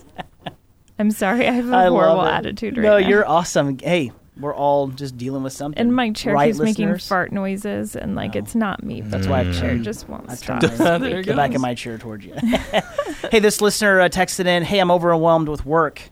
I'm 0.98 1.10
sorry. 1.12 1.46
I 1.46 1.52
have 1.52 1.70
a 1.70 1.76
I 1.76 1.86
horrible 1.88 2.22
attitude 2.22 2.76
right 2.76 2.82
no, 2.82 2.98
now. 2.98 2.98
No, 2.98 3.08
you're 3.08 3.28
awesome. 3.28 3.78
Hey, 3.78 4.10
we're 4.40 4.54
all 4.54 4.88
just 4.88 5.16
dealing 5.16 5.42
with 5.42 5.52
something. 5.52 5.78
and 5.80 5.94
my 5.94 6.10
chair 6.10 6.32
right, 6.34 6.48
keeps 6.52 6.58
making 6.60 6.96
fart 6.98 7.32
noises, 7.32 7.96
and 7.96 8.14
like 8.14 8.34
No. 8.34 8.38
it's 8.40 8.54
not 8.54 8.82
me. 8.84 9.00
That's 9.00 9.26
why 9.26 9.40
I've 9.40 9.46
my 9.48 9.52
chair 9.60 9.78
just 9.78 10.08
won't 10.08 10.30
I've 10.30 10.38
stop. 10.38 10.60
turned 10.60 10.78
my- 10.78 10.98
There 10.98 11.20
it 11.20 11.26
back 11.36 11.50
goes. 11.50 11.56
of 11.56 11.60
my 11.62 11.74
chair 11.74 11.98
towards 11.98 12.24
you. 12.24 12.34
hey, 13.30 13.40
this 13.40 13.60
listener 13.60 14.00
uh, 14.00 14.08
texted 14.08 14.46
in, 14.46 14.62
"Hey, 14.62 14.78
I'm 14.78 14.90
overwhelmed 14.90 15.48
with 15.48 15.66
work, 15.66 16.02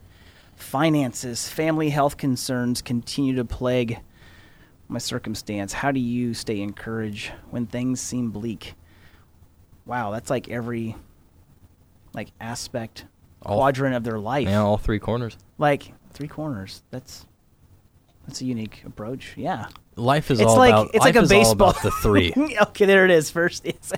finances, 0.57 1.49
family 1.49 1.91
health 1.91 2.17
concerns 2.17 2.83
continue 2.83 3.35
to 3.37 3.45
plague 3.45 3.99
my 4.89 4.99
circumstance. 4.99 5.73
How 5.73 5.91
do 5.91 6.01
you 6.01 6.35
stay 6.35 6.61
encouraged 6.61 7.31
when 7.51 7.67
things 7.67 8.01
seem 8.01 8.31
bleak?" 8.31 8.75
Wow, 9.85 10.11
that's 10.11 10.31
like 10.31 10.49
every 10.49 10.97
like 12.13 12.29
aspect 12.41 13.05
All- 13.43 13.59
quadrant 13.59 13.95
of 13.95 14.03
their 14.03 14.19
life. 14.19 14.49
yeah, 14.49 14.61
all 14.63 14.79
three 14.79 14.99
corners. 14.99 15.37
Like 15.59 15.93
three 16.13 16.29
corners. 16.29 16.83
That's 16.91 17.25
that's 18.27 18.41
a 18.41 18.45
unique 18.45 18.83
approach. 18.85 19.35
Yeah. 19.37 19.69
Life 19.97 20.31
is 20.31 20.41
It's 20.41 20.51
all 20.51 20.57
like- 20.59 20.73
about. 20.73 20.91
it's 20.95 21.05
like 21.05 21.17
a 21.17 21.27
baseball. 21.27 21.73
the 21.83 21.91
three. 22.03 22.33
okay, 22.63 22.85
there 22.85 23.05
it 23.05 23.11
is. 23.11 23.31
First, 23.31 23.65
yes. 23.65 23.93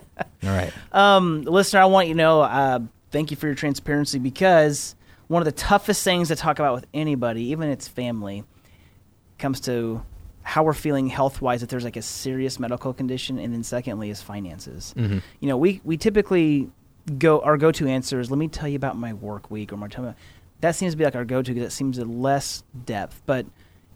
all 0.45 0.51
right. 0.51 0.73
Um, 0.93 1.43
listener, 1.43 1.81
I 1.81 1.87
want 1.87 2.09
you 2.09 2.15
to 2.15 2.19
know, 2.19 2.41
uh, 2.43 2.79
thank 3.11 3.31
you 3.31 3.37
for 3.37 3.47
your 3.47 3.55
transparency 3.57 4.19
because 4.19 4.95
one 5.27 5.43
of 5.43 5.47
the 5.47 5.53
toughest 5.53 6.05
things 6.05 6.29
to 6.29 6.37
talk 6.37 6.59
about 6.59 6.75
with 6.75 6.87
anybody, 6.95 7.45
even 7.47 7.69
its 7.69 7.89
family, 7.89 8.45
comes 9.39 9.61
to 9.63 10.03
how 10.43 10.63
we're 10.63 10.73
feeling 10.73 11.09
health 11.09 11.43
wise 11.43 11.63
if 11.63 11.69
there's 11.69 11.85
like 11.85 11.97
a 11.97 12.03
serious 12.03 12.59
medical 12.59 12.93
condition, 12.95 13.39
and 13.39 13.53
then 13.53 13.63
secondly 13.63 14.09
is 14.11 14.23
finances. 14.23 14.95
Mhm. 14.97 15.21
You 15.41 15.49
know, 15.49 15.57
we 15.59 15.81
we 15.85 15.97
typically 15.97 16.71
go 17.19 17.41
our 17.41 17.57
go 17.57 17.71
to 17.73 17.87
answer 17.87 18.21
is 18.21 18.31
let 18.31 18.39
me 18.39 18.49
tell 18.49 18.69
you 18.69 18.77
about 18.77 18.97
my 18.97 19.13
work 19.13 19.51
week 19.51 19.73
or 19.73 19.77
my 19.77 19.89
time. 19.89 20.15
That 20.61 20.75
seems 20.75 20.95
to 20.95 20.97
be 20.97 21.05
like 21.05 21.15
our 21.17 21.25
go 21.25 21.43
to 21.43 21.53
because 21.55 21.67
it 21.69 21.75
seems 21.75 21.99
to 21.99 22.05
less 22.05 22.63
depth, 22.87 23.21
but 23.27 23.47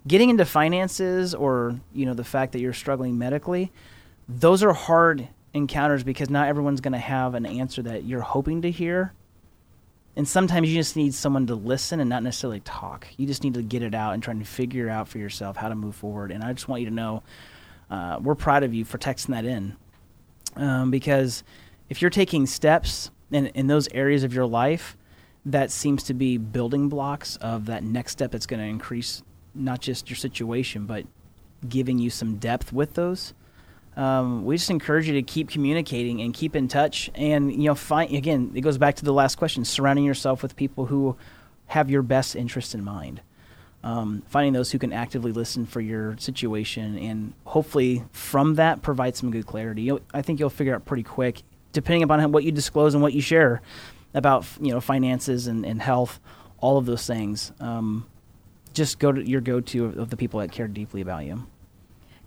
getting 0.06 0.30
into 0.30 0.44
finances 0.44 1.34
or 1.34 1.78
you 1.92 2.06
know 2.06 2.14
the 2.14 2.24
fact 2.24 2.52
that 2.52 2.60
you're 2.60 2.72
struggling 2.72 3.18
medically 3.18 3.70
those 4.28 4.62
are 4.62 4.72
hard 4.72 5.28
encounters 5.54 6.02
because 6.02 6.30
not 6.30 6.48
everyone's 6.48 6.80
going 6.80 6.92
to 6.92 6.98
have 6.98 7.34
an 7.34 7.46
answer 7.46 7.82
that 7.82 8.04
you're 8.04 8.20
hoping 8.20 8.62
to 8.62 8.70
hear. 8.70 9.12
And 10.14 10.28
sometimes 10.28 10.68
you 10.68 10.74
just 10.74 10.96
need 10.96 11.14
someone 11.14 11.46
to 11.46 11.54
listen 11.54 12.00
and 12.00 12.08
not 12.08 12.22
necessarily 12.22 12.60
talk. 12.60 13.06
You 13.16 13.26
just 13.26 13.42
need 13.42 13.54
to 13.54 13.62
get 13.62 13.82
it 13.82 13.94
out 13.94 14.12
and 14.12 14.22
try 14.22 14.34
to 14.34 14.44
figure 14.44 14.88
out 14.88 15.08
for 15.08 15.18
yourself 15.18 15.56
how 15.56 15.68
to 15.68 15.74
move 15.74 15.94
forward. 15.94 16.30
And 16.30 16.44
i 16.44 16.52
just 16.52 16.68
want 16.68 16.82
you 16.82 16.88
to 16.88 16.94
know 16.94 17.22
uh, 17.90 18.18
we're 18.20 18.34
proud 18.34 18.62
of 18.62 18.74
you 18.74 18.84
for 18.84 18.98
texting 18.98 19.28
that 19.28 19.44
in. 19.44 19.76
Um, 20.56 20.90
because 20.90 21.44
if 21.88 22.02
you're 22.02 22.10
taking 22.10 22.46
steps 22.46 23.10
in, 23.30 23.46
in 23.48 23.66
those 23.68 23.88
areas 23.92 24.22
of 24.22 24.34
your 24.34 24.46
life 24.46 24.96
that 25.46 25.70
seems 25.70 26.04
to 26.04 26.14
be 26.14 26.36
building 26.36 26.88
blocks 26.88 27.36
of 27.36 27.66
that 27.66 27.82
next 27.82 28.12
step 28.12 28.30
that's 28.30 28.46
going 28.46 28.60
to 28.60 28.66
increase 28.66 29.22
not 29.54 29.80
just 29.80 30.08
your 30.08 30.16
situation 30.16 30.86
but 30.86 31.04
giving 31.68 31.98
you 31.98 32.10
some 32.10 32.36
depth 32.36 32.72
with 32.72 32.94
those. 32.94 33.34
Um, 33.96 34.44
we 34.44 34.56
just 34.56 34.70
encourage 34.70 35.06
you 35.06 35.14
to 35.14 35.22
keep 35.22 35.50
communicating 35.50 36.22
and 36.22 36.32
keep 36.32 36.56
in 36.56 36.66
touch 36.66 37.10
and 37.14 37.52
you 37.52 37.64
know 37.64 37.74
find 37.74 38.14
again 38.14 38.52
it 38.54 38.62
goes 38.62 38.78
back 38.78 38.96
to 38.96 39.04
the 39.04 39.12
last 39.12 39.36
question 39.36 39.66
surrounding 39.66 40.06
yourself 40.06 40.42
with 40.42 40.56
people 40.56 40.86
who 40.86 41.14
have 41.66 41.90
your 41.90 42.02
best 42.02 42.34
interest 42.34 42.74
in 42.74 42.82
mind. 42.82 43.20
Um, 43.84 44.22
finding 44.28 44.52
those 44.52 44.70
who 44.70 44.78
can 44.78 44.92
actively 44.92 45.32
listen 45.32 45.66
for 45.66 45.80
your 45.80 46.16
situation 46.16 46.96
and 46.96 47.34
hopefully 47.44 48.04
from 48.12 48.54
that 48.54 48.80
provide 48.80 49.16
some 49.16 49.32
good 49.32 49.44
clarity. 49.46 49.82
You'll, 49.82 50.00
i 50.14 50.22
think 50.22 50.38
you'll 50.38 50.50
figure 50.50 50.74
out 50.74 50.84
pretty 50.84 51.02
quick 51.02 51.42
depending 51.72 52.02
upon 52.02 52.32
what 52.32 52.44
you 52.44 52.52
disclose 52.52 52.94
and 52.94 53.02
what 53.02 53.12
you 53.12 53.20
share 53.20 53.60
about 54.14 54.46
you 54.60 54.72
know 54.72 54.80
finances 54.80 55.46
and, 55.46 55.66
and 55.66 55.82
health 55.82 56.20
all 56.58 56.78
of 56.78 56.86
those 56.86 57.06
things. 57.06 57.52
Um, 57.60 58.06
just 58.72 58.98
go 58.98 59.12
to 59.12 59.28
your 59.28 59.40
go-to 59.40 59.84
of, 59.86 59.98
of 59.98 60.10
the 60.10 60.16
people 60.16 60.40
that 60.40 60.50
care 60.52 60.68
deeply 60.68 61.00
about 61.00 61.24
you 61.24 61.46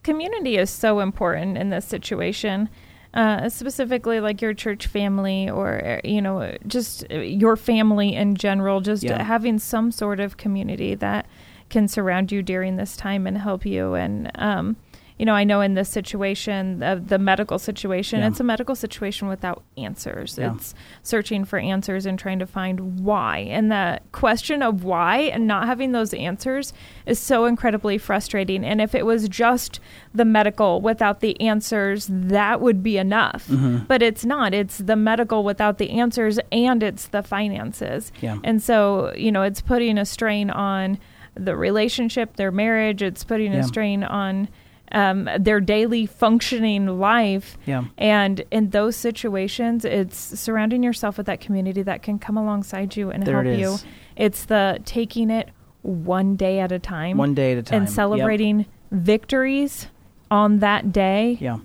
community 0.04 0.58
is 0.58 0.70
so 0.70 1.00
important 1.00 1.58
in 1.58 1.70
this 1.70 1.86
situation. 1.86 2.70
uh, 3.14 3.48
specifically 3.48 4.20
like 4.20 4.42
your 4.42 4.54
church 4.54 4.88
family 4.88 5.50
or 5.50 5.82
uh, 5.86 6.02
you 6.04 6.22
know 6.22 6.54
just 6.68 7.06
uh, 7.12 7.16
your 7.16 7.56
family 7.56 8.14
in 8.14 8.36
general 8.36 8.82
just 8.82 9.04
Yeah. 9.04 9.24
having 9.24 9.58
some 9.58 9.90
sort 9.92 10.20
of 10.20 10.36
community 10.36 10.96
that 10.96 11.26
can 11.70 11.88
surround 11.88 12.30
you 12.32 12.44
during 12.44 12.76
this 12.76 12.98
time 12.98 13.26
and 13.26 13.38
help 13.38 13.66
you 13.66 13.94
and 13.94 14.30
um, 14.36 14.76
you 15.18 15.26
know 15.26 15.34
i 15.34 15.44
know 15.44 15.62
in 15.62 15.76
this 15.76 15.88
situation 15.90 16.84
of 16.84 17.08
the 17.08 17.18
medical 17.18 17.58
situation 17.58 18.20
Yeah. 18.20 18.28
it's 18.28 18.40
a 18.40 18.44
medical 18.44 18.76
situation 18.76 19.28
without 19.28 19.64
answers 19.78 20.38
Yeah. 20.38 20.54
it's 20.56 20.74
searching 21.04 21.46
for 21.46 21.58
answers 21.58 22.06
and 22.06 22.20
trying 22.20 22.40
to 22.40 22.46
find 22.46 23.00
why 23.00 23.38
and 23.40 23.72
the 23.72 24.00
question 24.12 24.62
of 24.62 24.84
why 24.84 25.18
and 25.34 25.48
not 25.48 25.68
having 25.68 25.94
those 25.94 26.14
answers 26.14 26.74
is 27.06 27.18
so 27.20 27.46
incredibly 27.46 27.98
frustrating 27.98 28.66
and 28.66 28.82
if 28.82 28.94
it 28.94 29.06
was 29.06 29.30
just 29.30 29.80
the 30.14 30.26
medical 30.26 30.82
without 30.82 31.22
the 31.22 31.40
answers 31.40 32.08
that 32.12 32.60
would 32.62 32.84
be 32.84 32.98
enough 32.98 33.48
Mm-hmm. 33.48 33.86
but 33.86 34.02
it's 34.02 34.26
not 34.26 34.54
it's 34.54 34.80
the 34.80 34.96
medical 34.96 35.44
without 35.44 35.78
the 35.78 35.92
answers 35.92 36.40
and 36.52 36.84
it's 36.84 37.08
the 37.08 37.24
finances 37.24 38.12
Yeah. 38.22 38.38
and 38.44 38.62
so 38.62 39.14
you 39.16 39.32
know 39.32 39.44
it's 39.44 39.62
putting 39.62 39.98
a 39.98 40.06
strain 40.06 40.50
on 40.50 40.98
the 41.36 41.56
relationship 41.56 42.36
their 42.38 42.52
marriage 42.52 43.02
it's 43.02 43.24
putting 43.24 43.54
Yeah. 43.54 43.60
a 43.60 43.64
strain 43.64 44.04
on 44.04 44.50
um, 44.92 45.28
their 45.40 45.60
daily 45.60 46.06
functioning 46.06 47.00
life 47.00 47.58
Yeah. 47.66 47.86
and 47.98 48.44
in 48.52 48.70
those 48.70 48.96
situations, 48.96 49.84
it's 49.86 50.18
surrounding 50.40 50.84
yourself 50.84 51.18
with 51.18 51.26
that 51.26 51.40
community 51.42 51.82
that 51.84 52.02
can 52.04 52.20
come 52.20 52.38
alongside 52.38 52.96
you 52.96 53.10
and 53.12 53.24
There 53.26 53.44
help 53.44 53.46
it 53.56 53.60
you. 53.60 53.78
It's 54.16 54.46
the 54.46 54.80
taking 54.86 55.30
it 55.30 55.50
one 55.82 56.36
day 56.36 56.60
at 56.60 56.72
a 56.72 56.80
time. 56.80 57.18
One 57.18 57.34
day 57.34 57.52
at 57.54 57.58
a 57.60 57.64
time. 57.64 57.78
And 57.82 57.88
Yep. 57.88 57.96
celebrating 57.96 58.66
victories 58.92 59.88
on 60.32 60.60
that 60.60 60.92
day. 60.92 61.38
Yeah. 61.40 61.58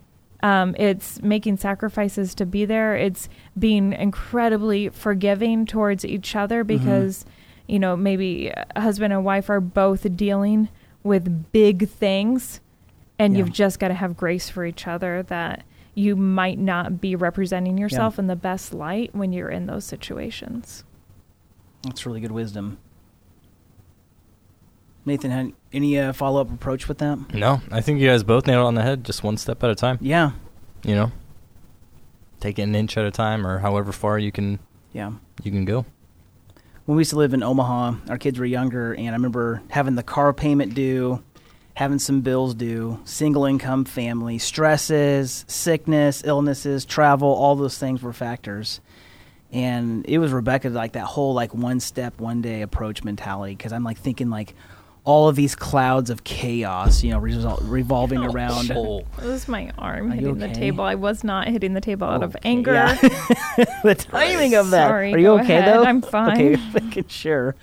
Um, 0.42 0.74
it's 0.78 1.20
making 1.22 1.58
sacrifices 1.58 2.34
to 2.36 2.46
be 2.46 2.64
there. 2.64 2.96
It's 2.96 3.28
being 3.58 3.92
incredibly 3.92 4.88
forgiving 4.88 5.66
towards 5.66 6.04
each 6.04 6.34
other 6.34 6.64
Mm-hmm. 6.64 6.78
because, 6.84 7.24
you 7.66 7.78
know, 7.78 7.96
maybe 7.96 8.48
a 8.74 8.80
husband 8.80 9.12
and 9.12 9.24
wife 9.24 9.50
are 9.50 9.60
both 9.60 10.16
dealing 10.16 10.68
with 11.02 11.50
big 11.52 11.88
things, 11.88 12.60
and 13.20 13.34
Yeah. 13.34 13.38
you've 13.40 13.52
just 13.52 13.78
got 13.78 13.88
to 13.88 13.94
have 13.94 14.16
grace 14.16 14.48
for 14.48 14.64
each 14.64 14.86
other 14.88 15.22
that 15.24 15.62
you 15.94 16.16
might 16.16 16.58
not 16.58 17.00
be 17.00 17.14
representing 17.14 17.76
yourself 17.78 18.18
in 18.18 18.26
the 18.26 18.36
best 18.36 18.72
light 18.72 19.14
when 19.14 19.32
you're 19.32 19.48
in 19.48 19.66
those 19.66 19.84
situations. 19.84 20.84
That's 21.82 22.06
really 22.06 22.20
good 22.20 22.32
wisdom. 22.32 22.78
Nathan, 25.06 25.30
had 25.30 25.52
any 25.72 25.98
uh, 25.98 26.12
follow 26.12 26.40
up 26.40 26.52
approach 26.52 26.86
with 26.88 26.98
that? 26.98 27.32
No, 27.34 27.60
I 27.70 27.80
think 27.80 28.00
you 28.00 28.08
guys 28.08 28.22
both 28.22 28.46
nailed 28.46 28.64
it 28.64 28.66
on 28.66 28.74
the 28.74 28.82
head, 28.82 29.04
just 29.04 29.22
one 29.22 29.36
step 29.36 29.62
at 29.64 29.70
a 29.70 29.74
time. 29.74 29.98
Yeah. 30.00 30.32
You 30.84 30.94
know, 30.94 31.12
take 32.38 32.58
it 32.58 32.62
an 32.62 32.74
inch 32.74 32.96
at 32.96 33.04
a 33.04 33.10
time, 33.10 33.46
or 33.46 33.58
however 33.60 33.92
far 33.92 34.18
you 34.18 34.30
can 34.32 34.58
Yeah. 34.92 35.12
you 35.42 35.50
can 35.50 35.64
go. 35.64 35.84
when 36.86 36.96
we 36.96 37.00
used 37.02 37.10
to 37.10 37.16
live 37.16 37.32
in 37.34 37.42
Omaha, 37.42 37.94
our 38.08 38.18
kids 38.18 38.38
were 38.38 38.44
younger, 38.46 38.94
and 38.94 39.08
I 39.10 39.12
remember 39.12 39.62
having 39.68 39.94
the 39.94 40.02
car 40.02 40.32
payment 40.32 40.74
due, 40.74 41.22
having 41.80 41.98
some 41.98 42.20
bills 42.20 42.54
due, 42.54 43.00
single 43.06 43.46
income 43.46 43.86
family, 43.86 44.36
stresses, 44.36 45.46
sickness, 45.48 46.22
illnesses, 46.26 46.84
travel, 46.84 47.26
all 47.26 47.56
those 47.56 47.78
things 47.78 48.02
were 48.02 48.12
factors. 48.12 48.82
And 49.50 50.04
it 50.06 50.18
was 50.18 50.30
Rebecca 50.30 50.68
like 50.68 50.92
that 50.92 51.06
whole 51.06 51.32
like 51.32 51.54
one 51.54 51.80
step, 51.80 52.20
one 52.20 52.42
day 52.42 52.60
approach 52.60 53.02
mentality 53.02 53.56
because 53.56 53.72
I'm 53.72 53.82
like 53.82 53.96
thinking 53.96 54.28
like 54.28 54.54
all 55.04 55.30
of 55.30 55.36
these 55.36 55.54
clouds 55.54 56.10
of 56.10 56.22
chaos, 56.22 57.02
you 57.02 57.12
know, 57.12 57.18
resol- 57.18 57.58
revolving 57.62 58.18
oh, 58.18 58.30
around. 58.30 58.70
Oh, 58.72 58.98
It 59.22 59.24
was 59.24 59.48
my 59.48 59.72
arm 59.78 60.12
Are 60.12 60.14
you 60.16 60.34
hitting 60.34 60.38
the 60.38 60.52
table. 60.52 60.84
I 60.84 60.96
was 60.96 61.24
not 61.24 61.48
hitting 61.48 61.72
the 61.72 61.80
table 61.80 62.06
out 62.06 62.22
of 62.22 62.36
anger. 62.44 62.74
yeah. 62.74 62.94
the 63.82 63.94
timing 63.94 64.54
of 64.54 64.68
that. 64.72 64.88
Sorry, 64.88 65.14
Are 65.14 65.18
you 65.18 65.24
go 65.24 65.38
okay 65.38 65.56
ahead. 65.56 65.74
though? 65.74 65.84
I'm 65.84 66.02
fine. 66.18 66.56
Okay, 66.56 66.62
making 66.74 67.08
sure. 67.08 67.56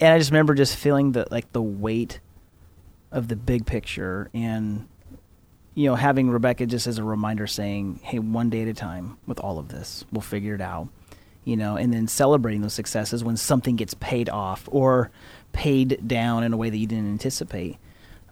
And 0.00 0.12
I 0.12 0.18
just 0.18 0.32
remember 0.32 0.54
just 0.54 0.74
feeling 0.74 1.12
the 1.12 1.28
like 1.30 1.52
the 1.52 1.62
weight 1.62 2.18
of 3.16 3.28
the 3.28 3.34
big 3.34 3.66
picture 3.66 4.30
and 4.34 4.86
you 5.74 5.88
know 5.88 5.96
having 5.96 6.30
Rebecca 6.30 6.66
just 6.66 6.86
as 6.86 6.98
a 6.98 7.04
reminder 7.04 7.46
saying, 7.46 8.00
"Hey, 8.02 8.18
one 8.18 8.50
day 8.50 8.62
at 8.62 8.68
a 8.68 8.74
time 8.74 9.16
with 9.26 9.40
all 9.40 9.58
of 9.58 9.68
this. 9.68 10.04
We'll 10.12 10.20
figure 10.20 10.54
it 10.54 10.60
out." 10.60 10.88
You 11.44 11.56
know, 11.56 11.76
and 11.76 11.92
then 11.92 12.08
celebrating 12.08 12.60
those 12.60 12.74
successes 12.74 13.24
when 13.24 13.36
something 13.36 13.76
gets 13.76 13.94
paid 13.94 14.28
off 14.28 14.68
or 14.70 15.10
paid 15.52 16.06
down 16.06 16.42
in 16.44 16.52
a 16.52 16.56
way 16.56 16.70
that 16.70 16.76
you 16.76 16.86
didn't 16.86 17.10
anticipate. 17.10 17.78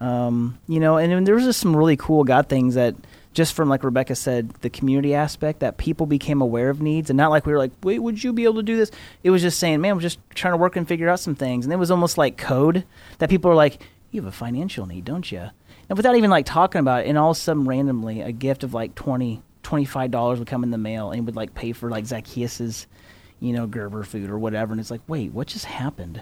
Um, 0.01 0.59
you 0.67 0.81
know, 0.81 0.97
and 0.97 1.13
then 1.13 1.25
there 1.25 1.37
was 1.37 1.45
just 1.45 1.61
some 1.61 1.77
really 1.77 1.97
cool 1.97 2.25
God 2.25 2.49
things 2.49 2.75
that 2.75 2.97
just 3.35 3.53
from 3.55 3.69
like 3.69 3.85
Rebecca 3.85 4.15
said, 4.15 4.51
the 4.61 4.71
community 4.71 5.15
aspect 5.15 5.61
that 5.61 5.77
people 5.77 6.07
became 6.07 6.41
aware 6.41 6.71
of 6.71 6.81
needs 6.81 7.11
and 7.11 7.17
not 7.17 7.31
like 7.31 7.47
we 7.47 7.53
were 7.53 7.59
like, 7.59 7.73
wait, 7.83 7.99
would 7.99 8.23
you 8.23 8.33
be 8.33 8.45
able 8.45 8.57
to 8.57 8.63
do 8.63 8.77
this? 8.77 8.91
It 9.23 9.31
was 9.31 9.43
just 9.43 9.59
saying, 9.59 9.81
man, 9.81 9.97
we're 9.97 10.03
just 10.03 10.19
trying 10.35 10.53
to 10.53 10.59
work 10.59 10.77
and 10.77 10.87
figure 10.87 11.09
out 11.09 11.21
some 11.21 11.35
things. 11.35 11.67
And 11.67 11.73
it 11.73 11.77
was 11.77 11.91
almost 11.91 12.17
like 12.17 12.37
code 12.37 12.85
that 13.19 13.29
people 13.29 13.51
are 13.51 13.57
like, 13.57 13.81
you 14.15 14.23
have 14.23 14.29
a 14.29 14.37
financial 14.37 14.87
need, 14.87 15.05
don't 15.05 15.31
you? 15.31 15.51
And 15.89 15.97
without 15.97 16.17
even 16.17 16.31
like 16.31 16.47
talking 16.47 16.79
about 16.81 17.05
it, 17.05 17.09
and 17.09 17.19
all 17.19 17.33
of 17.33 17.37
a 17.37 17.41
sudden 17.41 17.67
randomly 17.67 18.21
a 18.21 18.33
gift 18.33 18.65
of 18.65 18.73
like 18.75 18.95
20 18.95 19.43
$25 19.63 20.39
would 20.39 20.47
come 20.47 20.63
in 20.63 20.71
the 20.71 20.79
mail 20.79 21.11
and 21.11 21.25
would 21.25 21.37
like 21.37 21.55
pay 21.55 21.73
for 21.73 21.89
like 21.89 22.05
Zacchaeus's, 22.05 22.87
you 23.41 23.51
know, 23.53 23.67
Gerber 23.67 24.03
food 24.05 24.29
or 24.29 24.39
whatever. 24.39 24.73
And 24.73 24.81
it's 24.81 24.91
like, 24.91 25.01
wait, 25.09 25.33
what 25.33 25.47
just 25.49 25.65
happened? 25.65 26.21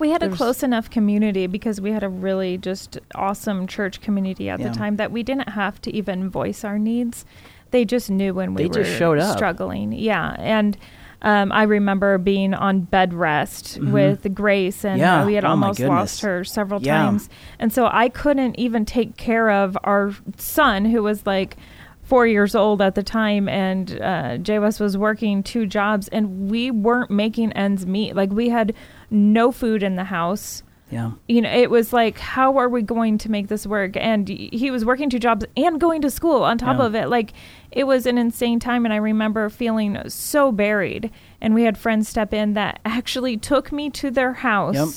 We 0.00 0.10
had 0.10 0.20
a 0.24 0.28
close 0.30 0.64
enough 0.64 0.90
community 0.90 1.46
because 1.46 1.80
we 1.80 1.92
had 1.92 2.02
a 2.02 2.08
really 2.08 2.58
just 2.58 2.98
awesome 3.14 3.68
church 3.68 4.00
community 4.00 4.48
at 4.48 4.58
Yeah. 4.58 4.68
the 4.68 4.74
time 4.74 4.96
that 4.96 5.12
we 5.12 5.22
didn't 5.22 5.50
have 5.50 5.80
to 5.82 5.94
even 5.94 6.28
voice 6.28 6.64
our 6.64 6.76
needs. 6.76 7.24
They 7.70 7.84
just 7.84 8.10
knew 8.10 8.34
when 8.34 8.52
we 8.54 8.64
They 8.64 8.68
were 8.68 8.84
just 8.84 8.98
showed 8.98 9.18
up. 9.18 9.36
struggling. 9.36 9.92
Yeah, 9.92 10.34
and 10.40 10.76
um, 11.22 11.50
I 11.52 11.62
remember 11.62 12.18
being 12.18 12.52
on 12.54 12.80
bed 12.82 13.14
rest 13.14 13.78
with 13.80 14.34
Grace, 14.34 14.84
and 14.84 15.00
Mm-hmm. 15.00 15.20
Yeah. 15.20 15.24
we 15.26 15.34
had 15.34 15.44
Oh, 15.44 15.48
almost 15.50 15.80
lost 15.80 16.20
her 16.22 16.44
several 16.44 16.82
Yeah. 16.82 17.02
times, 17.04 17.28
and 17.58 17.72
so 17.72 17.88
I 17.90 18.08
couldn't 18.08 18.58
even 18.58 18.84
take 18.84 19.16
care 19.16 19.50
of 19.50 19.78
our 19.84 20.12
son, 20.36 20.84
who 20.84 21.02
was 21.02 21.24
like 21.26 21.56
four 22.02 22.26
years 22.26 22.54
old 22.54 22.82
at 22.82 22.94
the 22.94 23.02
time, 23.02 23.48
and 23.48 23.98
uh, 24.02 24.36
Jay 24.38 24.58
West 24.58 24.80
was 24.80 24.98
working 24.98 25.42
two 25.42 25.64
jobs, 25.66 26.08
and 26.08 26.50
we 26.50 26.70
weren't 26.70 27.10
making 27.10 27.52
ends 27.52 27.86
meet. 27.86 28.14
Like 28.16 28.30
we 28.30 28.48
had 28.50 28.74
no 29.10 29.52
food 29.52 29.82
in 29.82 29.94
the 29.96 30.04
house. 30.04 30.62
Yeah. 30.92 31.12
You 31.26 31.40
know, 31.40 31.50
it 31.50 31.70
was 31.70 31.92
like, 31.92 32.18
how 32.18 32.58
are 32.58 32.68
we 32.68 32.82
going 32.82 33.16
to 33.18 33.30
make 33.30 33.48
this 33.48 33.66
work? 33.66 33.96
And 33.96 34.28
he 34.28 34.70
was 34.70 34.84
working 34.84 35.08
two 35.08 35.18
jobs 35.18 35.44
and 35.56 35.80
going 35.80 36.02
to 36.02 36.10
school 36.10 36.42
on 36.42 36.58
top 36.58 36.78
Yeah. 36.78 36.84
of 36.84 36.94
it. 36.94 37.08
Like, 37.08 37.32
it 37.70 37.84
was 37.84 38.04
an 38.04 38.18
insane 38.18 38.60
time. 38.60 38.84
And 38.84 38.92
I 38.92 38.98
remember 38.98 39.48
feeling 39.48 39.98
so 40.08 40.52
buried. 40.52 41.10
And 41.40 41.54
we 41.54 41.62
had 41.62 41.78
friends 41.78 42.08
step 42.08 42.34
in 42.34 42.52
that 42.52 42.78
actually 42.84 43.38
took 43.38 43.72
me 43.72 43.88
to 43.90 44.10
their 44.10 44.34
house 44.34 44.74
Yep. 44.74 44.88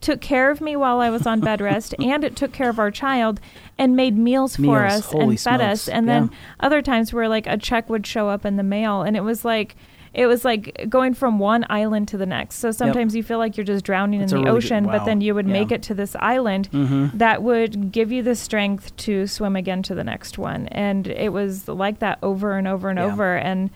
took 0.00 0.20
care 0.20 0.50
of 0.50 0.60
me 0.60 0.74
while 0.76 0.98
I 1.00 1.10
was 1.10 1.26
on 1.26 1.40
bed 1.40 1.60
rest, 1.60 1.94
and 2.00 2.22
it 2.24 2.36
took 2.36 2.52
care 2.52 2.68
of 2.68 2.78
our 2.78 2.90
child 2.90 3.40
and 3.78 3.96
made 3.96 4.16
meals, 4.16 4.56
for 4.56 4.84
us 4.84 5.12
and 5.12 5.40
fed 5.40 5.60
us. 5.60 5.88
And 5.88 6.08
then 6.08 6.30
other 6.60 6.82
times 6.82 7.12
where 7.12 7.28
like 7.28 7.46
a 7.46 7.56
check 7.56 7.88
would 7.88 8.06
show 8.06 8.28
up 8.28 8.44
in 8.44 8.56
the 8.56 8.62
mail, 8.62 9.02
and 9.02 9.16
it 9.16 9.22
was 9.22 9.44
like. 9.44 9.76
It 10.16 10.26
was 10.26 10.44
like 10.46 10.86
going 10.88 11.12
from 11.12 11.38
one 11.38 11.66
island 11.68 12.08
to 12.08 12.16
the 12.16 12.24
next. 12.24 12.56
So 12.56 12.70
sometimes 12.70 13.14
you 13.14 13.22
feel 13.22 13.36
like 13.38 13.56
you're 13.56 13.64
just 13.66 13.84
drowning 13.84 14.20
That's 14.20 14.32
in 14.32 14.38
the 14.38 14.44
really 14.44 14.60
good- 14.60 14.64
ocean, 14.64 14.86
but 14.86 15.04
then 15.04 15.20
you 15.20 15.34
would 15.34 15.46
Yeah. 15.46 15.52
make 15.52 15.70
it 15.70 15.82
to 15.84 15.94
this 15.94 16.16
island 16.18 16.70
mm-hmm. 16.72 17.16
that 17.18 17.42
would 17.42 17.92
give 17.92 18.10
you 18.10 18.22
the 18.22 18.34
strength 18.34 18.96
to 18.96 19.26
swim 19.26 19.56
again 19.56 19.82
to 19.82 19.94
the 19.94 20.02
next 20.02 20.38
one. 20.38 20.68
And 20.68 21.06
it 21.06 21.32
was 21.34 21.68
like 21.68 21.98
that 21.98 22.18
over 22.22 22.56
and 22.56 22.66
over 22.66 22.88
and 22.88 22.98
Yeah. 22.98 23.04
over. 23.12 23.36
And 23.36 23.68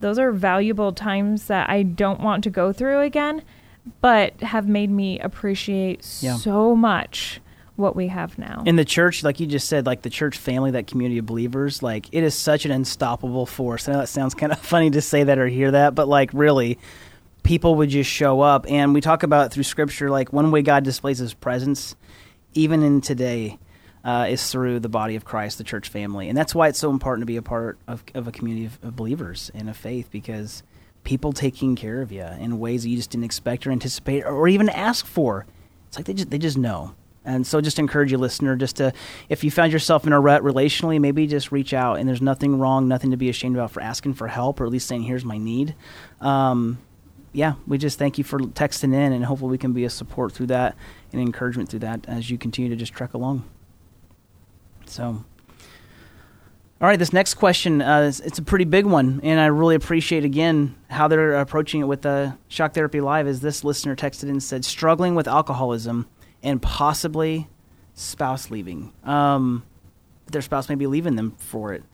those 0.00 0.18
are 0.18 0.32
valuable 0.32 0.92
times 0.92 1.46
that 1.48 1.68
I 1.68 1.82
don't 1.82 2.20
want 2.20 2.42
to 2.44 2.50
go 2.50 2.72
through 2.72 3.00
again, 3.02 3.42
but 4.00 4.40
have 4.40 4.66
made 4.66 4.90
me 4.90 5.18
appreciate 5.20 6.06
Yeah. 6.22 6.36
so 6.36 6.74
much 6.74 7.40
what 7.82 7.94
we 7.94 8.06
have 8.08 8.38
now. 8.38 8.62
in 8.64 8.76
the 8.76 8.84
church, 8.84 9.22
like 9.22 9.40
you 9.40 9.46
just 9.46 9.68
said, 9.68 9.84
like 9.84 10.00
the 10.00 10.10
church 10.10 10.38
family, 10.38 10.70
that 10.70 10.86
community 10.86 11.18
of 11.18 11.26
believers, 11.26 11.82
like 11.82 12.06
it 12.12 12.24
is 12.24 12.34
such 12.34 12.64
an 12.64 12.70
unstoppable 12.70 13.44
force. 13.44 13.88
I 13.88 13.92
know 13.92 13.98
that 13.98 14.08
sounds 14.08 14.34
kind 14.34 14.52
of 14.52 14.58
funny 14.62 14.90
to 14.92 15.02
say 15.02 15.24
that 15.24 15.38
or 15.38 15.48
hear 15.48 15.72
that, 15.72 15.94
but 15.94 16.08
like 16.08 16.30
really, 16.32 16.78
people 17.42 17.74
would 17.76 17.90
just 17.90 18.10
show 18.10 18.40
up. 18.40 18.64
And 18.70 18.94
we 18.94 19.00
talk 19.00 19.22
about 19.22 19.52
through 19.52 19.64
scripture, 19.64 20.10
like 20.10 20.32
one 20.32 20.50
way 20.50 20.62
God 20.62 20.84
displays 20.84 21.18
his 21.18 21.34
presence, 21.34 21.96
even 22.54 22.82
in 22.82 23.00
today, 23.00 23.58
uh, 24.04 24.26
is 24.28 24.50
through 24.50 24.80
the 24.80 24.88
body 24.88 25.16
of 25.16 25.24
Christ, 25.24 25.58
the 25.58 25.64
church 25.64 25.88
family. 25.88 26.28
And 26.28 26.36
that's 26.36 26.54
why 26.54 26.68
it's 26.68 26.78
so 26.78 26.90
important 26.90 27.22
to 27.22 27.26
be 27.26 27.36
a 27.36 27.42
part 27.42 27.78
of, 27.86 28.02
of 28.14 28.26
a 28.26 28.32
community 28.32 28.66
of, 28.66 28.78
of 28.82 28.96
believers 28.96 29.50
and 29.54 29.68
of 29.68 29.76
faith 29.76 30.08
because 30.10 30.62
people 31.04 31.32
taking 31.32 31.76
care 31.76 32.00
of 32.00 32.12
you 32.12 32.24
in 32.24 32.58
ways 32.58 32.82
that 32.82 32.88
you 32.88 32.96
just 32.96 33.10
didn't 33.10 33.24
expect 33.24 33.66
or 33.66 33.70
anticipate 33.70 34.24
or 34.24 34.48
even 34.48 34.68
ask 34.68 35.06
for. 35.06 35.46
It's 35.88 35.96
like 35.96 36.06
they 36.06 36.14
just, 36.14 36.30
they 36.30 36.38
just 36.38 36.58
know. 36.58 36.94
And 37.24 37.46
so 37.46 37.60
just 37.60 37.78
encourage 37.78 38.10
you, 38.10 38.18
listener, 38.18 38.56
just 38.56 38.76
to, 38.76 38.92
if 39.28 39.44
you 39.44 39.50
found 39.50 39.72
yourself 39.72 40.06
in 40.06 40.12
a 40.12 40.20
rut 40.20 40.42
relationally, 40.42 41.00
maybe 41.00 41.26
just 41.26 41.52
reach 41.52 41.72
out. 41.72 41.98
And 41.98 42.08
there's 42.08 42.22
nothing 42.22 42.58
wrong, 42.58 42.88
nothing 42.88 43.12
to 43.12 43.16
be 43.16 43.28
ashamed 43.28 43.54
about 43.56 43.70
for 43.70 43.80
asking 43.80 44.14
for 44.14 44.26
help 44.26 44.60
or 44.60 44.66
at 44.66 44.72
least 44.72 44.88
saying, 44.88 45.02
here's 45.02 45.24
my 45.24 45.38
need. 45.38 45.76
Um, 46.20 46.78
yeah, 47.32 47.54
we 47.66 47.78
just 47.78 47.98
thank 47.98 48.18
you 48.18 48.24
for 48.24 48.38
texting 48.40 48.92
in 48.92 49.12
and 49.12 49.24
hopefully 49.24 49.52
we 49.52 49.58
can 49.58 49.72
be 49.72 49.84
a 49.84 49.90
support 49.90 50.32
through 50.32 50.48
that 50.48 50.76
and 51.12 51.20
encouragement 51.20 51.68
through 51.68 51.78
that 51.80 52.04
as 52.08 52.28
you 52.28 52.36
continue 52.38 52.70
to 52.70 52.76
just 52.76 52.92
trek 52.92 53.14
along. 53.14 53.44
So, 54.86 55.04
All 55.04 56.88
right, 56.88 56.98
this 56.98 57.12
next 57.12 57.34
question, 57.34 57.80
uh, 57.80 58.02
it's, 58.02 58.20
it's 58.20 58.38
a 58.38 58.42
pretty 58.42 58.64
big 58.64 58.84
one, 58.84 59.20
and 59.22 59.40
I 59.40 59.46
really 59.46 59.76
appreciate 59.76 60.24
again 60.24 60.74
how 60.90 61.06
they're 61.06 61.34
approaching 61.34 61.80
it 61.80 61.84
with 61.84 62.04
uh, 62.04 62.32
Shock 62.48 62.74
Therapy 62.74 63.00
Live. 63.00 63.28
As 63.28 63.40
this 63.40 63.62
listener 63.62 63.94
texted 63.94 64.24
in 64.24 64.30
and 64.30 64.42
said, 64.42 64.64
struggling 64.64 65.14
with 65.14 65.28
alcoholism 65.28 66.08
and 66.42 66.60
possibly 66.60 67.48
spouse 67.94 68.50
leaving. 68.50 68.92
Um, 69.04 69.64
their 70.26 70.42
spouse 70.42 70.68
may 70.68 70.74
be 70.74 70.86
leaving 70.86 71.16
them 71.16 71.32
for 71.32 71.72
it. 71.72 71.84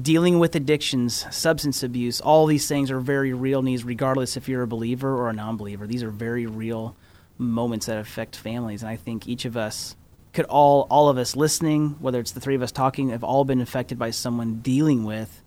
Dealing 0.00 0.38
with 0.38 0.54
addictions, 0.54 1.26
substance 1.34 1.82
abuse, 1.82 2.20
all 2.20 2.46
these 2.46 2.68
things 2.68 2.90
are 2.90 3.00
very 3.00 3.32
real 3.32 3.62
needs, 3.62 3.82
regardless 3.82 4.36
if 4.36 4.48
you're 4.48 4.62
a 4.62 4.66
believer 4.66 5.16
or 5.16 5.28
a 5.28 5.32
non 5.32 5.56
believer. 5.56 5.86
These 5.86 6.04
are 6.04 6.10
very 6.10 6.46
real 6.46 6.94
moments 7.38 7.86
that 7.86 7.98
affect 7.98 8.36
families. 8.36 8.82
And 8.82 8.90
I 8.90 8.96
think 8.96 9.26
each 9.26 9.44
of 9.44 9.56
us 9.56 9.96
could 10.32 10.44
all 10.44 10.86
all 10.90 11.08
of 11.08 11.18
us 11.18 11.34
listening, 11.34 11.96
whether 11.98 12.20
it's 12.20 12.30
the 12.32 12.40
three 12.40 12.54
of 12.54 12.62
us 12.62 12.70
talking, 12.70 13.08
have 13.08 13.24
all 13.24 13.44
been 13.44 13.60
affected 13.60 13.98
by 13.98 14.10
someone 14.10 14.60
dealing 14.60 15.04
with 15.04 15.42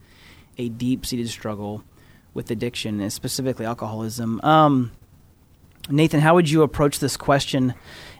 a 0.58 0.68
deep 0.68 1.06
seated 1.06 1.30
struggle 1.30 1.84
with 2.34 2.52
addiction, 2.52 3.00
and 3.00 3.14
specifically 3.14 3.66
alcoholism. 3.66 4.41
Um, 4.44 4.91
Nathan, 5.90 6.22
how 6.22 6.36
would 6.36 6.50
you 6.50 6.62
approach 6.62 7.00
this 7.00 7.18
question, 7.18 7.74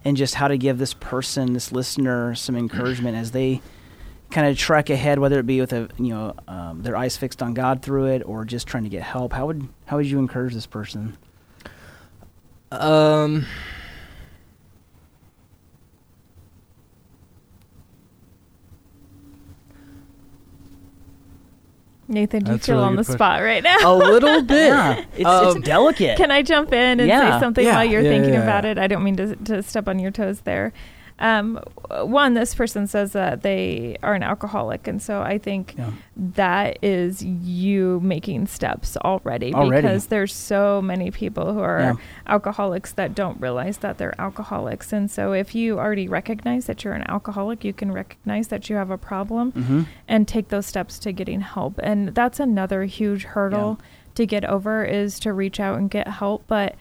and 0.04 0.18
just 0.18 0.36
how 0.36 0.48
to 0.48 0.58
give 0.58 0.78
this 0.78 0.94
person, 0.94 1.54
this 1.54 1.72
listener, 1.72 2.36
some 2.36 2.58
encouragement 2.58 3.16
as 3.16 3.32
they 3.32 3.62
kind 4.32 4.48
of 4.48 4.58
trek 4.58 4.90
ahead, 4.90 5.20
whether 5.20 5.40
it 5.40 5.46
be 5.46 5.62
with 5.62 5.72
a 5.72 5.90
you 5.98 6.10
know 6.10 6.34
um, 6.48 6.82
their 6.82 6.98
eyes 6.98 7.16
fixed 7.16 7.42
on 7.42 7.54
God 7.54 7.82
through 7.82 8.08
it, 8.08 8.24
or 8.26 8.44
just 8.44 8.68
trying 8.68 8.84
to 8.84 8.90
get 8.90 9.04
help? 9.04 9.32
How 9.34 9.46
would 9.48 9.68
how 9.86 9.98
would 9.98 10.08
you 10.08 10.20
encourage 10.20 10.54
this 10.54 10.66
person? 10.66 11.18
Um. 12.72 13.46
Nathan, 22.14 22.44
do 22.44 22.52
you 22.52 22.58
That's 22.58 22.68
feel 22.68 22.76
really 22.76 22.88
on 22.88 22.96
the 22.96 23.02
good 23.02 23.06
question. 23.06 23.18
spot 23.18 23.42
right 23.42 23.64
now? 23.64 23.78
A 23.84 23.96
little 23.96 24.42
bit. 24.56 24.68
yeah, 24.68 25.04
it's, 25.16 25.26
Um, 25.26 25.58
it's 25.58 25.66
delicate. 25.68 26.18
Can 26.18 26.32
I 26.32 26.42
jump 26.42 26.72
in 26.72 27.00
and 27.00 27.08
Yeah. 27.10 27.34
say 27.34 27.40
something 27.40 27.66
Yeah. 27.66 27.76
while 27.76 27.86
you're 27.86 28.02
Yeah, 28.02 28.10
thinking 28.10 28.34
yeah, 28.36 28.44
about 28.44 28.64
yeah. 28.64 28.72
it? 28.72 28.78
I 28.78 28.88
don't 28.88 29.04
mean 29.04 29.16
to, 29.18 29.36
to 29.36 29.64
step 29.64 29.88
on 29.88 30.00
your 30.00 30.12
toes 30.12 30.42
there. 30.42 30.72
Um, 31.20 31.60
one, 32.02 32.34
this 32.34 32.56
person 32.56 32.88
says 32.88 33.14
that 33.14 33.44
they 33.44 33.98
are 34.04 34.14
an 34.16 34.24
alcoholic, 34.24 34.88
and 34.88 35.02
so 35.02 35.22
I 35.22 35.38
think 35.38 35.76
Yeah. 35.78 35.92
that 36.36 36.80
is 36.82 37.24
you 37.24 38.00
making 38.04 38.48
steps 38.48 38.98
already, 38.98 39.54
Already. 39.54 39.82
because 39.88 40.08
there's 40.08 40.34
so 40.34 40.82
many 40.82 41.12
people 41.12 41.54
who 41.54 41.60
are 41.60 41.80
Yeah. 41.82 41.94
alcoholics 42.28 42.92
that 42.94 43.14
don't 43.16 43.40
realize 43.40 43.78
that 43.78 43.98
they're 44.00 44.20
alcoholics, 44.20 44.92
and 44.92 45.10
so 45.10 45.34
if 45.34 45.54
you 45.54 45.78
already 45.80 46.08
recognize 46.08 46.66
that 46.66 46.84
you're 46.84 46.94
an 46.96 47.06
alcoholic, 47.10 47.64
you 47.64 47.74
can 47.74 47.92
recognize 47.92 48.48
that 48.50 48.70
you 48.70 48.76
have 48.76 48.90
a 48.90 48.98
problem 48.98 49.52
hmm 49.52 49.82
and 50.08 50.28
take 50.28 50.50
those 50.50 50.66
steps 50.66 51.00
to 51.00 51.12
getting 51.12 51.42
help. 51.42 51.80
And 51.82 52.10
that's 52.10 52.40
another 52.40 52.84
huge 52.86 53.24
hurdle 53.24 53.80
to 54.16 54.26
get 54.26 54.44
over 54.46 54.84
is 54.84 55.20
to 55.22 55.32
reach 55.34 55.60
out 55.60 55.78
and 55.78 55.90
get 55.90 56.08
help. 56.08 56.44
But 56.48 56.76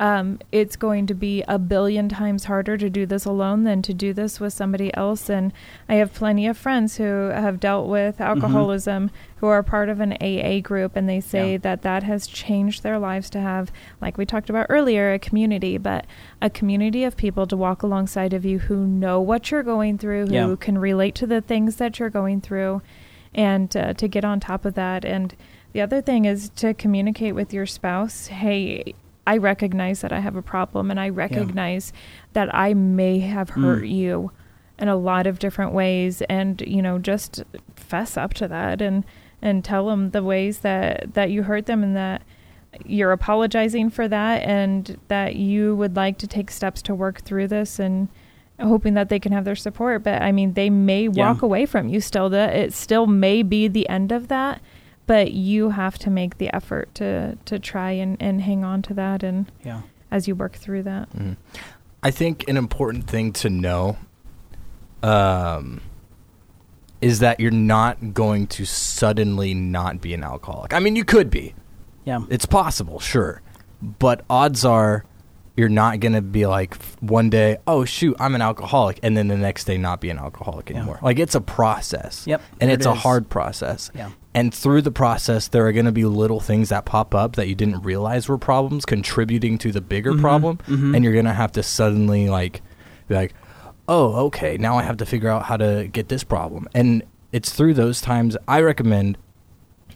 um, 0.00 0.38
it's 0.52 0.76
going 0.76 1.06
to 1.08 1.14
be 1.14 1.42
a 1.48 1.58
billion 1.58 2.08
times 2.08 2.44
harder 2.44 2.76
to 2.76 2.88
do 2.88 3.04
this 3.04 3.24
alone 3.24 3.64
than 3.64 3.82
to 3.82 3.92
do 3.92 4.12
this 4.12 4.38
with 4.38 4.52
somebody 4.52 4.94
else. 4.96 5.28
And 5.28 5.52
I 5.88 5.94
have 5.94 6.14
plenty 6.14 6.46
of 6.46 6.56
friends 6.56 6.98
who 6.98 7.04
have 7.30 7.58
dealt 7.58 7.88
with 7.88 8.20
alcoholism 8.20 9.10
who 9.38 9.46
are 9.48 9.62
part 9.62 9.88
of 9.88 9.98
an 10.00 10.12
AA 10.20 10.60
group, 10.60 10.94
and 10.94 11.08
they 11.08 11.20
say 11.20 11.52
Yeah. 11.52 11.58
that 11.58 11.82
that 11.82 12.02
has 12.04 12.26
changed 12.28 12.82
their 12.82 12.98
lives 12.98 13.28
to 13.30 13.40
have, 13.40 13.72
like 14.00 14.16
we 14.18 14.24
talked 14.24 14.48
about 14.50 14.66
earlier, 14.68 15.12
a 15.12 15.18
community, 15.18 15.78
but 15.78 16.06
a 16.40 16.48
community 16.50 17.02
of 17.04 17.16
people 17.16 17.46
to 17.48 17.56
walk 17.56 17.82
alongside 17.82 18.32
of 18.32 18.44
you 18.44 18.60
who 18.60 18.86
know 18.86 19.20
what 19.20 19.50
you're 19.50 19.62
going 19.64 19.98
through, 19.98 20.26
who 20.26 20.34
Yeah. 20.34 20.56
can 20.60 20.78
relate 20.78 21.14
to 21.16 21.26
the 21.26 21.40
things 21.40 21.76
that 21.76 21.98
you're 21.98 22.10
going 22.10 22.40
through, 22.40 22.82
and 23.34 23.76
uh, 23.76 23.94
to 23.94 24.06
get 24.08 24.24
on 24.24 24.38
top 24.40 24.64
of 24.64 24.74
that. 24.74 25.04
And 25.04 25.34
the 25.72 25.80
other 25.80 26.00
thing 26.00 26.24
is 26.24 26.48
to 26.50 26.72
communicate 26.74 27.34
with 27.34 27.52
your 27.52 27.66
spouse 27.66 28.28
hey, 28.28 28.94
I 29.28 29.36
recognize 29.36 30.00
that 30.00 30.12
I 30.12 30.20
have 30.20 30.36
a 30.36 30.42
problem, 30.42 30.90
and 30.90 30.98
I 30.98 31.08
recognize 31.10 31.92
that 32.32 32.48
I 32.54 32.72
may 32.74 33.18
have 33.20 33.50
hurt 33.50 33.82
Mm. 33.84 33.90
you 33.90 34.32
in 34.78 34.88
a 34.88 34.96
lot 34.96 35.26
of 35.26 35.38
different 35.38 35.72
ways 35.72 36.22
and 36.22 36.62
you 36.66 36.80
know 36.80 36.98
just 36.98 37.42
fess 37.74 38.16
up 38.16 38.32
to 38.34 38.46
that 38.48 38.80
and 38.80 39.04
and 39.42 39.64
tell 39.64 39.86
them 39.88 40.10
the 40.10 40.22
ways 40.22 40.60
that 40.60 41.12
that 41.14 41.30
you 41.32 41.42
hurt 41.42 41.66
them 41.66 41.82
and 41.82 41.96
that 41.96 42.22
you're 42.86 43.10
apologizing 43.12 43.90
for 43.90 44.06
that 44.06 44.42
and 44.44 44.96
that 45.08 45.34
you 45.34 45.74
would 45.74 45.96
like 45.96 46.16
to 46.18 46.26
take 46.28 46.48
steps 46.50 46.80
to 46.82 46.94
work 46.94 47.20
through 47.22 47.48
this 47.48 47.78
and 47.80 48.06
hoping 48.60 48.94
that 48.94 49.08
they 49.08 49.18
can 49.18 49.32
have 49.32 49.44
their 49.44 49.56
support 49.56 50.02
but 50.04 50.22
i 50.22 50.30
mean 50.30 50.52
they 50.52 50.70
may 50.70 51.02
Yeah. 51.08 51.26
walk 51.32 51.42
away 51.42 51.66
from 51.66 51.88
you 51.88 52.00
still 52.00 52.28
that 52.30 52.54
it 52.54 52.72
still 52.72 53.06
may 53.08 53.42
be 53.42 53.66
the 53.68 53.88
end 53.88 54.12
of 54.12 54.28
that 54.28 54.60
but 55.08 55.32
you 55.32 55.70
have 55.70 55.98
to 55.98 56.10
make 56.10 56.38
the 56.38 56.54
effort 56.54 56.94
to 56.94 57.36
to 57.46 57.58
try 57.58 57.90
and 57.90 58.16
and 58.20 58.42
hang 58.42 58.62
on 58.64 58.82
to 58.82 58.94
that 58.94 59.24
and 59.24 59.50
Yeah. 59.64 59.80
as 60.12 60.28
you 60.28 60.36
work 60.36 60.54
through 60.54 60.84
that 60.84 61.08
I 62.02 62.12
think 62.12 62.48
an 62.48 62.56
important 62.56 63.08
thing 63.08 63.32
to 63.32 63.50
know 63.50 63.96
um, 65.02 65.80
is 67.00 67.18
that 67.20 67.40
you're 67.40 67.50
not 67.50 68.14
going 68.14 68.46
to 68.48 68.64
suddenly 68.64 69.54
not 69.54 70.00
be 70.00 70.14
an 70.14 70.22
alcoholic. 70.24 70.74
I 70.74 70.80
mean, 70.80 70.96
you 70.96 71.04
could 71.04 71.30
be. 71.30 71.54
Yeah. 72.04 72.20
It's 72.30 72.46
possible, 72.46 72.98
sure. 72.98 73.40
But 73.82 74.24
odds 74.28 74.64
are 74.64 75.04
you're 75.56 75.68
not 75.68 75.98
going 76.00 76.12
to 76.12 76.22
be 76.22 76.46
like 76.46 76.76
one 77.00 77.30
day, 77.30 77.58
oh, 77.66 77.84
shoot, 77.84 78.16
I'm 78.20 78.34
an 78.36 78.42
alcoholic, 78.42 79.00
and 79.02 79.16
then 79.16 79.26
the 79.28 79.36
next 79.36 79.64
day 79.64 79.76
not 79.76 80.00
be 80.00 80.08
an 80.10 80.18
alcoholic 80.18 80.70
Yeah. 80.70 80.76
anymore. 80.78 81.00
Like, 81.02 81.18
it's 81.18 81.34
a 81.34 81.40
process. 81.40 82.24
Yep, 82.28 82.40
And 82.60 82.70
it 82.70 82.74
it's 82.74 82.86
a 82.86 82.94
hard 82.94 83.28
process. 83.28 83.90
Yeah. 83.94 84.10
And 84.34 84.52
through 84.54 84.82
the 84.82 84.90
process, 84.92 85.48
there 85.48 85.66
are 85.66 85.72
going 85.72 85.86
to 85.86 85.92
be 85.92 86.04
little 86.04 86.38
things 86.40 86.68
that 86.68 86.84
pop 86.84 87.14
up 87.14 87.36
that 87.36 87.48
you 87.48 87.54
didn't 87.54 87.82
realize 87.82 88.28
were 88.28 88.38
problems 88.38 88.84
contributing 88.84 89.58
to 89.58 89.72
the 89.72 89.80
bigger 89.80 90.12
Mhm, 90.12 90.20
problem. 90.20 90.58
mhm. 90.68 90.94
And 90.94 91.02
you're 91.02 91.14
going 91.14 91.24
to 91.24 91.32
have 91.32 91.52
to 91.52 91.62
suddenly, 91.62 92.28
like, 92.28 92.62
be 93.08 93.14
like, 93.14 93.34
oh, 93.88 94.26
okay, 94.26 94.56
now 94.58 94.76
I 94.76 94.82
have 94.82 94.98
to 94.98 95.06
figure 95.06 95.30
out 95.30 95.44
how 95.44 95.56
to 95.56 95.88
get 95.90 96.08
this 96.08 96.22
problem. 96.24 96.68
And 96.74 97.02
it's 97.32 97.52
through 97.52 97.74
those 97.74 98.00
times 98.02 98.36
I 98.46 98.60
recommend, 98.60 99.16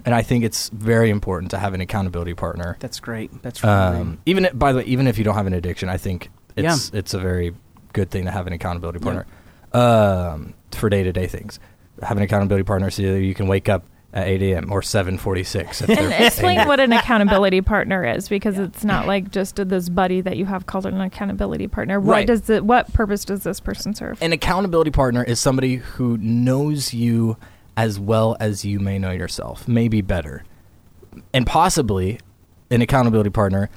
and 0.07 0.15
I 0.15 0.23
think 0.23 0.45
it's 0.45 0.71
very 0.71 1.11
important 1.11 1.51
to 1.53 1.59
have 1.59 1.75
an 1.75 1.81
accountability 1.83 2.35
partner. 2.35 2.79
That's 2.81 3.01
great. 3.01 3.31
That's 3.43 3.63
really 3.63 3.75
Um, 3.75 4.19
even 4.27 4.47
if- 4.47 4.59
by 4.59 4.73
the 4.73 4.79
way, 4.79 4.85
even 4.85 5.07
if 5.07 5.19
you 5.19 5.25
don't 5.25 5.35
have 5.37 5.47
an 5.47 5.53
addiction, 5.53 5.89
I 5.91 5.99
think 5.99 6.31
it's 6.57 6.91
it's 6.95 7.13
a 7.15 7.19
very 7.19 7.55
good 7.93 8.11
thing 8.11 8.25
to 8.25 8.31
have 8.31 8.47
an 8.47 8.55
accountability 8.55 8.99
partner 8.99 9.27
um, 9.75 10.55
for 10.73 10.89
day 10.89 11.03
to 11.03 11.13
day 11.13 11.27
things. 11.27 11.59
Have 12.03 12.17
an 12.17 12.23
accountability 12.23 12.65
partner 12.65 12.91
so 12.91 13.03
that 13.03 13.21
you 13.23 13.35
can 13.35 13.47
wake 13.47 13.69
up 13.69 13.85
at 14.13 14.29
eight 14.29 14.43
a.m. 14.43 14.71
or 14.71 14.83
seven 14.83 15.17
forty 15.19 15.43
six. 15.45 15.81
and 15.81 15.91
explain 15.91 16.67
what 16.69 16.81
an 16.81 16.93
accountability 16.93 17.61
partner 17.63 18.05
is 18.05 18.29
because 18.29 18.59
it's 18.59 18.85
not 18.85 19.07
like 19.07 19.31
just 19.31 19.57
this 19.57 19.89
buddy 19.89 20.21
that 20.21 20.37
you 20.37 20.45
have 20.47 20.67
called 20.67 20.85
an 20.87 21.01
accountability 21.01 21.67
partner 21.69 21.99
what 21.99 22.13
Right. 22.13 22.27
does 22.27 22.51
it 22.51 22.65
what 22.65 22.93
purpose 22.93 23.25
does 23.25 23.43
this 23.43 23.59
person 23.61 23.95
serve 23.95 24.21
An 24.23 24.33
accountability 24.33 24.91
partner 24.91 25.23
is 25.25 25.41
somebody 25.41 25.77
who 25.77 26.19
knows 26.19 26.93
you 26.93 27.37
as 27.77 27.99
well 27.99 28.37
as 28.39 28.67
you 28.67 28.79
may 28.79 28.99
know 28.99 29.13
yourself, 29.13 29.67
maybe 29.67 30.03
better. 30.03 30.45
And 31.33 31.47
possibly 31.47 32.21
an 32.71 32.83
accountability 32.83 33.31
partner 33.31 33.71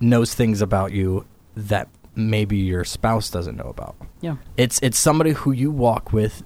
knows 0.00 0.34
things 0.34 0.60
about 0.60 0.90
you 0.90 1.26
that 1.54 1.88
maybe 2.16 2.56
your 2.56 2.84
spouse 2.84 3.30
doesn't 3.30 3.56
know 3.56 3.68
about. 3.68 3.94
Yeah. 4.20 4.36
It's 4.56 4.80
it's 4.82 4.98
somebody 4.98 5.30
who 5.32 5.52
you 5.52 5.70
walk 5.70 6.12
with 6.12 6.42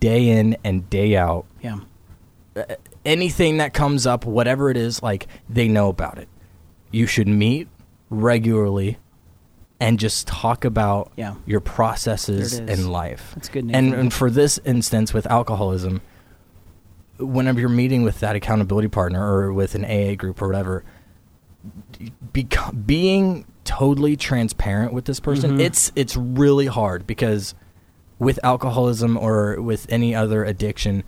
day 0.00 0.28
in 0.28 0.56
and 0.62 0.88
day 0.90 1.16
out. 1.16 1.46
Yeah. 1.62 1.78
Anything 3.04 3.58
that 3.58 3.72
comes 3.74 4.06
up, 4.06 4.24
whatever 4.24 4.70
it 4.70 4.76
is, 4.76 5.02
like 5.02 5.26
they 5.48 5.68
know 5.68 5.88
about 5.88 6.18
it. 6.18 6.28
You 6.90 7.06
should 7.06 7.28
meet 7.28 7.68
regularly 8.10 8.98
and 9.78 9.98
just 9.98 10.26
talk 10.26 10.64
about 10.64 11.12
Yeah. 11.16 11.34
your 11.44 11.60
processes 11.60 12.58
in 12.58 12.88
life. 12.90 13.32
That's 13.34 13.48
good, 13.48 13.70
And, 13.72 13.92
and 13.92 14.12
for 14.12 14.30
this 14.30 14.58
instance 14.64 15.12
with 15.12 15.26
alcoholism, 15.26 16.00
whenever 17.18 17.60
you're 17.60 17.68
meeting 17.68 18.02
with 18.02 18.20
that 18.20 18.36
accountability 18.36 18.88
partner 18.88 19.22
or 19.26 19.52
with 19.52 19.74
an 19.74 19.84
AA 19.84 20.14
group 20.16 20.40
or 20.40 20.46
whatever, 20.48 20.82
being 22.86 23.44
totally 23.64 24.16
transparent 24.16 24.92
with 24.92 25.04
this 25.06 25.20
person, 25.20 25.58
Mhm. 25.58 25.60
it's 25.60 25.92
it's 25.96 26.16
really 26.16 26.66
hard 26.66 27.06
because 27.06 27.54
with 28.18 28.38
alcoholism 28.42 29.16
or 29.16 29.60
with 29.60 29.86
any 29.90 30.14
other 30.14 30.44
addiction, 30.44 31.00
uh, 31.00 31.02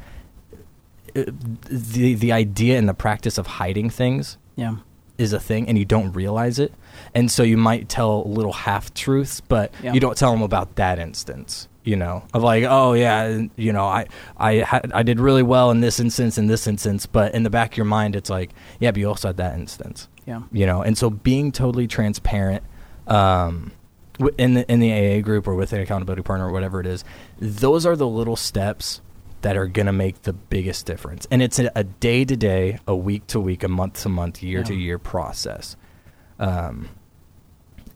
the 1.14 2.14
the 2.14 2.32
idea 2.32 2.78
and 2.78 2.88
the 2.88 2.94
practice 2.94 3.38
of 3.38 3.46
hiding 3.46 3.90
things 3.90 4.36
Yeah. 4.56 4.76
is 5.18 5.32
a 5.32 5.40
thing 5.40 5.68
and 5.68 5.76
you 5.78 5.84
don't 5.84 6.12
realize 6.12 6.59
it. 6.59 6.72
And 7.14 7.30
so 7.30 7.42
you 7.42 7.56
might 7.56 7.88
tell 7.88 8.24
little 8.24 8.52
half 8.52 8.92
truths, 8.94 9.40
but 9.40 9.72
Yeah. 9.82 9.92
you 9.92 10.00
don't 10.00 10.16
tell 10.16 10.32
them 10.32 10.42
about 10.42 10.76
that 10.76 10.98
instance, 10.98 11.68
you 11.84 11.96
know, 11.96 12.22
of 12.34 12.42
like, 12.42 12.64
oh 12.68 12.92
yeah, 12.92 13.42
you 13.56 13.72
know, 13.72 13.84
I 13.84 14.06
I 14.36 14.54
had 14.56 14.90
I 14.94 15.02
did 15.02 15.20
really 15.20 15.42
well 15.42 15.70
in 15.70 15.80
this 15.80 15.98
instance 16.00 16.38
in 16.38 16.46
this 16.46 16.66
instance, 16.66 17.06
but 17.06 17.34
in 17.34 17.42
the 17.42 17.50
back 17.50 17.72
of 17.72 17.76
your 17.78 17.86
mind 17.86 18.14
it's 18.16 18.30
like, 18.30 18.50
yeah, 18.80 18.90
but 18.90 18.98
you 19.00 19.09
also 19.09 19.28
had 19.28 19.36
that 19.38 19.54
instance. 19.59 20.09
Yeah. 20.26 20.42
You 20.52 20.66
know, 20.66 20.82
and 20.82 20.96
so 20.98 21.11
being 21.11 21.52
totally 21.52 21.86
transparent 21.86 22.62
um 23.06 23.72
in 24.36 24.54
the 24.54 24.70
in 24.70 24.80
the 24.80 24.92
AA 24.92 25.20
group 25.22 25.46
or 25.46 25.54
with 25.54 25.72
an 25.72 25.80
accountability 25.80 26.22
partner 26.22 26.48
or 26.48 26.52
whatever 26.52 26.80
it 26.80 26.86
is, 26.86 27.04
those 27.38 27.86
are 27.86 27.94
the 27.96 28.06
little 28.06 28.34
steps 28.36 29.00
that 29.43 29.57
are 29.57 29.66
going 29.66 29.86
to 29.86 29.93
make 29.93 30.22
the 30.22 30.32
biggest 30.32 30.86
difference. 30.86 31.26
And 31.30 31.43
it's 31.43 31.59
a 31.59 31.84
day 31.84 32.24
to 32.24 32.36
day, 32.36 32.78
a 32.86 32.97
week 32.97 33.26
to 33.28 33.41
week, 33.41 33.62
a 33.62 33.68
month 33.68 34.03
to 34.03 34.09
month, 34.09 34.43
year 34.43 34.62
to 34.64 34.74
year 34.74 34.99
process. 34.99 35.76
Um, 36.39 36.89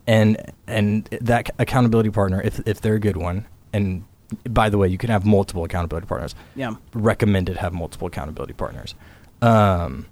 and 0.07 0.51
and 0.67 1.05
that 1.21 1.49
accountability 1.59 2.09
partner, 2.09 2.41
if 2.41 2.59
if 2.67 2.81
they're 2.81 2.95
a 2.95 2.99
good 2.99 3.17
one, 3.17 3.45
and 3.71 4.03
by 4.49 4.69
the 4.69 4.77
way, 4.77 4.87
you 4.87 4.97
can 4.97 5.09
have 5.09 5.25
multiple 5.25 5.63
accountability 5.63 6.07
partners. 6.07 6.35
Yeah. 6.55 6.75
Recommended 6.93 7.57
have 7.57 7.71
multiple 7.73 8.07
accountability 8.07 8.53
partners. 8.53 8.95
Um, 9.41 10.07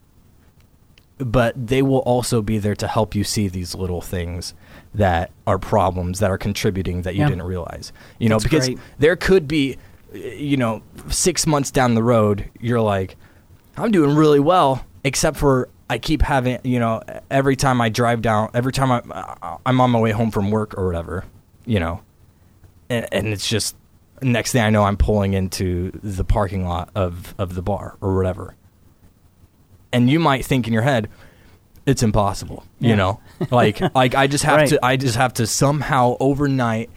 but 1.17 1.67
they 1.67 1.81
will 1.81 1.99
also 1.99 2.41
be 2.41 2.57
there 2.57 2.75
to 2.75 2.87
help 2.87 3.13
you 3.15 3.23
see 3.23 3.47
these 3.47 3.75
little 3.75 4.01
things 4.01 4.53
that 4.93 5.31
are 5.45 5.59
problems 5.59 6.19
that 6.19 6.31
are 6.31 6.37
contributing 6.37 7.03
that 7.03 7.13
you 7.15 7.21
Yeah. 7.21 7.29
didn't 7.29 7.43
realize. 7.43 7.93
You 8.19 8.29
know, 8.29 8.35
That's 8.35 8.43
because 8.43 8.65
great. 8.67 8.79
there 8.97 9.15
could 9.15 9.47
be, 9.47 9.77
you 10.13 10.57
know, 10.57 10.81
six 11.09 11.45
months 11.47 11.71
down 11.71 11.93
the 11.95 12.03
road, 12.03 12.49
you're 12.59 12.81
like, 12.81 13.15
I'm 13.77 13.91
doing 13.91 14.15
really 14.15 14.39
well, 14.39 14.85
except 15.03 15.37
for 15.37 15.69
I 15.89 15.97
keep 15.97 16.21
having, 16.21 16.59
you 16.63 16.79
know, 16.79 17.01
every 17.29 17.55
time 17.55 17.81
I 17.81 17.89
drive 17.89 18.21
down, 18.21 18.49
every 18.53 18.71
time 18.73 18.91
I, 18.91 19.57
I'm 19.65 19.79
on 19.81 19.91
my 19.91 19.99
way 19.99 20.11
home 20.11 20.31
from 20.31 20.51
work 20.51 20.77
or 20.77 20.85
whatever, 20.85 21.25
you 21.65 21.79
know, 21.79 22.01
and, 22.89 23.07
and 23.11 23.27
it's 23.27 23.47
just 23.47 23.75
next 24.21 24.51
thing 24.51 24.61
I 24.63 24.69
know, 24.69 24.83
I'm 24.83 24.97
pulling 24.97 25.33
into 25.33 25.91
the 26.03 26.23
parking 26.23 26.65
lot 26.65 26.89
of 26.95 27.33
of 27.37 27.55
the 27.55 27.61
bar 27.61 27.97
or 28.01 28.15
whatever, 28.15 28.55
and 29.91 30.09
you 30.09 30.19
might 30.19 30.45
think 30.45 30.67
in 30.67 30.73
your 30.73 30.81
head, 30.83 31.09
it's 31.85 32.03
impossible, 32.03 32.63
Yeah. 32.79 32.89
you 32.89 32.95
know, 32.95 33.19
like 33.49 33.81
like 33.95 34.15
I 34.15 34.27
just 34.27 34.43
have 34.43 34.57
Right. 34.57 34.69
to 34.69 34.85
I 34.85 34.95
just 34.97 35.15
have 35.15 35.33
to 35.35 35.47
somehow 35.47 36.15
overnight 36.19 36.89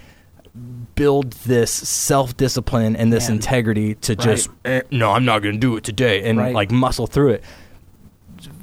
build 0.95 1.32
this 1.32 1.70
self 1.72 2.36
discipline 2.36 2.97
and 2.97 3.12
this 3.12 3.28
Man. 3.28 3.36
integrity 3.38 3.95
to 3.97 4.14
just 4.16 4.49
eh, 4.64 4.82
no, 4.90 5.11
I'm 5.12 5.24
not 5.24 5.40
going 5.42 5.55
to 5.55 5.61
do 5.61 5.76
it 5.76 5.84
today, 5.84 6.22
and 6.28 6.38
Right. 6.38 6.55
like 6.55 6.70
muscle 6.70 7.07
through 7.07 7.30
it. 7.32 7.45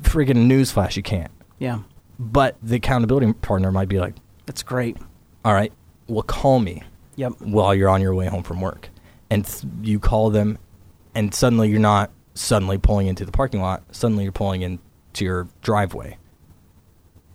Friggin' 0.04 0.48
newsflash, 0.48 0.96
you 0.96 1.04
can't. 1.04 1.32
Yeah. 1.60 1.80
But 2.20 2.58
the 2.62 2.76
accountability 2.76 3.32
partner 3.34 3.72
might 3.72 3.88
be 3.90 4.00
like, 4.00 4.16
That's 4.46 4.64
great. 4.64 4.98
all 5.46 5.54
right, 5.54 5.72
well, 6.08 6.24
call 6.24 6.60
me 6.60 6.84
Yep. 7.16 7.34
while 7.42 7.74
you're 7.74 7.90
on 7.90 8.02
your 8.02 8.14
way 8.14 8.28
home 8.28 8.44
from 8.44 8.62
work. 8.62 8.90
And 9.30 9.46
th- 9.46 9.64
you 9.82 10.00
call 10.00 10.30
them, 10.30 10.58
and 11.16 11.34
suddenly 11.34 11.70
you're 11.70 11.80
not 11.80 12.12
suddenly 12.34 12.78
pulling 12.78 13.08
into 13.08 13.26
the 13.26 13.32
parking 13.32 13.62
lot. 13.62 13.84
Suddenly 13.92 14.24
you're 14.24 14.32
pulling 14.32 14.62
into 14.62 15.26
your 15.26 15.48
driveway. 15.62 16.18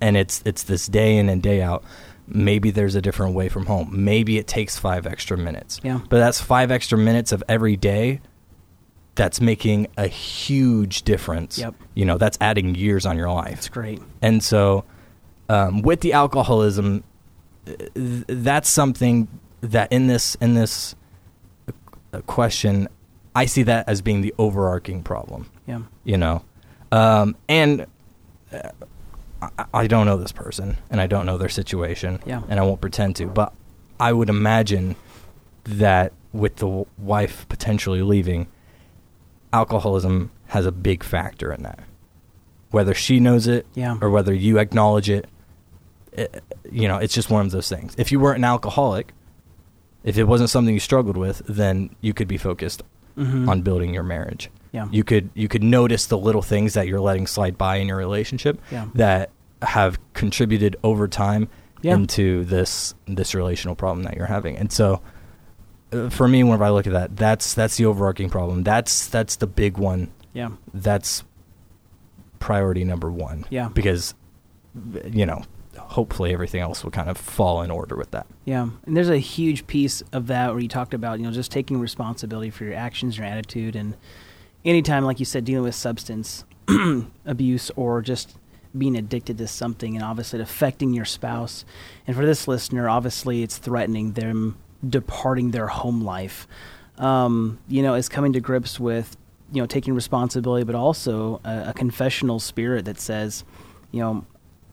And 0.01 0.17
it's 0.17 0.43
it's 0.45 0.63
this 0.65 0.87
day 0.87 1.17
in 1.17 1.29
and 1.29 1.43
day 1.43 1.63
out. 1.63 1.83
Maybe 2.29 2.71
there's 2.71 2.95
a 2.95 3.03
different 3.03 3.35
way 3.35 3.49
from 3.49 3.67
home. 3.67 3.91
Maybe 3.93 4.39
it 4.39 4.47
takes 4.47 4.79
five 4.79 5.07
extra 5.07 5.37
minutes. 5.37 5.81
Yeah. 5.83 6.01
But 6.09 6.19
that's 6.19 6.41
five 6.41 6.71
extra 6.71 6.99
minutes 6.99 7.33
of 7.33 7.43
every 7.49 7.77
day 7.77 8.21
that's 9.15 9.41
making 9.41 9.89
a 9.97 10.07
huge 10.07 11.03
difference. 11.03 11.59
Yep. 11.59 11.75
You 11.95 12.05
know, 12.05 12.19
that's 12.19 12.39
adding 12.41 12.75
years 12.75 13.07
on 13.07 13.17
your 13.17 13.31
life. 13.31 13.55
That's 13.55 13.69
great. 13.69 14.01
And 14.23 14.43
so, 14.43 14.85
um, 15.49 15.83
with 15.83 16.01
the 16.01 16.13
alcoholism, 16.13 17.03
th- 17.65 18.25
that's 18.27 18.69
something 18.69 19.29
that 19.63 19.91
in 19.93 20.07
this 20.07 20.37
in 20.37 20.55
this 20.55 20.95
uh, 22.13 22.21
question, 22.23 22.89
I 23.35 23.47
see 23.47 23.63
that 23.65 23.89
as 23.89 24.03
being 24.03 24.21
the 24.21 24.35
overarching 24.39 25.03
problem. 25.03 25.51
Yeah. 25.67 25.81
You 26.05 26.19
know, 26.19 26.45
um, 26.93 27.37
and 27.49 27.87
uh, 28.53 28.71
I, 29.59 29.65
I 29.75 29.87
don't 29.87 30.07
know 30.07 30.17
this 30.17 30.33
person, 30.33 30.77
and 30.91 31.01
I 31.01 31.07
don't 31.07 31.27
know 31.27 31.39
their 31.39 31.49
situation, 31.49 32.21
Yeah. 32.27 32.43
and 32.49 32.59
I 32.61 32.63
won't 32.63 32.81
pretend 32.81 33.17
to, 33.17 33.27
but 33.27 33.53
I 34.01 34.13
would 34.13 34.29
imagine 34.29 34.97
that 35.65 36.13
with 36.33 36.57
the 36.57 36.67
w- 36.67 36.87
wife 36.99 37.47
potentially 37.49 38.03
leaving, 38.03 38.47
alcoholism 39.53 40.31
has 40.49 40.67
a 40.67 40.73
big 40.73 41.03
factor 41.03 41.53
in 41.53 41.63
that. 41.63 41.81
Whether 42.71 42.95
she 42.95 43.21
knows 43.21 43.47
it 43.47 43.67
Yeah. 43.75 43.97
or 44.01 44.11
whether 44.11 44.35
you 44.35 44.59
acknowledge 44.59 45.09
it, 45.09 45.27
it, 46.13 46.43
you 46.71 46.89
know, 46.89 46.97
it's 46.99 47.15
just 47.15 47.31
one 47.31 47.45
of 47.47 47.53
those 47.53 47.69
things. 47.69 47.95
If 47.99 48.13
you 48.13 48.21
weren't 48.21 48.39
an 48.39 48.45
alcoholic, 48.45 49.13
if 50.05 50.19
it 50.19 50.25
wasn't 50.25 50.51
something 50.51 50.73
you 50.75 50.81
struggled 50.81 51.17
with, 51.17 51.43
then 51.49 51.91
you 52.01 52.13
could 52.15 52.29
be 52.29 52.37
focused 52.39 52.83
Mhm. 53.17 53.49
on 53.49 53.63
building 53.63 53.95
your 53.95 54.03
marriage. 54.03 54.51
Yeah. 54.73 54.89
You 54.91 55.05
could 55.05 55.31
you 55.35 55.49
could 55.49 55.63
notice 55.63 56.07
the 56.07 56.19
little 56.19 56.43
things 56.43 56.75
that 56.75 56.87
you're 56.87 57.01
letting 57.01 57.27
slide 57.27 57.57
by 57.57 57.77
in 57.77 57.89
your 57.89 57.97
relationship 57.97 58.61
Yeah. 58.71 58.87
that 58.95 59.31
have 59.63 59.99
contributed 60.15 60.77
over 60.83 61.09
time 61.09 61.49
Yeah. 61.83 61.95
into 61.95 62.45
this 62.45 62.95
this 63.07 63.35
relational 63.35 63.75
problem 63.77 64.05
that 64.05 64.17
you're 64.17 64.27
having. 64.27 64.57
And 64.57 64.71
so 64.73 65.01
uh, 65.93 66.11
for 66.11 66.27
me 66.29 66.43
whenever 66.45 66.65
I 66.65 66.71
look 66.71 66.87
at 66.87 66.93
that, 66.93 67.17
that's 67.17 67.55
that's 67.55 67.77
the 67.77 67.87
overarching 67.87 68.29
problem. 68.31 68.63
That's 68.65 69.09
that's 69.09 69.37
the 69.37 69.47
big 69.47 69.79
one. 69.79 70.11
Yeah. 70.33 70.51
That's 70.75 71.25
priority 72.39 72.85
number 72.85 73.11
1. 73.11 73.47
Yeah. 73.51 73.69
Because 73.69 74.15
you 75.11 75.25
know, 75.25 75.43
hopefully 75.79 76.33
everything 76.35 76.61
else 76.61 76.85
will 76.85 76.91
kind 76.91 77.09
of 77.09 77.17
fall 77.17 77.63
in 77.63 77.71
order 77.71 77.97
with 77.97 78.11
that. 78.11 78.27
Yeah, 78.45 78.69
and 78.85 78.95
there's 78.97 79.09
a 79.09 79.17
huge 79.19 79.67
piece 79.67 80.03
of 80.13 80.27
that 80.27 80.51
where 80.53 80.61
you 80.61 80.69
talked 80.69 80.93
about 80.93 81.19
you 81.19 81.25
know 81.25 81.33
just 81.33 81.51
taking 81.51 81.81
responsibility 81.81 82.51
for 82.51 82.65
your 82.65 82.75
actions, 82.75 83.17
your 83.17 83.27
attitude, 83.27 83.75
and 83.75 83.97
anytime, 84.67 85.05
like 85.05 85.19
you 85.19 85.25
said, 85.25 85.47
dealing 85.47 85.65
with 85.65 85.75
substance 85.75 86.45
abuse 87.25 87.71
or 87.77 88.03
just 88.03 88.37
being 88.79 88.97
addicted 88.97 89.39
to 89.39 89.47
something, 89.47 89.97
and 89.97 90.05
obviously 90.05 90.41
affecting 90.41 90.93
your 90.93 91.05
spouse. 91.05 91.65
And 92.07 92.17
for 92.17 92.25
this 92.25 92.47
listener, 92.47 92.89
obviously 92.89 93.43
it's 93.43 93.59
threatening 93.59 94.13
them 94.13 94.59
departing 94.87 95.51
their 95.51 95.69
home 95.69 96.03
life. 96.03 96.47
Um, 96.99 97.59
you 97.69 97.83
know, 97.83 97.95
is 97.95 98.09
coming 98.09 98.33
to 98.33 98.41
grips 98.41 98.81
with 98.81 99.17
you 99.53 99.63
know 99.63 99.67
taking 99.67 99.95
responsibility, 99.95 100.65
but 100.65 100.75
also 100.75 101.41
a, 101.45 101.69
a 101.69 101.73
confessional 101.75 102.41
spirit 102.41 102.85
that 102.87 102.99
says, 102.99 103.45
you 103.93 104.01
know, 104.01 104.25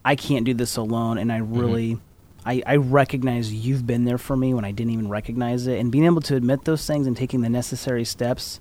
I 0.04 0.16
can't 0.16 0.44
do 0.44 0.54
this 0.54 0.76
alone, 0.76 1.18
and 1.18 1.32
I 1.32 1.38
really. 1.38 1.98
I, 2.46 2.62
I 2.66 2.76
recognize 2.76 3.54
you've 3.54 3.86
been 3.86 4.04
there 4.04 4.18
for 4.18 4.36
me 4.36 4.52
when 4.52 4.66
I 4.66 4.70
didn't 4.70 4.92
even 4.92 5.08
recognize 5.08 5.66
it. 5.66 5.80
And 5.80 5.90
being 5.90 6.04
able 6.04 6.20
to 6.20 6.36
admit 6.36 6.66
those 6.66 6.86
things 6.86 7.06
and 7.06 7.16
taking 7.16 7.40
the 7.40 7.48
necessary 7.48 8.04
steps 8.04 8.60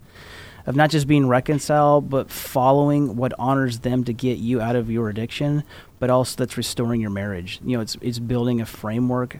of 0.65 0.75
not 0.75 0.89
just 0.89 1.07
being 1.07 1.27
reconciled, 1.27 2.09
but 2.09 2.31
following 2.31 3.15
what 3.15 3.33
honors 3.37 3.79
them 3.79 4.03
to 4.05 4.13
get 4.13 4.37
you 4.37 4.61
out 4.61 4.75
of 4.75 4.89
your 4.89 5.09
addiction, 5.09 5.63
but 5.99 6.09
also 6.09 6.37
that's 6.37 6.57
restoring 6.57 7.01
your 7.01 7.09
marriage. 7.09 7.59
You 7.63 7.77
know, 7.77 7.81
it's, 7.81 7.97
it's 8.01 8.19
building 8.19 8.61
a 8.61 8.65
framework 8.65 9.39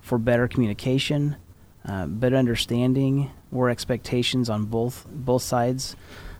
for 0.00 0.18
better 0.18 0.48
communication, 0.48 1.36
uh, 1.84 2.06
better 2.06 2.36
understanding, 2.36 3.30
more 3.50 3.68
expectations 3.68 4.48
on 4.48 4.66
both 4.66 5.06
both 5.10 5.42
sides. 5.42 5.96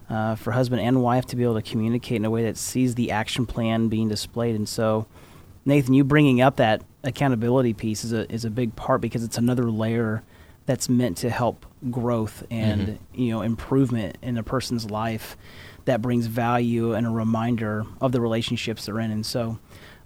Uh, 0.09 0.35
for 0.35 0.51
husband 0.51 0.81
and 0.81 1.01
wife 1.01 1.25
to 1.25 1.37
be 1.37 1.45
able 1.45 1.55
to 1.55 1.63
communicate 1.63 2.17
in 2.17 2.25
a 2.25 2.31
way 2.31 2.43
that 2.43 2.57
sees 2.57 2.97
the 2.97 3.13
action 3.13 3.47
plan 3.47 3.87
being 3.87 4.09
displayed, 4.09 4.57
and 4.57 4.69
so 4.69 5.07
Nathan, 5.65 5.95
you 5.95 6.03
bringing 6.03 6.41
up 6.41 6.57
that 6.57 6.83
accountability 7.05 7.75
piece 7.75 8.05
is 8.05 8.13
a 8.13 8.31
is 8.33 8.45
a 8.45 8.51
big 8.51 8.75
part 8.75 9.01
because 9.01 9.23
it's 9.23 9.39
another 9.39 9.71
layer 9.71 10.23
that's 10.67 10.89
meant 10.89 11.17
to 11.19 11.31
help 11.31 11.67
growth 11.91 12.45
and 12.51 12.99
you 13.15 13.31
know 13.31 13.43
improvement 13.43 14.19
in 14.23 14.37
a 14.37 14.43
person's 14.43 14.91
life 14.91 15.37
that 15.87 16.03
brings 16.03 16.27
value 16.27 16.93
and 16.93 17.07
a 17.07 17.11
reminder 17.11 17.85
of 18.01 18.13
the 18.13 18.21
relationships 18.21 18.87
they're 18.87 19.01
in. 19.01 19.11
And 19.11 19.25
so, 19.25 19.59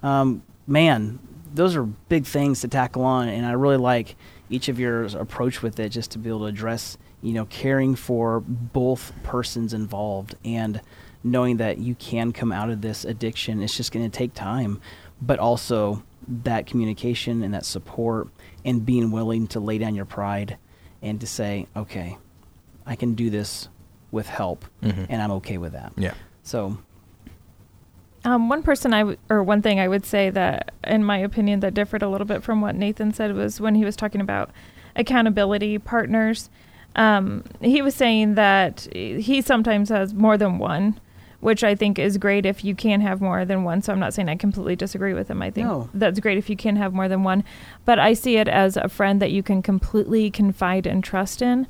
um, 0.03 0.43
man, 0.67 1.19
those 1.53 1.77
are 1.77 1.83
big 1.83 2.27
things 2.27 2.61
to 2.61 2.69
tackle 2.69 3.05
on, 3.05 3.29
and 3.29 3.45
I 3.45 3.53
really 3.53 3.77
like 3.77 4.17
each 4.51 4.69
of 4.69 4.79
your 4.79 5.05
approach 5.05 5.63
with 5.63 5.79
it, 5.81 5.91
just 5.91 6.13
to 6.13 6.19
be 6.19 6.29
able 6.29 6.41
to 6.41 6.47
address 6.47 6.97
you 7.23 7.33
know 7.33 7.47
caring 7.47 7.95
for 7.95 8.41
both 8.41 9.13
persons 9.23 9.73
involved 9.73 10.35
and 10.45 10.81
knowing 11.23 11.57
that 11.57 11.79
you 11.79 11.95
can 11.95 12.33
come 12.33 12.53
out 12.53 12.71
of 12.71 12.83
this 12.83 13.05
addiction. 13.05 13.63
It's 13.63 13.77
just 13.77 13.93
going 13.93 14.09
to 14.09 14.17
take 14.17 14.35
time, 14.35 14.81
but 15.23 15.39
also 15.39 16.03
that 16.27 16.67
communication 16.67 17.43
and 17.43 17.55
that 17.55 17.65
support 17.65 18.29
and 18.65 18.85
being 18.87 19.11
willing 19.11 19.47
to 19.49 19.61
lay 19.61 19.79
down 19.79 19.95
your 19.95 20.05
pride 20.05 20.57
and 21.03 21.21
to 21.21 21.27
say, 21.27 21.67
okay, 21.77 22.17
I 22.87 22.97
can 22.97 23.15
do 23.15 23.31
this 23.31 23.69
with 24.11 24.29
help 24.29 24.65
Mhm. 24.83 25.07
and 25.09 25.21
I'm 25.23 25.31
okay 25.33 25.59
with 25.59 25.73
that. 25.73 25.93
Yeah. 25.97 26.15
So, 26.43 26.79
Um, 28.27 28.49
one 28.49 28.63
person 28.63 28.95
I 28.95 29.01
w- 29.01 29.19
or 29.29 29.43
one 29.43 29.61
thing 29.61 29.79
I 29.79 29.87
would 29.87 30.07
say 30.07 30.31
that, 30.31 30.73
in 30.85 31.05
my 31.05 31.19
opinion, 31.19 31.61
that 31.61 31.75
differed 31.75 32.03
a 32.03 32.09
little 32.09 32.27
bit 32.27 32.43
from 32.43 32.63
what 32.63 32.75
Nathan 32.75 33.13
said 33.13 33.35
was 33.35 33.61
when 33.61 33.75
he 33.75 33.85
was 33.85 33.97
talking 33.97 34.23
about 34.23 34.51
accountability 34.97 35.77
partners. 35.79 36.49
Um, 36.97 37.45
he 37.61 37.83
was 37.83 37.95
saying 37.95 38.35
that 38.37 38.89
he 38.95 39.43
sometimes 39.43 39.91
has 39.91 40.15
more 40.15 40.39
than 40.39 40.57
one, 40.59 40.99
which 41.45 41.63
I 41.63 41.75
think 41.75 41.99
is 41.99 42.17
great 42.17 42.47
if 42.47 42.65
you 42.65 42.75
can 42.75 43.03
have 43.03 43.21
more 43.21 43.45
than 43.45 43.65
one. 43.65 43.83
So 43.83 43.93
I'm 43.93 43.99
not 44.01 44.15
saying 44.15 44.31
I 44.31 44.35
completely 44.35 44.77
disagree 44.77 45.13
with 45.13 45.29
him. 45.29 45.43
I 45.43 45.51
think 45.51 45.67
No. 45.67 45.91
that's 45.93 46.19
great 46.19 46.39
if 46.39 46.49
you 46.49 46.57
can 46.57 46.77
have 46.77 46.95
more 46.95 47.07
than 47.07 47.23
one, 47.23 47.45
but 47.85 47.99
I 47.99 48.15
see 48.15 48.39
it 48.39 48.49
as 48.49 48.79
a 48.79 48.89
friend 48.89 49.21
that 49.21 49.31
you 49.31 49.43
can 49.43 49.61
completely 49.61 50.31
confide 50.31 50.87
and 50.87 51.05
trust 51.05 51.43
in. 51.43 51.67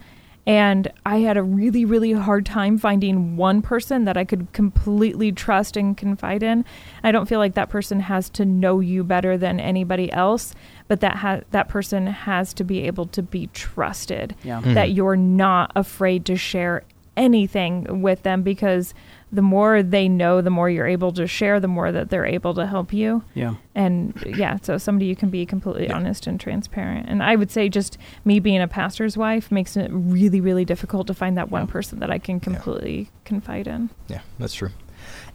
And 0.47 0.93
I 1.05 1.20
had 1.22 1.37
a 1.37 1.43
really, 1.43 1.85
really 1.85 2.12
hard 2.12 2.47
time 2.47 2.79
finding 2.79 3.37
one 3.37 3.62
person 3.62 4.05
that 4.05 4.16
I 4.16 4.25
could 4.25 4.53
completely 4.53 5.33
trust 5.33 5.77
and 5.77 5.97
confide 5.97 6.45
in. 6.45 6.64
I 7.03 7.11
don't 7.11 7.27
feel 7.27 7.41
like 7.41 7.55
that 7.55 7.68
person 7.68 7.99
has 7.99 8.31
to 8.31 8.45
know 8.45 8.79
you 8.79 9.03
better 9.03 9.37
than 9.37 9.59
anybody 9.59 10.12
else, 10.12 10.55
but 10.87 11.01
that 11.01 11.16
ha- 11.16 11.41
that 11.51 11.68
person 11.68 12.07
has 12.07 12.55
to 12.55 12.62
be 12.62 12.83
able 12.87 13.07
to 13.07 13.22
be 13.22 13.49
trusted. 13.49 14.37
Yeah. 14.45 14.61
Mm-hmm. 14.61 14.75
That 14.75 14.93
you're 14.93 15.16
not 15.16 15.72
afraid 15.75 16.25
to 16.27 16.37
share 16.37 16.85
anything 17.16 18.03
with 18.03 18.22
them 18.22 18.43
because 18.43 18.93
the 19.35 19.43
more 19.43 19.82
they 19.82 20.09
know, 20.09 20.41
the 20.41 20.51
more 20.51 20.70
you're 20.70 20.87
able 20.87 21.12
to 21.12 21.26
share, 21.26 21.59
the 21.61 21.68
more 21.68 21.91
that 21.93 22.09
they're 22.11 22.24
able 22.26 22.55
to 22.55 22.66
help 22.66 22.93
you. 22.93 23.22
Yeah. 23.35 23.55
And 23.74 24.14
yeah, 24.37 24.59
so 24.62 24.78
somebody 24.78 25.07
you 25.07 25.16
can 25.16 25.28
be 25.30 25.45
completely 25.45 25.91
honest 25.91 26.26
and 26.26 26.39
transparent. 26.41 27.09
And 27.09 27.22
I 27.22 27.37
would 27.37 27.51
say 27.51 27.68
just 27.68 27.99
me 28.24 28.39
being 28.41 28.61
a 28.61 28.68
pastor's 28.68 29.16
wife 29.16 29.51
makes 29.51 29.76
it 29.76 29.91
really, 29.93 30.41
really 30.41 30.64
difficult 30.64 31.07
to 31.09 31.14
find 31.14 31.37
that 31.37 31.51
one 31.51 31.66
person 31.66 31.99
that 32.01 32.11
I 32.11 32.18
can 32.18 32.41
completely 32.41 33.11
confide 33.24 33.66
in. 33.66 33.91
Yeah, 34.09 34.20
that's 34.39 34.55
true. 34.55 34.70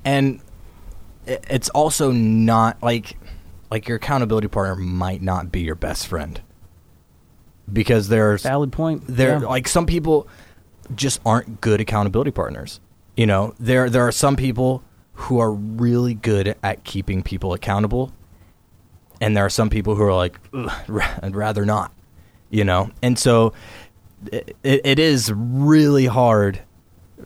And 0.06 0.40
it's 1.28 1.70
also 1.70 2.12
not 2.12 2.82
like 2.82 3.18
like 3.70 3.88
your 3.88 3.98
accountability 3.98 4.48
partner 4.48 4.76
might 4.76 5.22
not 5.22 5.52
be 5.52 5.60
your 5.62 5.76
best 5.76 6.08
friend 6.08 6.42
because 7.72 8.08
there's 8.08 8.42
Valid 8.44 8.72
point. 8.72 9.04
there 9.08 9.40
Yeah. 9.40 9.48
like 9.48 9.68
some 9.68 9.86
people 9.86 10.28
just 10.96 11.20
aren't 11.26 11.62
good 11.62 11.80
accountability 11.80 12.32
partners. 12.32 12.80
You 13.20 13.26
know, 13.26 13.54
there 13.60 13.90
there 13.90 14.08
are 14.08 14.14
some 14.14 14.38
people 14.38 14.82
who 15.12 15.40
are 15.40 15.52
really 15.52 16.14
good 16.14 16.56
at 16.64 16.86
keeping 16.86 17.22
people 17.22 17.52
accountable, 17.52 18.14
and 19.20 19.36
there 19.36 19.46
are 19.46 19.50
some 19.50 19.70
people 19.70 19.96
who 19.96 20.04
are 20.04 20.14
like, 20.14 20.40
I'd 20.54 21.36
rather 21.36 21.66
not. 21.66 21.92
You 22.50 22.64
know, 22.64 22.92
and 23.02 23.20
so 23.20 23.52
it, 24.32 24.56
it 24.64 25.00
is 25.00 25.34
really 25.36 26.06
hard 26.06 26.62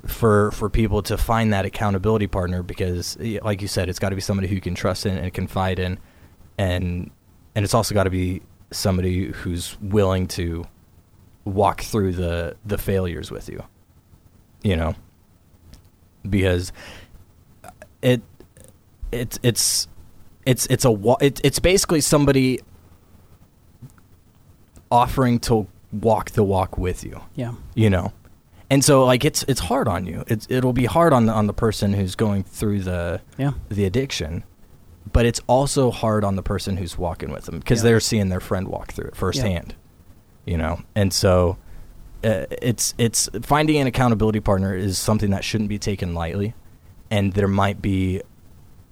for 0.07 0.49
for 0.53 0.67
people 0.67 1.03
to 1.03 1.15
find 1.15 1.53
that 1.53 1.63
accountability 1.63 2.25
partner 2.25 2.63
because, 2.63 3.15
like 3.43 3.61
you 3.61 3.67
said, 3.67 3.87
it's 3.87 3.99
got 3.99 4.09
to 4.09 4.15
be 4.15 4.21
somebody 4.21 4.47
who 4.47 4.55
you 4.55 4.61
can 4.61 4.73
trust 4.73 5.05
in 5.05 5.15
and 5.15 5.31
confide 5.31 5.77
in, 5.77 5.99
and 6.57 7.11
and 7.53 7.63
it's 7.63 7.75
also 7.75 7.93
got 7.93 8.05
to 8.05 8.09
be 8.09 8.41
somebody 8.71 9.27
who's 9.27 9.79
willing 9.79 10.25
to 10.29 10.65
walk 11.45 11.81
through 11.81 12.13
the 12.13 12.55
the 12.65 12.79
failures 12.79 13.29
with 13.29 13.47
you 13.47 13.63
you 14.63 14.75
know 14.75 14.95
because 16.29 16.71
it 18.01 18.21
it's 19.11 19.39
it's 19.43 19.87
it's 20.45 20.65
it's 20.67 20.85
a 20.85 21.15
it, 21.21 21.39
it's 21.43 21.59
basically 21.59 22.01
somebody 22.01 22.59
offering 24.91 25.39
to 25.39 25.67
walk 25.91 26.31
the 26.31 26.43
walk 26.43 26.77
with 26.77 27.03
you 27.03 27.21
Yeah. 27.35 27.53
you 27.75 27.89
know 27.89 28.11
and 28.69 28.83
so 28.83 29.05
like 29.05 29.23
it's 29.25 29.43
it's 29.47 29.59
hard 29.59 29.87
on 29.87 30.05
you 30.05 30.23
it's 30.27 30.47
it'll 30.49 30.73
be 30.73 30.85
hard 30.85 31.13
on 31.13 31.25
the 31.27 31.33
on 31.33 31.47
the 31.47 31.53
person 31.53 31.93
who's 31.93 32.15
going 32.15 32.43
through 32.43 32.81
the 32.81 33.21
Yeah. 33.37 33.51
the 33.69 33.85
addiction 33.85 34.43
but 35.11 35.25
it's 35.25 35.39
also 35.47 35.91
hard 35.91 36.23
on 36.23 36.35
the 36.35 36.41
person 36.43 36.77
who's 36.77 36.97
walking 36.97 37.31
with 37.31 37.45
them 37.45 37.59
because 37.59 37.79
Yeah. 37.83 37.89
they're 37.91 37.99
seeing 37.99 38.29
their 38.29 38.39
friend 38.39 38.67
walk 38.67 38.91
through 38.93 39.05
it 39.09 39.15
firsthand 39.15 39.75
Yeah. 40.45 40.51
you 40.51 40.57
know 40.57 40.81
and 40.95 41.13
so 41.13 41.57
uh, 42.23 42.45
it's 42.61 42.93
it's 42.97 43.29
finding 43.41 43.77
an 43.77 43.87
accountability 43.87 44.39
partner 44.39 44.75
is 44.75 44.97
something 44.97 45.31
that 45.31 45.43
shouldn't 45.43 45.69
be 45.69 45.79
taken 45.79 46.13
lightly. 46.13 46.53
And 47.11 47.33
there 47.33 47.47
might 47.47 47.81
be 47.81 48.21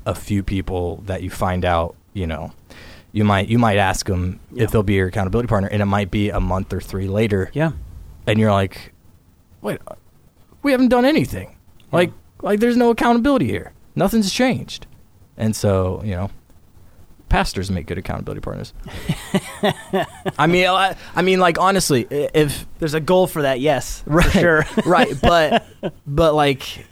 a 0.05 0.13
few 0.15 0.43
people 0.43 0.97
that 1.05 1.23
you 1.23 1.29
find 1.29 1.63
out 1.65 1.95
you 2.13 2.25
know 2.27 2.51
you 3.11 3.23
might 3.23 3.47
you 3.49 3.57
might 3.59 3.77
ask 3.77 4.05
them 4.07 4.39
Yeah. 4.51 4.63
if 4.63 4.71
they'll 4.71 4.83
be 4.83 4.93
your 4.93 5.07
accountability 5.07 5.47
partner. 5.47 5.69
And 5.69 5.81
it 5.81 5.85
might 5.85 6.11
be 6.11 6.29
a 6.29 6.39
month 6.39 6.73
or 6.73 6.79
three 6.81 7.07
later. 7.07 7.49
Yeah. 7.53 7.71
and 8.27 8.39
you're 8.39 8.51
like 8.51 8.93
wait 9.61 9.79
we 10.63 10.71
haven't 10.71 10.89
done 10.89 11.05
anything. 11.05 11.55
Like 11.91 12.11
like 12.41 12.59
there's 12.59 12.77
no 12.77 12.89
accountability 12.91 13.47
here. 13.47 13.73
Nothing's 13.95 14.31
changed. 14.31 14.87
And 15.37 15.55
so 15.55 16.01
you 16.03 16.11
know 16.15 16.29
pastors 17.31 17.71
make 17.71 17.87
good 17.87 17.97
accountability 17.97 18.41
partners 18.41 18.73
i 20.37 20.47
mean 20.47 20.67
I, 20.67 20.95
I 21.15 21.21
mean 21.21 21.39
like 21.39 21.57
honestly 21.59 22.05
if 22.11 22.65
There's 22.79 22.93
a 22.93 22.99
goal 22.99 23.25
for 23.27 23.43
that, 23.43 23.59
yes. 23.59 24.03
right 24.05 24.25
For 24.25 24.39
sure. 24.39 24.65
right 24.85 25.15
but 25.21 25.65
but 26.05 26.33
like 26.35 26.85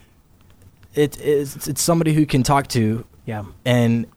it, 0.96 1.20
it's 1.22 1.68
it's 1.68 1.82
somebody 1.82 2.14
who 2.14 2.26
can 2.26 2.44
talk 2.44 2.68
to 2.70 3.06
yeah. 3.26 3.44
and 3.66 4.08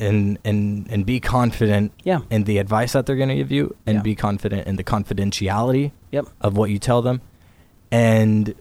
and 0.00 0.38
and 0.44 0.86
and 0.90 1.04
be 1.06 1.20
confident 1.20 1.92
Yeah. 2.04 2.20
in 2.30 2.44
the 2.44 2.58
advice 2.58 2.92
that 2.92 3.06
they're 3.06 3.16
going 3.16 3.28
to 3.28 3.36
give 3.36 3.52
you 3.52 3.76
and 3.86 3.96
Yeah. 3.96 4.02
be 4.02 4.14
confident 4.14 4.66
in 4.66 4.76
the 4.76 4.84
confidentiality 4.84 5.92
Yep. 6.12 6.26
of 6.40 6.56
what 6.56 6.70
you 6.70 6.78
tell 6.78 7.02
them 7.02 7.20
and 7.90 8.54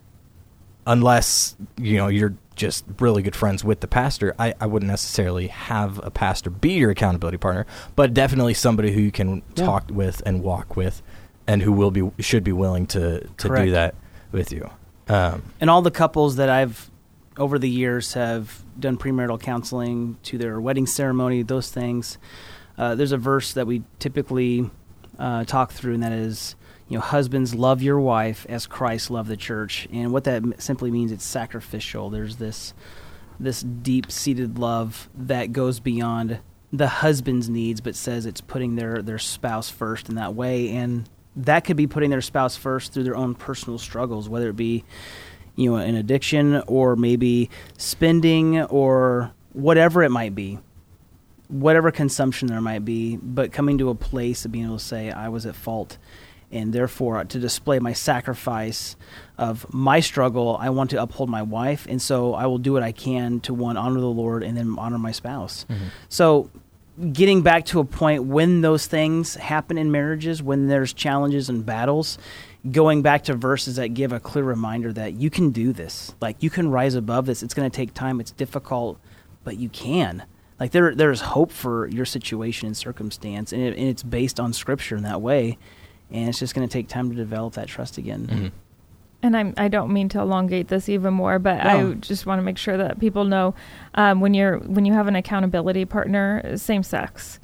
unless 0.85 1.55
you 1.77 1.97
know 1.97 2.07
you're 2.07 2.33
just 2.61 2.85
really 2.99 3.21
good 3.23 3.35
friends 3.35 3.63
with 3.63 3.79
the 3.81 3.87
pastor 3.87 4.33
I, 4.37 4.53
I 4.59 4.67
wouldn't 4.67 4.89
necessarily 4.89 5.47
have 5.47 5.99
a 6.03 6.11
pastor 6.11 6.49
be 6.49 6.73
your 6.73 6.91
accountability 6.91 7.37
partner 7.37 7.65
but 7.95 8.13
definitely 8.13 8.53
somebody 8.53 8.91
who 8.93 9.01
you 9.01 9.11
can 9.11 9.41
Yeah. 9.55 9.65
talk 9.65 9.83
with 9.91 10.21
and 10.25 10.43
walk 10.43 10.75
with 10.77 11.01
and 11.47 11.61
who 11.63 11.71
will 11.71 11.91
be 11.91 12.03
should 12.19 12.43
be 12.43 12.51
willing 12.53 12.85
to 12.95 13.21
to 13.41 13.47
Correct. 13.47 13.65
do 13.65 13.71
that 13.71 13.95
with 14.31 14.51
you 14.53 14.69
um, 15.09 15.41
And 15.59 15.69
all 15.69 15.81
the 15.81 15.91
couples 15.91 16.35
that 16.37 16.49
I've 16.49 16.89
over 17.37 17.57
the 17.57 17.69
years 17.69 18.13
have 18.13 18.63
done 18.79 18.97
premarital 18.97 19.39
counseling 19.41 20.17
to 20.23 20.37
their 20.37 20.59
wedding 20.61 20.85
ceremony, 20.85 21.41
those 21.43 21.71
things. 21.71 22.17
Uh, 22.77 22.93
there's 22.95 23.11
a 23.13 23.17
verse 23.17 23.53
that 23.53 23.65
we 23.65 23.81
typically 23.99 24.69
uh, 25.17 25.43
talk 25.45 25.71
through, 25.71 25.93
and 25.95 26.03
that 26.03 26.11
is, 26.11 26.55
you 26.91 26.97
know, 26.97 27.01
husbands 27.01 27.55
love 27.55 27.81
your 27.81 28.01
wife 28.01 28.45
as 28.49 28.67
Christ 28.67 29.09
loved 29.09 29.29
the 29.29 29.37
church. 29.37 29.87
And 29.93 30.11
what 30.11 30.25
that 30.25 30.43
simply 30.57 30.91
means, 30.91 31.13
it's 31.13 31.23
sacrificial. 31.23 32.09
There's 32.09 32.35
this 32.35 32.73
this 33.39 33.61
deep 33.61 34.11
seated 34.11 34.59
love 34.59 35.09
that 35.15 35.53
goes 35.53 35.79
beyond 35.79 36.41
the 36.73 36.89
husband's 36.89 37.47
needs, 37.47 37.79
but 37.79 37.95
says 37.95 38.25
it's 38.25 38.41
putting 38.41 38.75
their 38.75 39.01
their 39.01 39.19
spouse 39.19 39.69
first 39.69 40.09
in 40.09 40.15
that 40.15 40.35
way, 40.35 40.67
and 40.75 41.09
that 41.37 41.61
could 41.61 41.77
be 41.77 41.87
putting 41.87 42.09
their 42.09 42.19
spouse 42.19 42.57
first 42.57 42.91
through 42.91 43.03
their 43.03 43.15
own 43.15 43.35
personal 43.35 43.79
struggles, 43.79 44.27
whether 44.27 44.49
it 44.49 44.57
be 44.57 44.83
you 45.55 45.71
know 45.71 45.77
an 45.77 45.95
addiction 45.95 46.61
or 46.67 46.97
maybe 46.97 47.49
spending 47.77 48.63
or 48.63 49.31
whatever 49.53 50.03
it 50.03 50.11
might 50.11 50.35
be 50.35 50.59
whatever 51.47 51.91
consumption 51.91 52.47
there 52.47 52.61
might 52.61 52.85
be 52.85 53.17
but 53.17 53.51
coming 53.51 53.77
to 53.77 53.89
a 53.89 53.95
place 53.95 54.45
of 54.45 54.51
being 54.53 54.63
able 54.63 54.77
to 54.77 54.83
say 54.83 55.11
i 55.11 55.27
was 55.27 55.45
at 55.45 55.53
fault 55.53 55.97
and 56.51 56.73
therefore 56.73 57.17
uh, 57.17 57.23
to 57.23 57.39
display 57.39 57.79
my 57.79 57.93
sacrifice 57.93 58.95
of 59.37 59.71
my 59.73 59.99
struggle 59.99 60.57
i 60.59 60.69
want 60.69 60.89
to 60.89 61.01
uphold 61.01 61.29
my 61.29 61.41
wife 61.41 61.87
and 61.89 62.01
so 62.01 62.33
i 62.33 62.45
will 62.45 62.57
do 62.57 62.73
what 62.73 62.83
i 62.83 62.91
can 62.91 63.39
to 63.39 63.53
one 63.53 63.77
honor 63.77 63.99
the 63.99 64.05
lord 64.05 64.43
and 64.43 64.57
then 64.57 64.75
honor 64.77 64.97
my 64.97 65.11
spouse. 65.11 65.65
Mm-hmm. 65.69 65.85
So 66.09 66.49
getting 67.11 67.41
back 67.41 67.65
to 67.65 67.79
a 67.79 67.85
point 67.85 68.23
when 68.23 68.61
those 68.61 68.85
things 68.85 69.35
happen 69.35 69.77
in 69.77 69.91
marriages 69.91 70.43
when 70.43 70.67
there's 70.67 70.93
challenges 70.93 71.49
and 71.49 71.65
battles 71.65 72.17
going 72.69 73.01
back 73.01 73.23
to 73.23 73.33
verses 73.33 73.77
that 73.77 73.89
give 73.89 74.11
a 74.11 74.19
clear 74.19 74.43
reminder 74.43 74.93
that 74.93 75.13
you 75.13 75.29
can 75.29 75.49
do 75.49 75.73
this. 75.73 76.13
Like 76.21 76.43
you 76.43 76.49
can 76.49 76.69
rise 76.69 76.93
above 76.93 77.25
this. 77.25 77.41
It's 77.41 77.55
going 77.55 77.69
to 77.69 77.75
take 77.75 77.93
time. 77.93 78.19
It's 78.19 78.31
difficult 78.31 78.99
but 79.43 79.57
you 79.57 79.69
can. 79.69 80.23
Like 80.59 80.71
there 80.71 80.93
there's 80.93 81.21
hope 81.21 81.51
for 81.51 81.87
your 81.87 82.05
situation 82.05 82.67
and 82.67 82.77
circumstance 82.77 83.51
and, 83.51 83.61
it, 83.63 83.77
and 83.77 83.87
it's 83.87 84.03
based 84.03 84.39
on 84.39 84.53
scripture 84.53 84.95
in 84.95 85.03
that 85.03 85.21
way 85.21 85.57
and 86.11 86.29
it's 86.29 86.39
just 86.39 86.53
going 86.55 86.67
to 86.67 86.71
take 86.71 86.87
time 86.87 87.09
to 87.09 87.15
develop 87.15 87.53
that 87.53 87.67
trust 87.67 87.97
again. 87.97 88.51
And 89.23 89.37
I'm, 89.37 89.53
I 89.55 89.67
don't 89.67 89.93
mean 89.93 90.09
to 90.09 90.19
elongate 90.19 90.67
this 90.67 90.89
even 90.89 91.13
more, 91.13 91.37
but 91.37 91.61
I 91.63 91.93
just 91.93 92.25
want 92.25 92.39
to 92.39 92.43
make 92.43 92.57
sure 92.57 92.75
that 92.77 92.99
people 92.99 93.23
know 93.23 93.53
um, 93.93 94.19
when 94.19 94.33
you're 94.33 94.57
when 94.59 94.83
you 94.85 94.93
have 94.93 95.07
an 95.07 95.15
accountability 95.15 95.85
partner, 95.85 96.57
same 96.57 96.81
sex. 96.83 97.39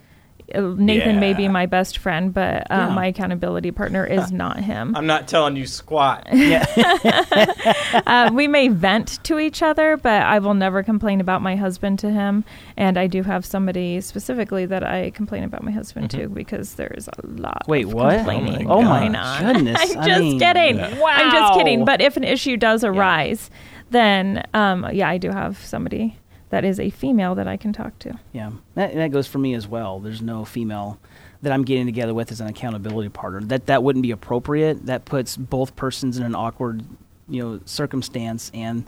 Uh, 0.56 0.74
Nathan 0.78 1.20
may 1.20 1.34
be 1.34 1.48
my 1.50 1.66
best 1.66 1.98
friend, 1.98 2.34
but 2.34 2.70
uh, 2.72 2.88
Yeah. 2.88 2.90
my 2.94 3.08
accountability 3.08 3.72
partner 3.72 4.06
is 4.06 4.32
not 4.32 4.60
him. 4.60 4.96
i'm 4.96 5.06
not 5.06 5.28
telling 5.28 5.56
you 5.58 5.66
squat 5.68 6.26
uh, 6.32 8.30
we 8.34 8.48
may 8.48 8.68
vent 8.70 9.24
to 9.24 9.40
each 9.40 9.62
other, 9.62 9.98
but 9.98 10.22
I 10.24 10.40
will 10.40 10.54
never 10.54 10.84
complain 10.84 11.20
about 11.22 11.42
my 11.42 11.56
husband 11.56 12.00
to 12.00 12.10
him. 12.12 12.44
And 12.76 12.98
I 12.98 13.08
do 13.08 13.24
have 13.24 13.46
somebody 13.46 14.02
specifically 14.02 14.66
that 14.66 14.84
I 14.84 15.10
complain 15.12 15.44
about 15.44 15.64
my 15.64 15.72
husband 15.72 16.12
to 16.12 16.28
because 16.30 16.76
there 16.76 16.94
is 16.96 17.08
a 17.08 17.26
lot. 17.28 17.64
Wait, 17.68 17.86
of 17.86 17.94
what? 17.94 18.16
Complaining 18.18 18.70
Oh 18.70 18.82
my 18.82 19.00
going 19.02 19.16
on. 19.16 19.54
goodness, 19.54 19.92
I'm 19.96 20.00
I 20.02 20.08
just 20.08 20.22
mean- 20.22 20.40
kidding. 20.40 20.78
Yeah. 20.78 21.04
I'm 21.06 21.32
just 21.32 21.54
kidding. 21.58 21.86
But 21.86 22.02
if 22.02 22.18
an 22.18 22.24
issue 22.24 22.58
does 22.58 22.84
arise, 22.84 23.50
then 23.90 24.44
um, 24.54 24.88
yeah, 24.94 25.10
I 25.10 25.18
do 25.18 25.30
have 25.30 25.58
somebody 25.66 26.18
that 26.50 26.64
is 26.64 26.80
a 26.80 26.90
female 26.90 27.36
that 27.36 27.48
I 27.48 27.58
can 27.58 27.74
talk 27.74 27.98
to. 28.00 28.18
Yeah, 28.34 28.52
that, 28.76 28.94
that 28.96 29.12
goes 29.12 29.28
for 29.28 29.38
me 29.38 29.54
as 29.54 29.68
well. 29.68 30.00
There's 30.00 30.22
no 30.22 30.46
female 30.46 31.00
that 31.42 31.52
I'm 31.52 31.64
getting 31.64 31.86
together 31.86 32.14
with 32.14 32.32
as 32.32 32.42
an 32.42 32.48
accountability 32.48 33.10
partner. 33.10 33.42
That 33.42 33.66
that 33.68 33.84
wouldn't 33.84 34.04
be 34.04 34.12
appropriate. 34.12 34.86
That 34.86 35.06
puts 35.06 35.38
both 35.38 35.76
persons 35.76 36.18
in 36.18 36.24
an 36.24 36.34
awkward, 36.36 36.84
you 37.30 37.44
know, 37.44 37.60
circumstance, 37.66 38.50
and 38.54 38.86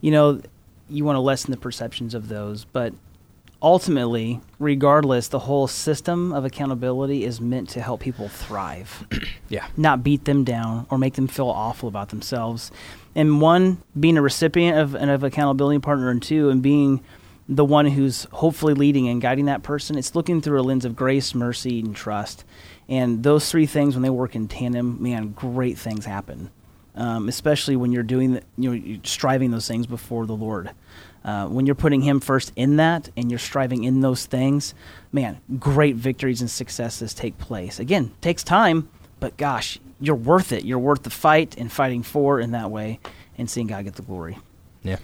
you 0.00 0.10
know, 0.10 0.40
you 0.88 1.04
want 1.04 1.16
to 1.16 1.20
lessen 1.20 1.50
the 1.50 1.56
perceptions 1.56 2.14
of 2.14 2.28
those. 2.28 2.64
But 2.64 2.92
ultimately, 3.62 4.40
regardless, 4.58 5.28
the 5.28 5.40
whole 5.40 5.66
system 5.66 6.32
of 6.32 6.44
accountability 6.44 7.24
is 7.24 7.40
meant 7.40 7.68
to 7.70 7.80
help 7.80 8.00
people 8.00 8.28
thrive, 8.28 9.06
Yeah. 9.48 9.66
not 9.76 10.02
beat 10.04 10.24
them 10.26 10.44
down 10.44 10.86
or 10.90 10.98
make 10.98 11.14
them 11.14 11.26
feel 11.26 11.48
awful 11.48 11.88
about 11.88 12.10
themselves. 12.10 12.70
And 13.14 13.40
one, 13.40 13.82
being 13.98 14.16
a 14.16 14.22
recipient 14.22 14.78
of 14.78 14.94
an 14.94 15.08
of 15.08 15.24
accountability 15.24 15.80
partner, 15.80 16.10
and 16.10 16.22
two, 16.22 16.50
and 16.50 16.62
being 16.62 17.02
the 17.48 17.64
one 17.64 17.86
who's 17.86 18.24
hopefully 18.32 18.74
leading 18.74 19.08
and 19.08 19.22
guiding 19.22 19.46
that 19.46 19.62
person, 19.62 19.96
it's 19.96 20.14
looking 20.14 20.40
through 20.40 20.60
a 20.60 20.62
lens 20.62 20.84
of 20.84 20.94
grace, 20.94 21.34
mercy, 21.34 21.80
and 21.80 21.96
trust. 21.96 22.44
And 22.88 23.22
those 23.22 23.50
three 23.50 23.66
things, 23.66 23.94
when 23.94 24.02
they 24.02 24.10
work 24.10 24.36
in 24.36 24.48
tandem, 24.48 25.02
man, 25.02 25.32
great 25.32 25.78
things 25.78 26.04
happen. 26.04 26.50
Um, 26.94 27.28
especially 27.28 27.76
when 27.76 27.92
you're 27.92 28.02
doing, 28.02 28.34
the, 28.34 28.42
you 28.56 28.70
know, 28.70 28.74
you're 28.74 28.98
striving 29.04 29.50
those 29.50 29.68
things 29.68 29.86
before 29.86 30.26
the 30.26 30.34
Lord. 30.34 30.70
Uh, 31.24 31.46
when 31.46 31.64
you're 31.64 31.74
putting 31.74 32.02
Him 32.02 32.20
first 32.20 32.52
in 32.56 32.76
that, 32.76 33.08
and 33.16 33.30
you're 33.30 33.38
striving 33.38 33.84
in 33.84 34.00
those 34.00 34.26
things, 34.26 34.74
man, 35.12 35.38
great 35.58 35.96
victories 35.96 36.40
and 36.40 36.50
successes 36.50 37.14
take 37.14 37.38
place. 37.38 37.78
Again, 37.78 38.12
takes 38.20 38.42
time, 38.42 38.88
but 39.20 39.36
gosh, 39.36 39.78
you're 40.00 40.16
worth 40.16 40.52
it. 40.52 40.64
You're 40.64 40.78
worth 40.78 41.02
the 41.02 41.10
fight 41.10 41.56
and 41.56 41.70
fighting 41.70 42.02
for 42.02 42.40
in 42.40 42.52
that 42.52 42.70
way, 42.70 43.00
and 43.36 43.50
seeing 43.50 43.66
God 43.66 43.84
get 43.84 43.94
the 43.94 44.02
glory. 44.02 44.38
Yeah. 44.82 44.98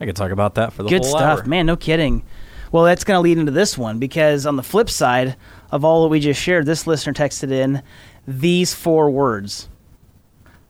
I 0.00 0.06
could 0.06 0.16
talk 0.16 0.30
about 0.30 0.54
that 0.56 0.72
for 0.72 0.82
the. 0.82 0.88
Good 0.88 1.04
stuff, 1.04 1.40
hour. 1.40 1.44
man. 1.44 1.66
No 1.66 1.76
kidding. 1.76 2.24
Well, 2.70 2.84
that's 2.84 3.04
going 3.04 3.16
to 3.16 3.20
lead 3.20 3.38
into 3.38 3.52
this 3.52 3.78
one 3.78 3.98
because 3.98 4.46
on 4.46 4.56
the 4.56 4.62
flip 4.62 4.90
side 4.90 5.36
of 5.70 5.84
all 5.84 6.02
that 6.02 6.08
we 6.08 6.20
just 6.20 6.40
shared, 6.40 6.66
this 6.66 6.86
listener 6.86 7.12
texted 7.12 7.50
in 7.50 7.82
these 8.26 8.74
four 8.74 9.10
words: 9.10 9.68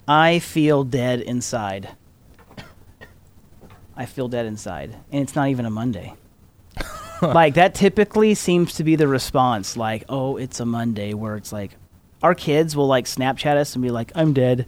"I 0.07 0.39
feel 0.39 0.85
dead 0.85 1.21
inside." 1.21 1.91
I 3.97 4.07
feel 4.07 4.27
dead 4.27 4.47
inside, 4.47 4.97
and 5.13 5.23
it's 5.23 5.37
not 5.37 5.49
even 5.49 5.67
a 5.67 5.71
Monday. 5.71 6.15
like 7.23 7.55
that 7.55 7.75
typically 7.75 8.35
seems 8.35 8.75
to 8.75 8.85
be 8.85 8.97
the 8.97 9.07
response. 9.07 9.77
Like, 9.77 10.05
oh, 10.09 10.37
it's 10.37 10.59
a 10.59 10.67
Monday, 10.67 11.15
where 11.15 11.37
it's 11.37 11.53
like 11.53 11.77
our 12.25 12.35
kids 12.35 12.75
will 12.75 12.87
like 12.89 13.05
Snapchat 13.05 13.55
us 13.57 13.75
and 13.77 13.83
be 13.83 13.91
like, 13.91 14.11
"I'm 14.17 14.33
dead," 14.33 14.67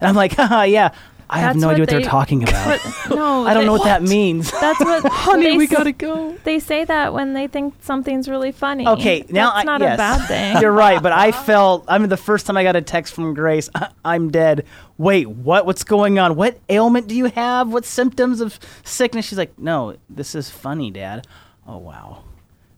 and 0.00 0.08
I'm 0.08 0.16
like, 0.16 0.32
"Haha, 0.32 0.62
yeah." 0.62 0.90
I 1.30 1.38
have 1.38 1.54
That's 1.54 1.62
no 1.62 1.70
idea 1.70 1.82
what 1.82 1.88
they- 1.88 1.96
they're 2.00 2.04
talking 2.10 2.42
about. 2.48 2.80
No, 3.08 3.46
I 3.46 3.54
don't 3.54 3.62
they- 3.62 3.66
know 3.66 3.72
what 3.72 3.84
that 3.84 4.02
means. 4.02 4.50
That's 4.50 4.78
what 4.78 5.06
Honey, 5.10 5.56
we 5.56 5.66
gotta 5.66 5.90
go. 5.92 6.36
They 6.44 6.58
say 6.60 6.84
that 6.84 7.14
when 7.14 7.32
they 7.32 7.46
think 7.46 7.74
something's 7.80 8.28
really 8.28 8.52
funny. 8.52 8.86
Okay, 8.86 9.24
now 9.30 9.52
that's 9.52 9.60
I, 9.60 9.64
not 9.64 9.80
yes. 9.80 9.94
a 9.94 9.96
bad 9.96 10.28
thing. 10.28 10.60
You're 10.62 10.70
right, 10.72 11.02
but 11.02 11.12
I 11.12 11.32
felt. 11.32 11.86
I 11.88 11.96
mean, 11.98 12.10
the 12.10 12.18
first 12.18 12.44
time 12.46 12.58
I 12.58 12.62
got 12.62 12.76
a 12.76 12.82
text 12.82 13.14
from 13.14 13.32
Grace, 13.32 13.70
I'm 14.04 14.30
dead. 14.30 14.66
Wait, 14.98 15.26
what? 15.26 15.64
What's 15.64 15.82
going 15.82 16.18
on? 16.18 16.36
What 16.36 16.58
ailment 16.68 17.06
do 17.08 17.14
you 17.16 17.26
have? 17.26 17.72
What 17.72 17.86
symptoms 17.86 18.40
of 18.42 18.58
sickness? 18.84 19.24
She's 19.26 19.38
like, 19.38 19.58
no, 19.58 19.96
this 20.10 20.34
is 20.34 20.50
funny, 20.50 20.90
Dad. 20.90 21.26
Oh 21.66 21.78
wow, 21.78 22.24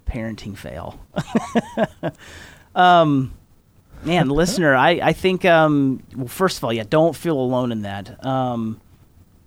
parenting 0.08 0.56
fail. 0.56 1.00
um, 2.74 3.32
man, 4.04 4.28
listener, 4.28 4.74
I 4.74 4.90
I 5.02 5.12
think 5.12 5.44
um, 5.44 6.02
well, 6.14 6.28
first 6.28 6.58
of 6.58 6.64
all, 6.64 6.72
yeah, 6.72 6.84
don't 6.88 7.14
feel 7.14 7.38
alone 7.38 7.72
in 7.72 7.82
that. 7.82 8.24
Um, 8.24 8.80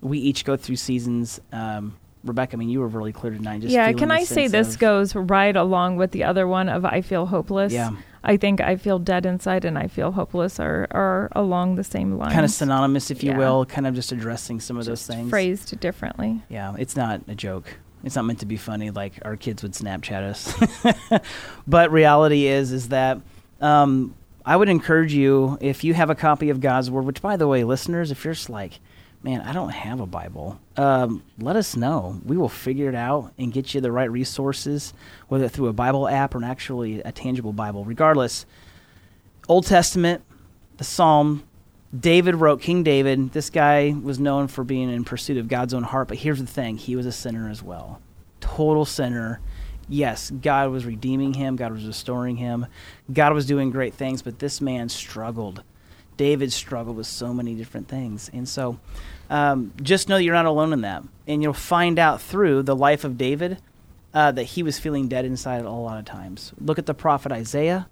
we 0.00 0.18
each 0.18 0.44
go 0.44 0.56
through 0.56 0.76
seasons. 0.76 1.40
Um, 1.52 1.96
Rebecca, 2.24 2.54
I 2.54 2.56
mean, 2.56 2.68
you 2.68 2.80
were 2.80 2.88
really 2.88 3.12
clear 3.12 3.32
tonight. 3.32 3.62
Just 3.62 3.72
yeah, 3.72 3.92
can 3.92 4.10
I 4.10 4.24
say 4.24 4.46
this 4.46 4.74
of- 4.74 4.80
goes 4.80 5.14
right 5.14 5.56
along 5.56 5.96
with 5.96 6.10
the 6.10 6.24
other 6.24 6.46
one 6.46 6.68
of 6.68 6.84
I 6.84 7.00
feel 7.00 7.26
hopeless? 7.26 7.72
Yeah. 7.72 7.92
I 8.22 8.36
think 8.36 8.60
I 8.60 8.76
feel 8.76 8.98
dead 8.98 9.24
inside 9.24 9.64
and 9.64 9.78
I 9.78 9.86
feel 9.86 10.12
hopeless 10.12 10.60
are, 10.60 10.86
are 10.90 11.30
along 11.32 11.76
the 11.76 11.84
same 11.84 12.18
lines. 12.18 12.34
kind 12.34 12.44
of 12.44 12.50
synonymous, 12.50 13.10
if 13.10 13.22
you 13.24 13.30
Yeah. 13.30 13.38
will, 13.38 13.64
kind 13.64 13.86
of 13.86 13.94
just 13.94 14.12
addressing 14.12 14.60
some 14.60 14.76
of 14.76 14.84
those 14.84 15.06
things. 15.06 15.30
Phrased 15.30 15.80
differently. 15.80 16.42
Yeah, 16.50 16.74
it's 16.78 16.96
not 16.96 17.22
a 17.28 17.34
joke. 17.34 17.78
It's 18.04 18.16
not 18.16 18.26
meant 18.26 18.40
to 18.40 18.46
be 18.46 18.58
funny 18.58 18.90
like 18.90 19.14
our 19.22 19.36
kids 19.36 19.62
would 19.62 19.72
Snapchat 19.72 20.22
us. 20.22 21.20
but 21.66 21.90
reality 21.90 22.46
is 22.46 22.72
is 22.72 22.88
that 22.88 23.20
um, 23.62 24.14
I 24.44 24.56
would 24.56 24.68
encourage 24.68 25.12
you 25.12 25.58
if 25.60 25.84
you 25.84 25.94
have 25.94 26.10
a 26.10 26.14
copy 26.14 26.50
of 26.50 26.60
God's 26.60 26.90
Word, 26.90 27.04
which 27.04 27.22
by 27.22 27.36
the 27.36 27.46
way, 27.48 27.64
listeners, 27.64 28.10
if 28.10 28.24
you're 28.24 28.34
just 28.34 28.50
like, 28.50 28.80
man, 29.22 29.42
I 29.42 29.52
don't 29.52 29.70
have 29.70 30.00
a 30.00 30.06
Bible, 30.06 30.58
um, 30.76 31.22
let 31.38 31.56
us 31.56 31.76
know. 31.76 32.20
We 32.24 32.36
will 32.36 32.48
figure 32.48 32.88
it 32.88 32.94
out 32.94 33.32
and 33.38 33.52
get 33.52 33.74
you 33.74 33.80
the 33.80 33.92
right 33.92 34.10
resources, 34.10 34.94
whether 35.28 35.48
through 35.48 35.68
a 35.68 35.72
Bible 35.72 36.08
app 36.08 36.34
or 36.34 36.42
actually 36.42 37.00
a 37.00 37.12
tangible 37.12 37.52
Bible. 37.52 37.84
Regardless, 37.84 38.46
Old 39.48 39.66
Testament, 39.66 40.22
the 40.78 40.84
Psalm, 40.84 41.44
David 41.98 42.36
wrote, 42.36 42.62
King 42.62 42.82
David, 42.82 43.32
this 43.32 43.50
guy 43.50 43.94
was 44.00 44.18
known 44.18 44.48
for 44.48 44.64
being 44.64 44.90
in 44.90 45.04
pursuit 45.04 45.36
of 45.36 45.48
God's 45.48 45.74
own 45.74 45.82
heart, 45.82 46.08
but 46.08 46.18
here's 46.18 46.38
the 46.38 46.46
thing 46.46 46.78
he 46.78 46.96
was 46.96 47.04
a 47.04 47.12
sinner 47.12 47.50
as 47.50 47.62
well. 47.62 48.00
Total 48.40 48.84
sinner. 48.84 49.40
Yes, 49.90 50.30
God 50.30 50.70
was 50.70 50.86
redeeming 50.86 51.34
him, 51.34 51.56
God 51.56 51.72
was 51.72 51.84
restoring 51.84 52.36
him, 52.36 52.66
God 53.12 53.32
was 53.34 53.44
doing 53.44 53.70
great 53.70 53.92
things, 53.92 54.22
but 54.22 54.38
this 54.38 54.60
man 54.60 54.88
struggled. 54.88 55.64
David 56.16 56.52
struggled 56.52 56.96
with 56.96 57.08
so 57.08 57.34
many 57.34 57.54
different 57.54 57.88
things. 57.88 58.30
And 58.32 58.48
so 58.48 58.78
um, 59.28 59.72
just 59.82 60.08
know 60.08 60.16
that 60.16 60.22
you're 60.22 60.34
not 60.34 60.46
alone 60.46 60.72
in 60.72 60.82
that. 60.82 61.02
And 61.26 61.42
you'll 61.42 61.54
find 61.54 61.98
out 61.98 62.20
through 62.20 62.62
the 62.62 62.76
life 62.76 63.04
of 63.04 63.18
David 63.18 63.58
uh, 64.14 64.30
that 64.32 64.44
he 64.44 64.62
was 64.62 64.78
feeling 64.78 65.08
dead 65.08 65.24
inside 65.24 65.64
a 65.64 65.70
lot 65.70 65.98
of 65.98 66.04
times. 66.04 66.52
Look 66.60 66.78
at 66.78 66.86
the 66.86 66.94
prophet 66.94 67.32
Isaiah, 67.32 67.88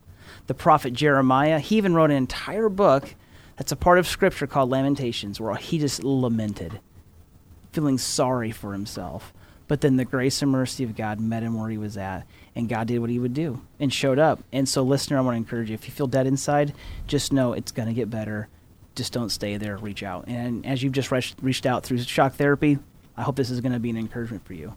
the 0.46 0.54
prophet 0.54 0.92
Jeremiah. 0.92 1.58
He 1.58 1.78
even 1.78 1.94
wrote 1.94 2.10
an 2.10 2.16
entire 2.16 2.68
book 2.68 3.14
that's 3.56 3.72
a 3.72 3.76
part 3.76 3.98
of 3.98 4.06
scripture 4.06 4.46
called 4.46 4.70
Lamentations, 4.70 5.40
where 5.40 5.56
he 5.56 5.78
just 5.78 6.04
lamented, 6.04 6.80
feeling 7.72 7.98
sorry 7.98 8.52
for 8.52 8.72
himself. 8.72 9.32
But 9.68 9.82
then 9.82 9.96
the 9.96 10.04
grace 10.04 10.40
and 10.42 10.50
mercy 10.50 10.82
of 10.82 10.96
God 10.96 11.20
met 11.20 11.42
him 11.42 11.58
where 11.58 11.68
he 11.68 11.78
was 11.78 11.96
at, 11.96 12.26
and 12.56 12.68
God 12.68 12.88
did 12.88 12.98
what 12.98 13.10
he 13.10 13.18
would 13.18 13.34
do 13.34 13.60
and 13.78 13.92
showed 13.92 14.18
up. 14.18 14.42
And 14.52 14.68
so, 14.68 14.82
listener, 14.82 15.18
I 15.18 15.20
want 15.20 15.34
to 15.34 15.38
encourage 15.38 15.68
you 15.68 15.74
if 15.74 15.86
you 15.86 15.92
feel 15.92 16.06
dead 16.06 16.26
inside, 16.26 16.72
just 17.06 17.32
know 17.32 17.52
it's 17.52 17.70
going 17.70 17.88
to 17.88 17.94
get 17.94 18.10
better. 18.10 18.48
Just 18.96 19.12
don't 19.12 19.28
stay 19.28 19.58
there, 19.58 19.76
reach 19.76 20.02
out. 20.02 20.24
And 20.26 20.66
as 20.66 20.82
you've 20.82 20.94
just 20.94 21.12
reached, 21.12 21.36
reached 21.40 21.66
out 21.66 21.84
through 21.84 21.98
shock 21.98 22.34
therapy, 22.34 22.78
I 23.16 23.22
hope 23.22 23.36
this 23.36 23.50
is 23.50 23.60
going 23.60 23.72
to 23.72 23.78
be 23.78 23.90
an 23.90 23.96
encouragement 23.96 24.44
for 24.44 24.54
you. 24.54 24.74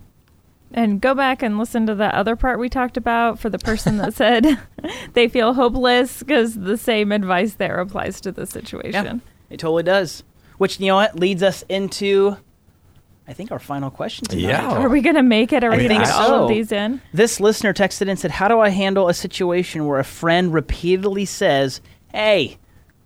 And 0.74 1.02
go 1.02 1.14
back 1.14 1.42
and 1.42 1.58
listen 1.58 1.86
to 1.88 1.96
that 1.96 2.14
other 2.14 2.36
part 2.36 2.60
we 2.60 2.70
talked 2.70 2.98
about 2.98 3.40
for 3.40 3.50
the 3.50 3.60
person 3.60 3.98
that 3.98 4.14
said 4.14 4.60
they 5.14 5.28
feel 5.28 5.54
hopeless 5.54 6.20
because 6.20 6.56
the 6.56 6.78
same 6.78 7.12
advice 7.12 7.56
there 7.56 7.80
applies 7.80 8.22
to 8.22 8.32
the 8.32 8.46
situation. 8.46 9.06
Yeah, 9.06 9.18
It 9.50 9.60
totally 9.60 9.84
does. 9.84 10.24
Which, 10.58 10.80
you 10.80 10.88
know 10.88 10.96
what, 10.96 11.20
leads 11.20 11.44
us 11.44 11.64
into, 11.68 12.38
I 13.28 13.34
think, 13.34 13.52
our 13.52 13.60
final 13.60 13.90
question 13.90 14.26
tonight. 14.26 14.42
Yeah. 14.42 14.68
Are 14.68 14.90
we 14.90 15.02
going 15.02 15.16
to 15.16 15.24
make 15.24 15.54
it? 15.54 15.64
Are 15.64 15.72
I 15.72 15.78
we 15.78 15.88
going 15.88 16.02
to 16.02 16.06
get 16.06 16.14
all 16.14 16.44
of 16.44 16.50
these 16.50 16.72
in? 16.72 17.02
This 17.14 17.40
listener 17.40 17.74
texted 17.74 18.10
and 18.10 18.20
said, 18.20 18.32
How 18.32 18.48
do 18.48 18.60
I 18.60 18.70
handle 18.70 19.08
a 19.08 19.14
situation 19.14 19.86
where 19.86 20.00
a 20.00 20.04
friend 20.04 20.54
repeatedly 20.54 21.26
says, 21.26 21.82
Hey, 22.12 22.58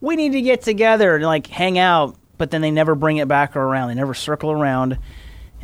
we 0.02 0.16
need 0.16 0.32
to 0.32 0.42
get 0.42 0.62
together 0.62 1.16
and 1.16 1.26
like 1.26 1.48
hang 1.48 1.78
out, 1.78 2.16
but 2.38 2.52
then 2.52 2.62
they 2.62 2.72
never 2.72 2.96
bring 2.96 3.18
it 3.18 3.28
back 3.28 3.56
around. 3.56 3.90
They 3.90 3.96
never 3.96 4.14
circle 4.14 4.52
around 4.52 4.98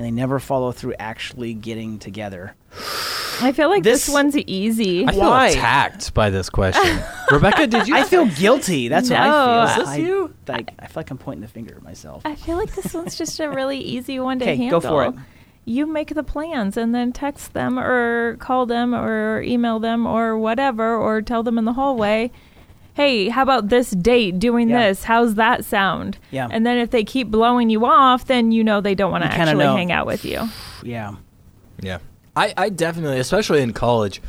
and 0.02 0.08
they 0.08 0.12
never 0.20 0.40
follow 0.40 0.72
through 0.72 0.96
actually 0.98 1.54
getting 1.54 2.00
together. 2.00 2.56
I 3.40 3.52
feel 3.52 3.70
like 3.70 3.84
this, 3.84 4.08
This- 4.08 4.14
one's 4.14 4.36
easy. 4.36 5.06
I 5.08 5.12
feel 5.12 5.22
Why? 5.22 5.50
attacked 5.50 6.14
by 6.16 6.32
this 6.32 6.50
question. 6.50 7.00
Rebecca, 7.32 7.68
did 7.68 7.88
you? 7.88 7.96
I 7.96 8.04
feel 8.04 8.26
guilty. 8.40 8.88
That's 8.88 9.12
what 9.12 9.20
I 9.20 9.26
feel. 9.26 9.70
Is 9.72 9.76
this 9.78 9.88
I, 9.90 9.96
you? 9.98 10.34
Like, 10.48 10.72
I 10.80 10.88
feel 10.88 10.94
like 10.98 11.12
I'm 11.12 11.18
pointing 11.20 11.42
the 11.42 11.48
finger 11.48 11.76
at 11.76 11.84
myself. 11.84 12.24
I 12.26 12.34
feel 12.34 12.58
like 12.58 12.74
this 12.74 12.94
one's 12.96 13.16
just 13.16 13.40
a 13.40 13.48
really 13.50 13.78
easy 13.96 14.20
one 14.20 14.40
to 14.40 14.46
Okay, 14.46 14.56
handle. 14.56 14.80
go 14.80 14.88
for 14.90 15.06
it. 15.06 15.14
You 15.66 15.86
make 15.86 16.14
the 16.16 16.24
plans 16.24 16.78
and 16.78 16.94
then 16.96 17.12
text 17.14 17.54
them 17.54 17.78
or 17.78 18.38
call 18.38 18.66
them 18.66 18.96
or 18.96 19.42
email 19.44 19.80
them 19.80 20.08
or 20.08 20.36
whatever 20.38 20.96
or 20.96 21.22
tell 21.22 21.44
them 21.44 21.60
in 21.60 21.66
the 21.66 21.74
hallway, 21.74 22.32
"Hey, 22.94 23.30
how 23.30 23.44
about 23.44 23.70
this 23.70 23.92
date 23.92 24.40
doing 24.40 24.70
Yeah. 24.70 24.88
this? 24.90 25.04
How's 25.04 25.36
that 25.36 25.64
sound?" 25.66 26.18
Yeah. 26.32 26.48
And 26.52 26.66
then 26.66 26.78
if 26.78 26.92
they 26.92 27.04
keep 27.04 27.30
blowing 27.30 27.70
you 27.70 27.86
off, 27.86 28.26
then 28.26 28.52
you 28.52 28.64
know 28.64 28.82
they 28.82 28.96
don't 28.96 29.12
want 29.12 29.24
to 29.24 29.32
actually 29.32 29.64
know. 29.64 29.76
hang 29.76 29.92
out 29.92 30.06
with 30.06 30.26
you. 30.26 30.50
Yeah. 30.84 31.14
Yeah. 31.82 32.00
I, 32.36 32.54
I 32.56 32.70
definitely, 32.70 33.20
especially 33.20 33.62
in 33.62 33.74
college, 33.74 34.22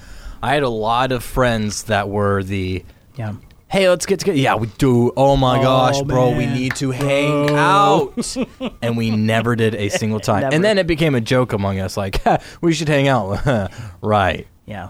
I 0.42 0.54
had 0.54 0.62
a 0.64 0.68
lot 0.68 1.12
of 1.12 1.22
friends 1.22 1.84
that 1.84 2.08
were 2.08 2.42
the, 2.42 2.84
Yeah. 3.14 3.34
hey, 3.68 3.88
let's 3.88 4.06
get 4.06 4.18
together. 4.18 4.38
Yeah, 4.38 4.56
we 4.56 4.66
do. 4.78 5.12
Oh 5.16 5.36
my 5.36 5.58
Oh, 5.60 5.62
gosh, 5.62 6.02
bro, 6.02 6.30
we 6.36 6.46
need 6.46 6.74
to 6.76 6.90
hang 6.90 7.50
out. 7.50 8.36
and 8.82 8.96
we 8.96 9.10
never 9.10 9.54
did 9.54 9.76
a 9.76 9.88
single 9.88 10.18
time. 10.30 10.40
Never. 10.40 10.54
And 10.56 10.64
then 10.64 10.78
it 10.78 10.86
became 10.88 11.14
a 11.14 11.20
joke 11.20 11.52
among 11.52 11.78
us 11.78 11.96
like, 11.96 12.20
we 12.60 12.72
should 12.72 12.88
hang 12.88 13.06
out. 13.06 13.70
right. 14.00 14.48
Yeah. 14.66 14.88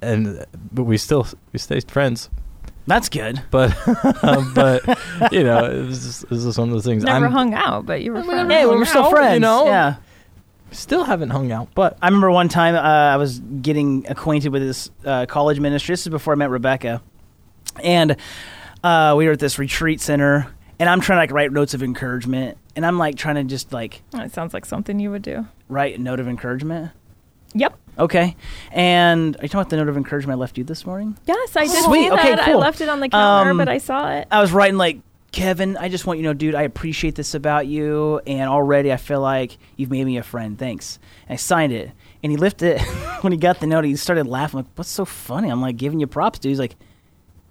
And 0.00 0.44
but 0.72 0.84
we 0.84 0.96
still 0.98 1.26
we 1.52 1.58
stayed 1.58 1.90
friends. 1.90 2.28
That's 2.86 3.08
good. 3.08 3.42
But 3.50 3.74
but 4.54 5.32
you 5.32 5.42
know, 5.44 5.64
it 5.64 5.86
was 5.86 6.02
just, 6.04 6.24
it 6.24 6.30
was 6.30 6.44
just 6.44 6.58
one 6.58 6.68
of 6.68 6.74
those 6.74 6.84
things. 6.84 7.02
Never 7.04 7.26
I'm 7.26 7.32
hung 7.32 7.54
out, 7.54 7.86
but 7.86 8.02
you 8.02 8.12
were 8.12 8.22
friends. 8.22 8.52
Hey, 8.52 8.66
we're 8.66 8.84
still 8.84 9.04
out, 9.04 9.10
you 9.10 9.16
friends. 9.16 9.40
know? 9.40 9.64
Yeah. 9.66 9.96
still 10.70 11.04
haven't 11.04 11.30
hung 11.30 11.50
out, 11.52 11.68
but 11.74 11.96
I 12.02 12.06
remember 12.08 12.30
one 12.30 12.48
time 12.48 12.74
uh, 12.74 12.78
I 12.80 13.16
was 13.16 13.38
getting 13.40 14.06
acquainted 14.08 14.50
with 14.52 14.62
this 14.62 14.90
uh, 15.04 15.24
college 15.26 15.60
ministry. 15.60 15.92
This 15.94 16.02
is 16.02 16.08
before 16.10 16.34
I 16.34 16.36
met 16.36 16.50
Rebecca, 16.50 17.00
and 17.82 18.16
uh, 18.82 19.14
we 19.16 19.26
were 19.26 19.32
at 19.32 19.38
this 19.40 19.58
retreat 19.58 20.00
center, 20.00 20.46
and 20.78 20.88
I'm 20.88 21.00
trying 21.00 21.16
to 21.16 21.20
like 21.22 21.30
write 21.30 21.52
notes 21.52 21.72
of 21.74 21.82
encouragement, 21.82 22.58
and 22.76 22.84
I'm 22.84 22.98
like 22.98 23.16
trying 23.16 23.36
to 23.36 23.44
just 23.44 23.72
like 23.72 24.02
That 24.10 24.32
sounds 24.32 24.52
like 24.52 24.66
something 24.66 24.98
you 25.00 25.10
would 25.10 25.22
do. 25.22 25.46
write 25.68 25.98
a 25.98 26.02
note 26.02 26.20
of 26.20 26.28
encouragement. 26.28 26.90
Yep. 27.54 27.78
Okay. 27.98 28.36
And 28.72 29.36
are 29.36 29.42
you 29.42 29.48
talking 29.48 29.60
about 29.60 29.70
the 29.70 29.76
note 29.76 29.88
of 29.88 29.96
encouragement 29.96 30.36
I 30.36 30.40
left 30.40 30.58
you 30.58 30.64
this 30.64 30.84
morning? 30.84 31.16
Yes, 31.26 31.56
I 31.56 31.66
did 31.66 31.84
Sweet, 31.84 32.04
see 32.04 32.10
okay, 32.12 32.34
that. 32.34 32.48
I 32.48 32.54
left 32.54 32.80
it 32.80 32.88
on 32.88 33.00
the 33.00 33.08
counter, 33.08 33.50
Um, 33.52 33.56
but 33.56 33.68
I 33.68 33.78
saw 33.78 34.10
it. 34.10 34.26
I 34.30 34.40
was 34.40 34.52
writing 34.52 34.76
like, 34.76 34.98
Kevin, 35.32 35.76
I 35.76 35.88
just 35.88 36.06
want 36.06 36.18
you 36.20 36.22
to 36.24 36.28
know, 36.28 36.34
dude, 36.34 36.54
I 36.54 36.62
appreciate 36.62 37.16
this 37.16 37.34
about 37.34 37.66
you, 37.66 38.20
and 38.26 38.48
already 38.48 38.92
I 38.92 38.96
feel 38.96 39.20
like 39.20 39.58
you've 39.76 39.90
made 39.90 40.04
me 40.04 40.16
a 40.16 40.22
friend. 40.22 40.56
Thanks. 40.58 40.98
And 41.28 41.34
I 41.34 41.36
signed 41.36 41.72
it, 41.72 41.90
and 42.22 42.30
he 42.30 42.36
lifted 42.38 42.76
it. 42.76 42.80
when 43.22 43.32
he 43.32 43.38
got 43.38 43.58
the 43.60 43.66
note, 43.66 43.84
he 43.84 43.96
started 43.96 44.26
laughing. 44.28 44.58
like, 44.58 44.66
what's 44.76 44.90
so 44.90 45.04
funny? 45.04 45.48
I'm 45.50 45.60
like 45.60 45.76
giving 45.76 45.98
you 45.98 46.06
props, 46.06 46.38
dude. 46.38 46.50
He's 46.50 46.60
like, 46.60 46.76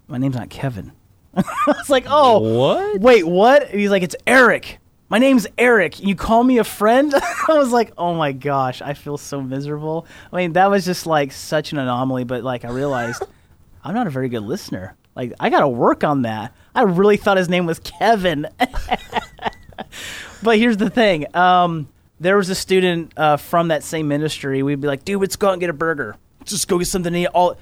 my 0.08 0.18
name's 0.18 0.36
not 0.36 0.50
Kevin. 0.50 0.94
I 1.36 1.44
was 1.68 1.90
like, 1.90 2.06
oh, 2.08 2.40
What? 2.58 3.02
Wait, 3.02 3.26
what? 3.28 3.64
And 3.70 3.80
he's 3.80 3.90
like, 3.90 4.04
it's 4.04 4.16
Eric. 4.28 4.80
My 5.14 5.20
name's 5.20 5.46
Eric. 5.60 6.00
You 6.00 6.16
call 6.16 6.44
me 6.44 6.58
a 6.58 6.64
friend? 6.64 7.14
I 7.48 7.54
was 7.54 7.72
like, 7.72 7.94
oh 8.00 8.16
my 8.16 8.32
gosh, 8.32 8.82
I 8.82 8.96
feel 8.96 9.20
so 9.20 9.42
miserable. 9.42 10.08
I 10.32 10.38
mean, 10.38 10.54
that 10.54 10.72
was 10.72 10.86
just 10.86 11.06
like 11.06 11.32
such 11.32 11.72
an 11.72 11.78
anomaly, 11.78 12.24
but 12.24 12.44
like 12.44 12.66
I 12.66 12.72
realized 12.72 13.22
I'm 13.84 13.94
not 13.94 14.08
a 14.08 14.10
very 14.10 14.28
good 14.28 14.42
listener. 14.42 14.96
Like, 15.16 15.34
I 15.40 15.52
got 15.52 15.60
to 15.60 15.68
work 15.68 16.04
on 16.04 16.24
that. 16.24 16.56
I 16.74 16.82
really 16.82 17.18
thought 17.18 17.38
his 17.38 17.48
name 17.48 17.68
was 17.68 17.78
Kevin. 17.78 18.48
but 20.42 20.58
here's 20.58 20.78
the 20.78 20.90
thing 20.90 21.28
um, 21.36 21.90
there 22.20 22.36
was 22.36 22.50
a 22.50 22.56
student 22.56 23.14
uh, 23.16 23.38
from 23.38 23.68
that 23.68 23.84
same 23.84 24.08
ministry. 24.08 24.64
We'd 24.64 24.82
be 24.82 24.88
like, 24.88 25.06
dude, 25.06 25.22
let's 25.22 25.36
go 25.36 25.50
out 25.50 25.54
and 25.54 25.60
get 25.60 25.70
a 25.70 25.74
burger. 25.74 26.16
Just 26.44 26.68
go 26.68 26.80
get 26.80 26.88
something 26.88 27.14
to 27.14 27.20
eat. 27.20 27.28
All, 27.28 27.56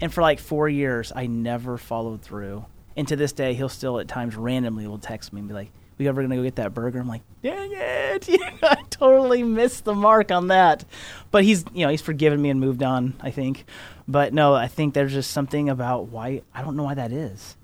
and 0.00 0.10
for 0.10 0.22
like 0.22 0.40
four 0.40 0.70
years, 0.70 1.12
I 1.14 1.26
never 1.26 1.76
followed 1.76 2.22
through. 2.22 2.64
And 2.96 3.06
to 3.08 3.16
this 3.16 3.32
day, 3.32 3.52
he'll 3.52 3.68
still 3.68 4.00
at 4.00 4.08
times 4.08 4.36
randomly 4.36 4.86
will 4.86 4.96
text 4.96 5.34
me 5.34 5.40
and 5.40 5.48
be 5.48 5.54
like, 5.54 5.70
"We 5.98 6.08
ever 6.08 6.22
gonna 6.22 6.36
go 6.36 6.42
get 6.42 6.56
that 6.56 6.74
burger?" 6.74 7.00
I'm 7.00 7.08
like, 7.08 7.22
"Dang 7.42 7.70
it! 7.72 8.28
I 8.62 8.82
totally 8.90 9.42
missed 9.42 9.84
the 9.84 9.94
mark 9.94 10.30
on 10.30 10.48
that." 10.48 10.84
But 11.30 11.44
he's, 11.44 11.64
you 11.72 11.84
know, 11.84 11.90
he's 11.90 12.02
forgiven 12.02 12.40
me 12.40 12.50
and 12.50 12.60
moved 12.60 12.82
on. 12.82 13.14
I 13.20 13.30
think. 13.30 13.64
But 14.06 14.34
no, 14.34 14.54
I 14.54 14.68
think 14.68 14.94
there's 14.94 15.12
just 15.12 15.30
something 15.30 15.68
about 15.68 16.08
why 16.08 16.42
I 16.54 16.62
don't 16.62 16.76
know 16.76 16.84
why 16.84 16.94
that 16.94 17.12
is. 17.12 17.56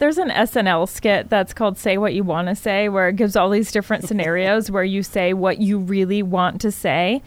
There's 0.00 0.16
an 0.16 0.30
SNL 0.30 0.88
skit 0.88 1.28
that's 1.28 1.52
called 1.52 1.76
Say 1.76 1.98
What 1.98 2.14
You 2.14 2.24
Want 2.24 2.48
to 2.48 2.54
Say, 2.54 2.88
where 2.88 3.10
it 3.10 3.16
gives 3.16 3.36
all 3.36 3.50
these 3.50 3.70
different 3.70 4.08
scenarios 4.08 4.70
where 4.70 4.82
you 4.82 5.02
say 5.02 5.34
what 5.34 5.58
you 5.58 5.78
really 5.78 6.22
want 6.22 6.62
to 6.62 6.72
say. 6.72 7.22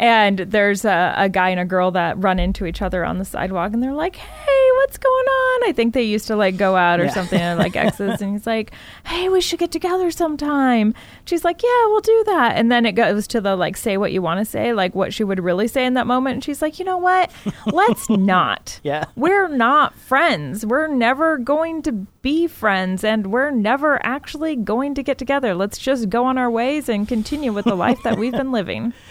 And 0.00 0.38
there's 0.38 0.86
a, 0.86 1.12
a 1.14 1.28
guy 1.28 1.50
and 1.50 1.60
a 1.60 1.64
girl 1.66 1.90
that 1.90 2.16
run 2.16 2.38
into 2.38 2.64
each 2.64 2.80
other 2.80 3.04
on 3.04 3.18
the 3.18 3.24
sidewalk 3.26 3.74
and 3.74 3.82
they're 3.82 3.92
like, 3.92 4.16
hey, 4.16 4.68
what's 4.76 4.96
going 4.96 5.26
on? 5.26 5.68
I 5.68 5.72
think 5.76 5.92
they 5.92 6.04
used 6.04 6.26
to 6.28 6.36
like 6.36 6.56
go 6.56 6.74
out 6.74 7.00
or 7.00 7.04
Yeah. 7.04 7.10
something 7.12 7.38
and 7.38 7.58
like 7.58 7.76
exes. 7.76 8.22
And 8.22 8.32
he's 8.38 8.46
like, 8.46 8.72
hey, 9.04 9.28
we 9.28 9.42
should 9.42 9.58
get 9.58 9.70
together 9.70 10.10
sometime. 10.10 10.94
She's 11.26 11.44
like, 11.44 11.62
yeah, 11.62 11.86
we'll 11.88 12.00
do 12.00 12.24
that. 12.28 12.56
And 12.56 12.72
then 12.72 12.86
it 12.86 12.92
goes 12.92 13.26
to 13.28 13.42
the 13.42 13.56
like, 13.56 13.76
say 13.76 13.98
what 13.98 14.10
you 14.10 14.22
want 14.22 14.38
to 14.40 14.46
say, 14.46 14.72
like 14.72 14.94
what 14.94 15.12
she 15.12 15.22
would 15.22 15.38
really 15.44 15.68
say 15.68 15.84
in 15.84 15.92
that 15.94 16.06
moment. 16.06 16.32
And 16.36 16.44
she's 16.44 16.62
like, 16.62 16.78
you 16.78 16.86
know 16.86 16.96
what? 16.98 17.30
Let's 17.66 18.08
not. 18.10 18.80
Yeah. 18.82 19.04
We're 19.16 19.48
not 19.48 19.94
friends. 19.96 20.64
We're 20.64 20.86
never 20.88 21.36
going 21.36 21.82
to 21.82 21.92
be 21.92 22.46
friends 22.46 23.04
and 23.04 23.26
we're 23.26 23.50
never 23.50 24.02
actually 24.04 24.56
going 24.56 24.94
to 24.94 25.02
get 25.02 25.18
together. 25.18 25.54
Let's 25.54 25.76
just 25.76 26.08
go 26.08 26.24
on 26.24 26.38
our 26.38 26.50
ways 26.50 26.88
and 26.88 27.06
continue 27.06 27.52
with 27.52 27.66
the 27.66 27.74
life 27.76 28.02
that 28.02 28.16
we've 28.18 28.32
been 28.32 28.50
living. 28.50 28.94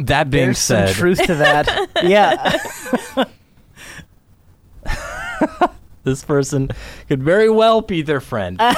That 0.00 0.30
being 0.30 0.46
There's 0.46 0.58
said, 0.58 0.88
some 0.90 0.94
truth 0.96 1.22
to 1.26 1.34
that. 1.36 1.88
yeah. 2.04 3.24
this 6.04 6.24
person 6.24 6.70
could 7.08 7.22
very 7.22 7.50
well 7.50 7.80
be 7.80 8.02
their 8.02 8.20
friend. 8.20 8.60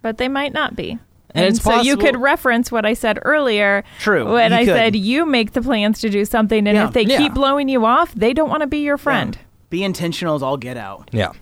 But 0.00 0.16
they 0.18 0.28
might 0.28 0.52
not 0.54 0.76
be. 0.76 0.96
And 1.34 1.44
it's 1.46 1.60
so 1.62 1.80
you 1.82 1.96
could 1.96 2.16
reference 2.16 2.70
what 2.70 2.86
I 2.86 2.94
said 2.94 3.18
earlier. 3.22 3.82
True, 3.98 4.32
When 4.32 4.52
I 4.52 4.64
could. 4.64 4.74
said 4.74 4.96
you 4.96 5.26
make 5.26 5.52
the 5.52 5.60
plans 5.60 6.00
to 6.00 6.08
do 6.08 6.24
something, 6.24 6.66
and 6.68 6.76
Yeah. 6.76 6.86
if 6.86 6.92
they 6.94 7.02
Yeah. 7.02 7.18
keep 7.18 7.34
blowing 7.34 7.68
you 7.68 7.84
off, 7.84 8.14
they 8.14 8.32
don't 8.32 8.48
want 8.48 8.60
to 8.62 8.68
be 8.68 8.78
your 8.78 8.96
friend. 8.96 9.36
Be 9.70 9.82
intentional 9.82 10.36
as 10.36 10.42
all 10.42 10.56
get 10.56 10.76
out. 10.76 11.10
yeah. 11.12 11.32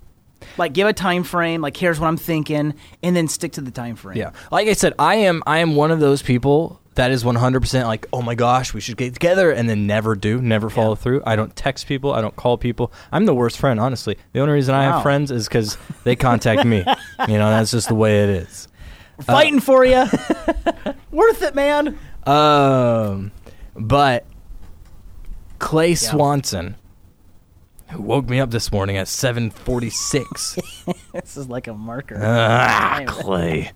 Like 0.57 0.73
give 0.73 0.89
a 0.89 0.93
time 0.95 1.23
frame. 1.23 1.61
Like 1.61 1.77
here's 1.77 2.01
what 2.01 2.09
I'm 2.09 2.17
thinking, 2.17 2.75
and 3.03 3.15
then 3.15 3.29
stick 3.29 3.53
to 3.53 3.61
the 3.61 3.71
time 3.71 3.95
frame. 3.95 4.17
Yeah. 4.17 4.31
Like 4.51 4.69
I 4.69 4.73
said, 4.73 4.95
I 4.99 5.17
am 5.17 5.43
I 5.47 5.59
am 5.59 5.77
one 5.77 5.91
of 5.91 6.01
those 6.01 6.23
people 6.23 6.81
that 6.97 7.11
is 7.11 7.25
100% 7.25 7.87
like, 7.87 8.07
"Oh 8.13 8.21
my 8.21 8.35
gosh, 8.35 8.75
we 8.75 8.81
should 8.81 8.97
get 8.97 9.15
together," 9.15 9.51
and 9.51 9.69
then 9.69 9.87
never 9.87 10.15
do, 10.15 10.43
never 10.43 10.69
follow 10.69 10.95
through. 10.95 11.23
I 11.25 11.37
don't 11.37 11.55
text 11.55 11.87
people, 11.87 12.13
I 12.13 12.21
don't 12.21 12.35
call 12.37 12.59
people. 12.59 12.93
I'm 13.13 13.25
the 13.27 13.35
worst 13.35 13.59
friend, 13.59 13.79
honestly. 13.79 14.19
The 14.33 14.41
only 14.41 14.55
reason 14.55 14.75
I 14.75 14.83
have 14.85 15.03
friends 15.03 15.31
is 15.31 15.49
cuz 15.49 15.79
they 16.05 16.17
contact 16.17 16.65
me. 16.65 16.85
You 17.29 17.39
know, 17.39 17.49
that's 17.51 17.71
just 17.71 17.89
the 17.89 17.95
way 17.95 18.23
it 18.25 18.29
is. 18.29 18.69
We're 19.17 19.25
fighting 19.25 19.61
for 19.61 19.85
you. 19.85 20.05
Worth 21.11 21.43
it, 21.43 21.55
man. 21.55 21.99
Um 22.27 23.33
but 23.75 24.27
Clay 25.59 25.95
Swanson 25.95 26.77
who 27.91 28.03
woke 28.03 28.29
me 28.29 28.41
up 28.41 28.51
this 28.51 28.71
morning 28.73 28.97
at 28.97 29.07
7:46. 29.07 30.59
This 31.13 31.37
is 31.37 31.49
like 31.49 31.67
a 31.67 31.75
marker. 31.75 32.21
Ah, 32.23 33.03
Clay. 33.07 33.73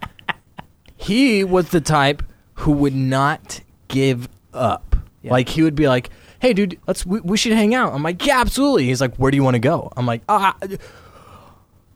he 0.97 1.43
was 1.43 1.71
the 1.71 1.81
type 1.81 2.23
who 2.61 2.73
would 2.73 2.95
not 2.95 3.61
give 3.89 4.29
up. 4.53 4.97
Yeah. 5.23 5.33
Like 5.33 5.49
he 5.49 5.63
would 5.63 5.75
be 5.75 5.89
like, 5.89 6.11
"Hey, 6.41 6.53
dude, 6.53 6.79
let's 6.87 7.05
we, 7.07 7.21
we 7.21 7.37
should 7.37 7.53
hang 7.53 7.75
out." 7.75 7.93
I'm 7.95 8.03
like, 8.03 8.25
"Yeah, 8.25 8.41
absolutely." 8.41 8.87
He's 8.87 9.01
like, 9.01 9.17
"Where 9.17 9.31
do 9.31 9.37
you 9.37 9.43
want 9.45 9.55
to 9.55 9.61
go?" 9.61 9.91
I'm 9.97 10.07
like, 10.07 10.23
"Ah, 10.29 10.57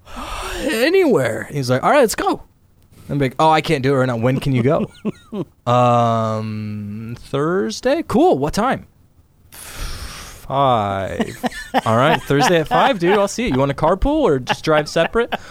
anywhere." 0.58 1.48
He's 1.50 1.70
like, 1.70 1.82
"All 1.82 1.90
right, 1.90 2.00
let's 2.00 2.14
go." 2.14 2.42
I'm 3.08 3.18
like, 3.18 3.34
"Oh, 3.38 3.50
I 3.50 3.60
can't 3.60 3.82
do 3.82 3.94
it 3.94 3.96
right 3.98 4.06
now. 4.06 4.16
When 4.16 4.40
can 4.40 4.54
you 4.54 4.62
go?" 4.62 4.90
um, 5.70 7.16
Thursday. 7.18 8.02
Cool. 8.06 8.38
What 8.38 8.54
time? 8.54 8.86
Five. 9.50 11.44
All 11.86 11.96
right, 11.96 12.20
Thursday 12.22 12.60
at 12.60 12.68
five, 12.68 12.98
dude. 12.98 13.18
I'll 13.18 13.28
see 13.28 13.44
you. 13.44 13.52
You 13.52 13.58
want 13.58 13.70
to 13.70 13.76
carpool 13.76 14.22
or 14.22 14.38
just 14.38 14.64
drive 14.64 14.88
separate? 14.88 15.34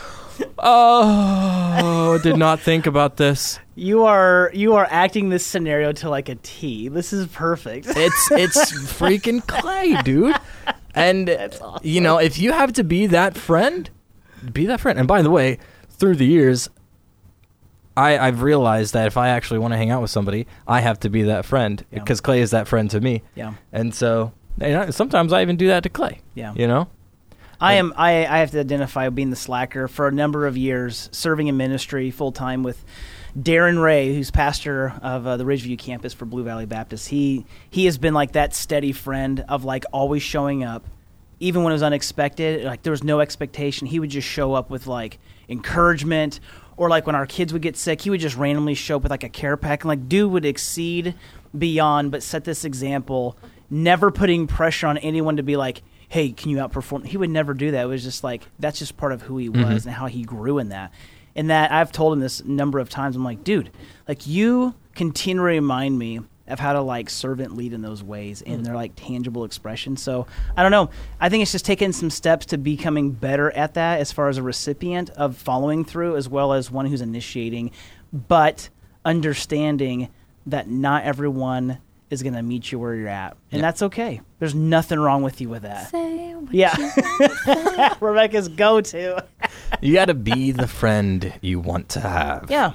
Oh, 0.57 2.20
did 2.24 2.38
not 2.38 2.59
think 2.59 2.88
about 2.88 3.18
this. 3.18 3.59
You 3.76 4.03
are 4.05 4.51
you 4.53 4.76
are 4.76 4.88
acting 4.89 5.30
this 5.30 5.45
scenario 5.45 5.91
to 5.93 6.09
like 6.09 6.30
a 6.30 6.36
T. 6.36 6.88
This 6.89 7.11
is 7.13 7.28
perfect. 7.28 7.88
It's 7.95 8.32
it's 8.32 8.71
freaking 8.93 9.45
Clay, 9.47 9.95
dude. 10.03 10.36
And 10.93 11.30
you 11.82 12.01
know, 12.01 12.17
if 12.19 12.38
you 12.38 12.51
have 12.51 12.74
to 12.74 12.84
be 12.84 13.07
that 13.07 13.36
friend, 13.38 13.89
be 14.51 14.65
that 14.67 14.80
friend. 14.80 14.99
And 14.99 15.07
by 15.07 15.21
the 15.21 15.32
way, 15.32 15.57
through 15.89 16.17
the 16.17 16.26
years, 16.26 16.69
I 17.97 18.17
I've 18.17 18.41
realized 18.43 18.93
that 18.93 19.07
if 19.07 19.17
I 19.17 19.30
actually 19.30 19.59
want 19.59 19.74
to 19.74 19.78
hang 19.78 19.89
out 19.89 20.01
with 20.01 20.11
somebody, 20.11 20.45
I 20.67 20.82
have 20.82 20.99
to 21.01 21.09
be 21.09 21.24
that 21.24 21.45
friend 21.45 21.84
Yeah. 21.91 21.99
because 21.99 22.21
Clay 22.21 22.41
is 22.41 22.51
that 22.51 22.67
friend 22.67 22.89
to 22.91 23.01
me. 23.01 23.24
Yeah. 23.36 23.53
And 23.71 23.93
so, 23.93 24.34
you 24.61 24.67
know, 24.69 24.91
sometimes 24.91 25.34
I 25.34 25.41
even 25.41 25.57
do 25.57 25.67
that 25.67 25.82
to 25.84 25.89
Clay. 25.89 26.21
Yeah. 26.36 26.53
You 26.55 26.67
know. 26.67 26.88
I 27.61 27.76
am. 27.76 27.93
I, 27.95 28.26
I 28.26 28.39
have 28.39 28.51
to 28.51 28.59
identify 28.59 29.07
being 29.09 29.30
the 29.30 29.36
slacker 29.38 29.88
for 29.88 30.07
a 30.07 30.11
number 30.11 30.45
of 30.47 30.57
years, 30.57 31.07
serving 31.13 31.47
in 31.47 31.55
ministry 31.55 32.11
full 32.11 32.32
time 32.34 32.61
with 32.61 32.84
Darren 33.38 33.82
Ray, 33.82 34.14
who's 34.14 34.30
pastor 34.30 34.94
of 35.02 35.26
uh, 35.26 35.38
the 35.38 35.44
Ridgeview 35.44 35.80
campus 35.80 36.14
for 36.14 36.26
Blue 36.26 36.44
Valley 36.44 36.68
Baptist. 36.68 37.10
He 37.10 37.46
he 37.70 37.86
has 37.86 37.98
been 37.98 38.14
like 38.14 38.34
that 38.34 38.54
steady 38.54 38.92
friend 38.92 39.44
of 39.50 39.64
like 39.64 39.86
always 39.92 40.22
showing 40.22 40.64
up, 40.64 40.86
even 41.40 41.64
when 41.64 41.72
it 41.72 41.76
was 41.76 41.84
unexpected. 41.84 42.64
Like 42.64 42.84
there 42.84 42.92
was 42.92 43.04
no 43.04 43.22
expectation, 43.22 43.88
he 43.88 44.00
would 44.00 44.12
just 44.12 44.28
show 44.28 44.54
up 44.54 44.70
with 44.70 44.86
like 44.88 45.20
encouragement. 45.50 46.40
Or 46.76 46.90
like 46.90 47.06
when 47.06 47.16
our 47.16 47.28
kids 47.28 47.54
would 47.54 47.62
get 47.62 47.78
sick, 47.78 48.02
he 48.02 48.10
would 48.10 48.20
just 48.20 48.36
randomly 48.36 48.74
show 48.74 48.96
up 48.96 49.04
with 49.04 49.12
like 49.12 49.24
a 49.24 49.30
care 49.30 49.58
pack, 49.58 49.84
and 49.84 49.90
like 49.90 50.10
dude 50.10 50.32
would 50.32 50.46
exceed 50.46 51.14
beyond, 51.58 52.12
but 52.12 52.24
set 52.24 52.46
this 52.46 52.66
example, 52.66 53.38
never 53.70 54.10
putting 54.10 54.48
pressure 54.48 54.88
on 54.88 54.98
anyone 54.98 55.38
to 55.38 55.44
be 55.44 55.56
like, 55.56 55.84
hey, 56.10 56.32
can 56.32 56.50
you 56.50 56.58
outperform? 56.58 57.06
He 57.06 57.18
would 57.18 57.30
never 57.30 57.54
do 57.54 57.72
that. 57.72 57.84
It 57.84 57.88
was 57.88 58.04
just 58.04 58.24
like 58.24 58.44
that's 58.60 58.80
just 58.80 58.98
part 58.98 59.12
of 59.12 59.24
who 59.24 59.38
he 59.38 59.50
was 59.50 59.86
and 59.86 59.94
how 59.94 60.08
he 60.08 60.24
grew 60.24 60.60
in 60.60 60.70
that. 60.70 60.92
And 61.36 61.50
that 61.50 61.72
I've 61.72 61.92
told 61.92 62.14
him 62.14 62.20
this 62.20 62.40
a 62.40 62.50
number 62.50 62.80
of 62.80 62.90
times. 62.90 63.16
I'm 63.16 63.24
like, 63.24 63.44
dude, 63.44 63.72
like 64.08 64.28
you 64.28 64.76
continue 64.94 65.42
to 65.42 65.44
remind 65.44 65.98
me 65.98 66.22
of 66.48 66.60
how 66.60 66.74
to 66.74 66.82
like 66.82 67.10
servant 67.10 67.56
lead 67.56 67.74
in 67.74 67.82
those 67.82 68.04
ways 68.04 68.42
and 68.42 68.62
mm. 68.62 68.66
they're 68.66 68.76
like 68.76 68.92
tangible 68.96 69.46
expressions. 69.46 70.02
So 70.02 70.28
I 70.58 70.62
don't 70.62 70.72
know. 70.72 70.90
I 71.20 71.30
think 71.30 71.42
it's 71.42 71.54
just 71.54 71.66
taking 71.66 71.94
some 71.94 72.10
steps 72.10 72.48
to 72.48 72.58
becoming 72.58 73.12
better 73.12 73.50
at 73.52 73.76
that 73.76 74.02
as 74.02 74.12
far 74.12 74.28
as 74.28 74.38
a 74.38 74.44
recipient 74.44 75.10
of 75.12 75.38
following 75.38 75.86
through 75.86 76.18
as 76.18 76.28
well 76.28 76.54
as 76.54 76.70
one 76.70 76.86
who's 76.86 77.02
initiating, 77.02 77.72
but 78.12 78.70
understanding 79.06 80.10
that 80.46 80.70
not 80.70 81.04
everyone 81.04 81.78
is 82.14 82.24
going 82.24 82.36
to 82.36 82.41
meet 82.41 82.72
you 82.72 82.80
where 82.80 82.95
you're 82.95 83.09
at. 83.09 83.36
And 83.51 83.61
that's 83.61 83.82
okay. 83.82 84.22
There's 84.39 84.55
nothing 84.55 84.99
wrong 84.99 85.24
with 85.24 85.41
you 85.41 85.49
with 85.49 85.64
that. 85.64 85.89
Say 85.91 86.34
what 86.36 86.53
Yeah. 86.53 87.95
Rebecca's 87.99 88.47
go 88.47 88.80
to. 88.80 89.26
You 89.82 89.93
got 89.93 90.05
to 90.05 90.14
be 90.14 90.51
the 90.51 90.68
friend 90.68 91.34
you 91.41 91.59
want 91.59 91.89
to 91.89 91.99
have. 91.99 92.47
Yeah. 92.49 92.74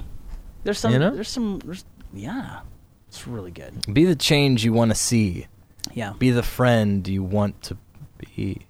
There's 0.64 0.78
some 0.78 0.92
You 0.92 0.98
know? 0.98 1.14
there's 1.14 1.28
some 1.30 1.60
there's, 1.60 1.84
yeah. 2.12 2.60
It's 3.08 3.26
really 3.26 3.50
good. 3.50 3.72
Be 3.92 4.04
the 4.04 4.16
change 4.16 4.64
you 4.64 4.72
want 4.74 4.90
to 4.90 4.94
see. 4.94 5.46
Yeah. 5.94 6.12
Be 6.18 6.30
the 6.30 6.42
friend 6.42 7.06
you 7.08 7.22
want 7.22 7.62
to 7.62 7.76
be. 8.18 8.66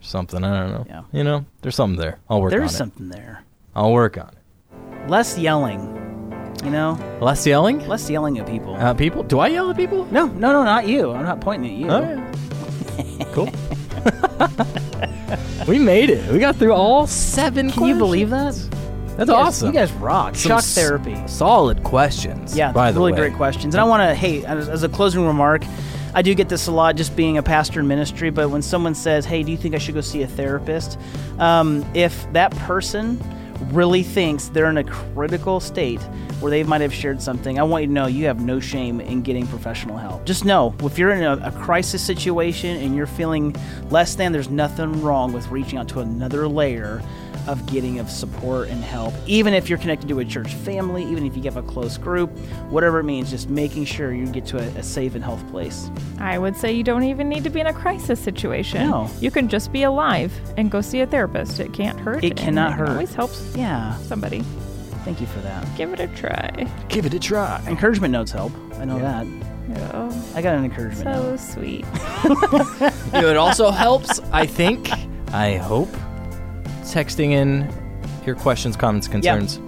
Something 0.00 0.42
I 0.44 0.60
don't 0.60 0.72
know. 0.72 0.86
Yeah. 0.88 1.02
You 1.12 1.24
know, 1.24 1.46
there's 1.62 1.76
something 1.76 1.98
there. 1.98 2.18
I'll 2.28 2.40
work 2.40 2.52
on 2.52 2.58
There's 2.58 2.76
something 2.76 3.08
there. 3.08 3.44
I'll 3.74 3.92
work 3.92 4.18
on 4.18 4.28
it. 4.28 5.08
Less 5.08 5.38
yelling. 5.38 6.03
You 6.64 6.70
know, 6.70 6.98
Less 7.20 7.46
yelling. 7.46 7.86
less 7.86 8.08
yelling 8.08 8.38
at 8.38 8.46
people. 8.46 8.74
Uh, 8.76 8.94
people, 8.94 9.22
do 9.22 9.38
I 9.38 9.48
yell 9.48 9.70
at 9.70 9.76
people? 9.76 10.06
no, 10.06 10.26
no, 10.26 10.52
no, 10.52 10.64
not 10.64 10.88
you. 10.88 11.12
I'm 11.12 11.24
not 11.24 11.40
pointing 11.40 11.70
at 11.70 11.76
you. 11.78 11.90
Oh, 11.90 12.00
yeah. 12.00 13.24
cool. 13.32 13.50
we 15.68 15.78
made 15.78 16.10
it. 16.10 16.30
We 16.32 16.38
got 16.38 16.56
through 16.56 16.72
all 16.72 17.06
seven. 17.06 17.70
Can 17.70 17.84
you 17.86 17.96
believe 17.96 18.30
that? 18.30 18.54
That's 19.16 19.28
You 19.28 19.34
guys- 19.36 19.46
awesome. 19.46 19.66
You 19.68 19.72
guys 19.74 19.92
rock. 19.92 20.34
Some 20.36 20.48
Shock 20.50 20.58
s- 20.58 20.74
therapy. 20.74 21.16
Solid 21.26 21.82
questions. 21.84 22.56
Yeah, 22.56 22.72
by 22.72 22.90
the 22.92 22.98
really 22.98 23.12
way. 23.12 23.18
great 23.18 23.34
questions. 23.34 23.74
And 23.74 23.80
I 23.80 23.84
want 23.84 24.00
to, 24.02 24.14
hey, 24.14 24.44
as, 24.44 24.68
as 24.68 24.82
a 24.82 24.88
closing 24.88 25.24
remark, 25.26 25.62
I 26.14 26.22
do 26.22 26.34
get 26.34 26.48
this 26.48 26.66
a 26.66 26.72
lot 26.72 26.96
just 26.96 27.14
being 27.14 27.38
a 27.38 27.42
pastor 27.42 27.80
in 27.80 27.86
ministry, 27.88 28.30
but 28.30 28.48
when 28.50 28.62
someone 28.62 28.94
says, 28.94 29.24
hey, 29.24 29.42
do 29.42 29.50
you 29.52 29.58
think 29.58 29.74
I 29.74 29.78
should 29.78 29.94
go 29.94 30.00
see 30.00 30.22
a 30.22 30.26
therapist? 30.26 30.98
Um, 31.38 31.84
if 31.94 32.30
that 32.32 32.52
person 32.52 33.20
really 33.72 34.02
thinks 34.02 34.48
they're 34.48 34.70
in 34.70 34.78
a 34.78 34.84
critical 34.84 35.60
state 35.60 36.00
where 36.40 36.50
they 36.50 36.62
might 36.62 36.80
have 36.80 36.92
shared 36.92 37.22
something, 37.22 37.58
I 37.58 37.62
want 37.62 37.82
you 37.82 37.88
to 37.88 37.92
know 37.92 38.06
you 38.06 38.26
have 38.26 38.40
no 38.40 38.60
shame 38.60 39.00
in 39.00 39.22
getting 39.22 39.46
professional 39.46 39.96
help. 39.96 40.24
Just 40.24 40.44
know 40.44 40.74
if 40.80 40.98
you're 40.98 41.10
in 41.10 41.22
a, 41.22 41.36
a 41.46 41.52
crisis 41.52 42.04
situation 42.04 42.76
and 42.76 42.94
you're 42.94 43.06
feeling 43.06 43.54
less 43.90 44.14
than, 44.14 44.32
there's 44.32 44.50
nothing 44.50 45.02
wrong 45.02 45.32
with 45.32 45.48
reaching 45.48 45.78
out 45.78 45.88
to 45.88 46.00
another 46.00 46.48
layer 46.48 47.02
of 47.48 47.64
getting 47.66 47.98
of 47.98 48.10
support 48.10 48.68
and 48.68 48.82
help 48.82 49.12
even 49.26 49.52
if 49.54 49.68
you're 49.68 49.78
connected 49.78 50.08
to 50.08 50.18
a 50.20 50.24
church 50.24 50.52
family 50.54 51.04
even 51.04 51.26
if 51.26 51.36
you 51.36 51.42
have 51.42 51.56
a 51.56 51.62
close 51.62 51.98
group 51.98 52.30
whatever 52.70 53.00
it 53.00 53.04
means 53.04 53.30
just 53.30 53.48
making 53.48 53.84
sure 53.84 54.12
you 54.12 54.26
get 54.26 54.46
to 54.46 54.58
a, 54.58 54.66
a 54.78 54.82
safe 54.82 55.14
and 55.14 55.22
health 55.24 55.46
place 55.50 55.88
I 56.18 56.38
would 56.38 56.56
say 56.56 56.72
you 56.72 56.82
don't 56.84 57.02
even 57.04 57.28
need 57.28 57.44
to 57.44 57.50
be 57.50 57.60
in 57.60 57.66
a 57.66 57.72
crisis 57.72 58.18
situation. 58.18 58.88
No. 58.88 59.10
You 59.20 59.30
can 59.30 59.48
just 59.48 59.72
be 59.72 59.82
alive 59.82 60.32
and 60.56 60.70
go 60.70 60.80
see 60.80 61.00
a 61.00 61.06
therapist. 61.06 61.60
It 61.60 61.74
can't 61.74 61.98
hurt. 62.00 62.24
It 62.24 62.30
and 62.30 62.38
cannot 62.38 62.72
it 62.72 62.78
hurt. 62.78 62.88
always 62.90 63.12
helps 63.14 63.54
yeah 63.56 63.96
somebody. 63.98 64.40
thank 65.04 65.20
you 65.20 65.26
for 65.26 65.40
that 65.40 65.66
Give 65.76 65.92
it 65.92 66.00
a 66.00 66.06
try. 66.08 66.50
Give 66.88 67.04
it 67.04 67.12
a 67.12 67.18
try. 67.18 67.62
encouragement 67.66 68.12
notes 68.12 68.30
help 68.32 68.52
i 68.78 68.84
know 68.84 68.98
that 68.98 69.26
Oh, 69.92 70.32
i 70.34 70.40
got 70.42 70.54
an 70.56 70.64
encouragement 70.64 71.04
so 71.16 71.30
note 71.30 71.40
sweet. 71.40 71.84
You 72.24 72.30
know, 73.22 73.28
it 73.30 73.36
also 73.36 73.70
helps, 73.70 74.20
I 74.32 74.46
think, 74.46 74.88
I 75.32 75.56
hope, 75.56 75.88
texting 76.92 77.30
in 77.30 77.72
your 78.26 78.34
questions, 78.34 78.76
comments, 78.76 79.08
concerns. 79.08 79.58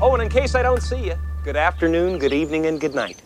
Oh, 0.01 0.15
and 0.15 0.23
in 0.23 0.29
case 0.29 0.55
I 0.55 0.63
don't 0.63 0.81
see 0.81 1.05
you, 1.05 1.13
good 1.43 1.55
afternoon, 1.55 2.17
good 2.17 2.33
evening, 2.33 2.65
and 2.65 2.81
good 2.81 2.95
night. 2.95 3.21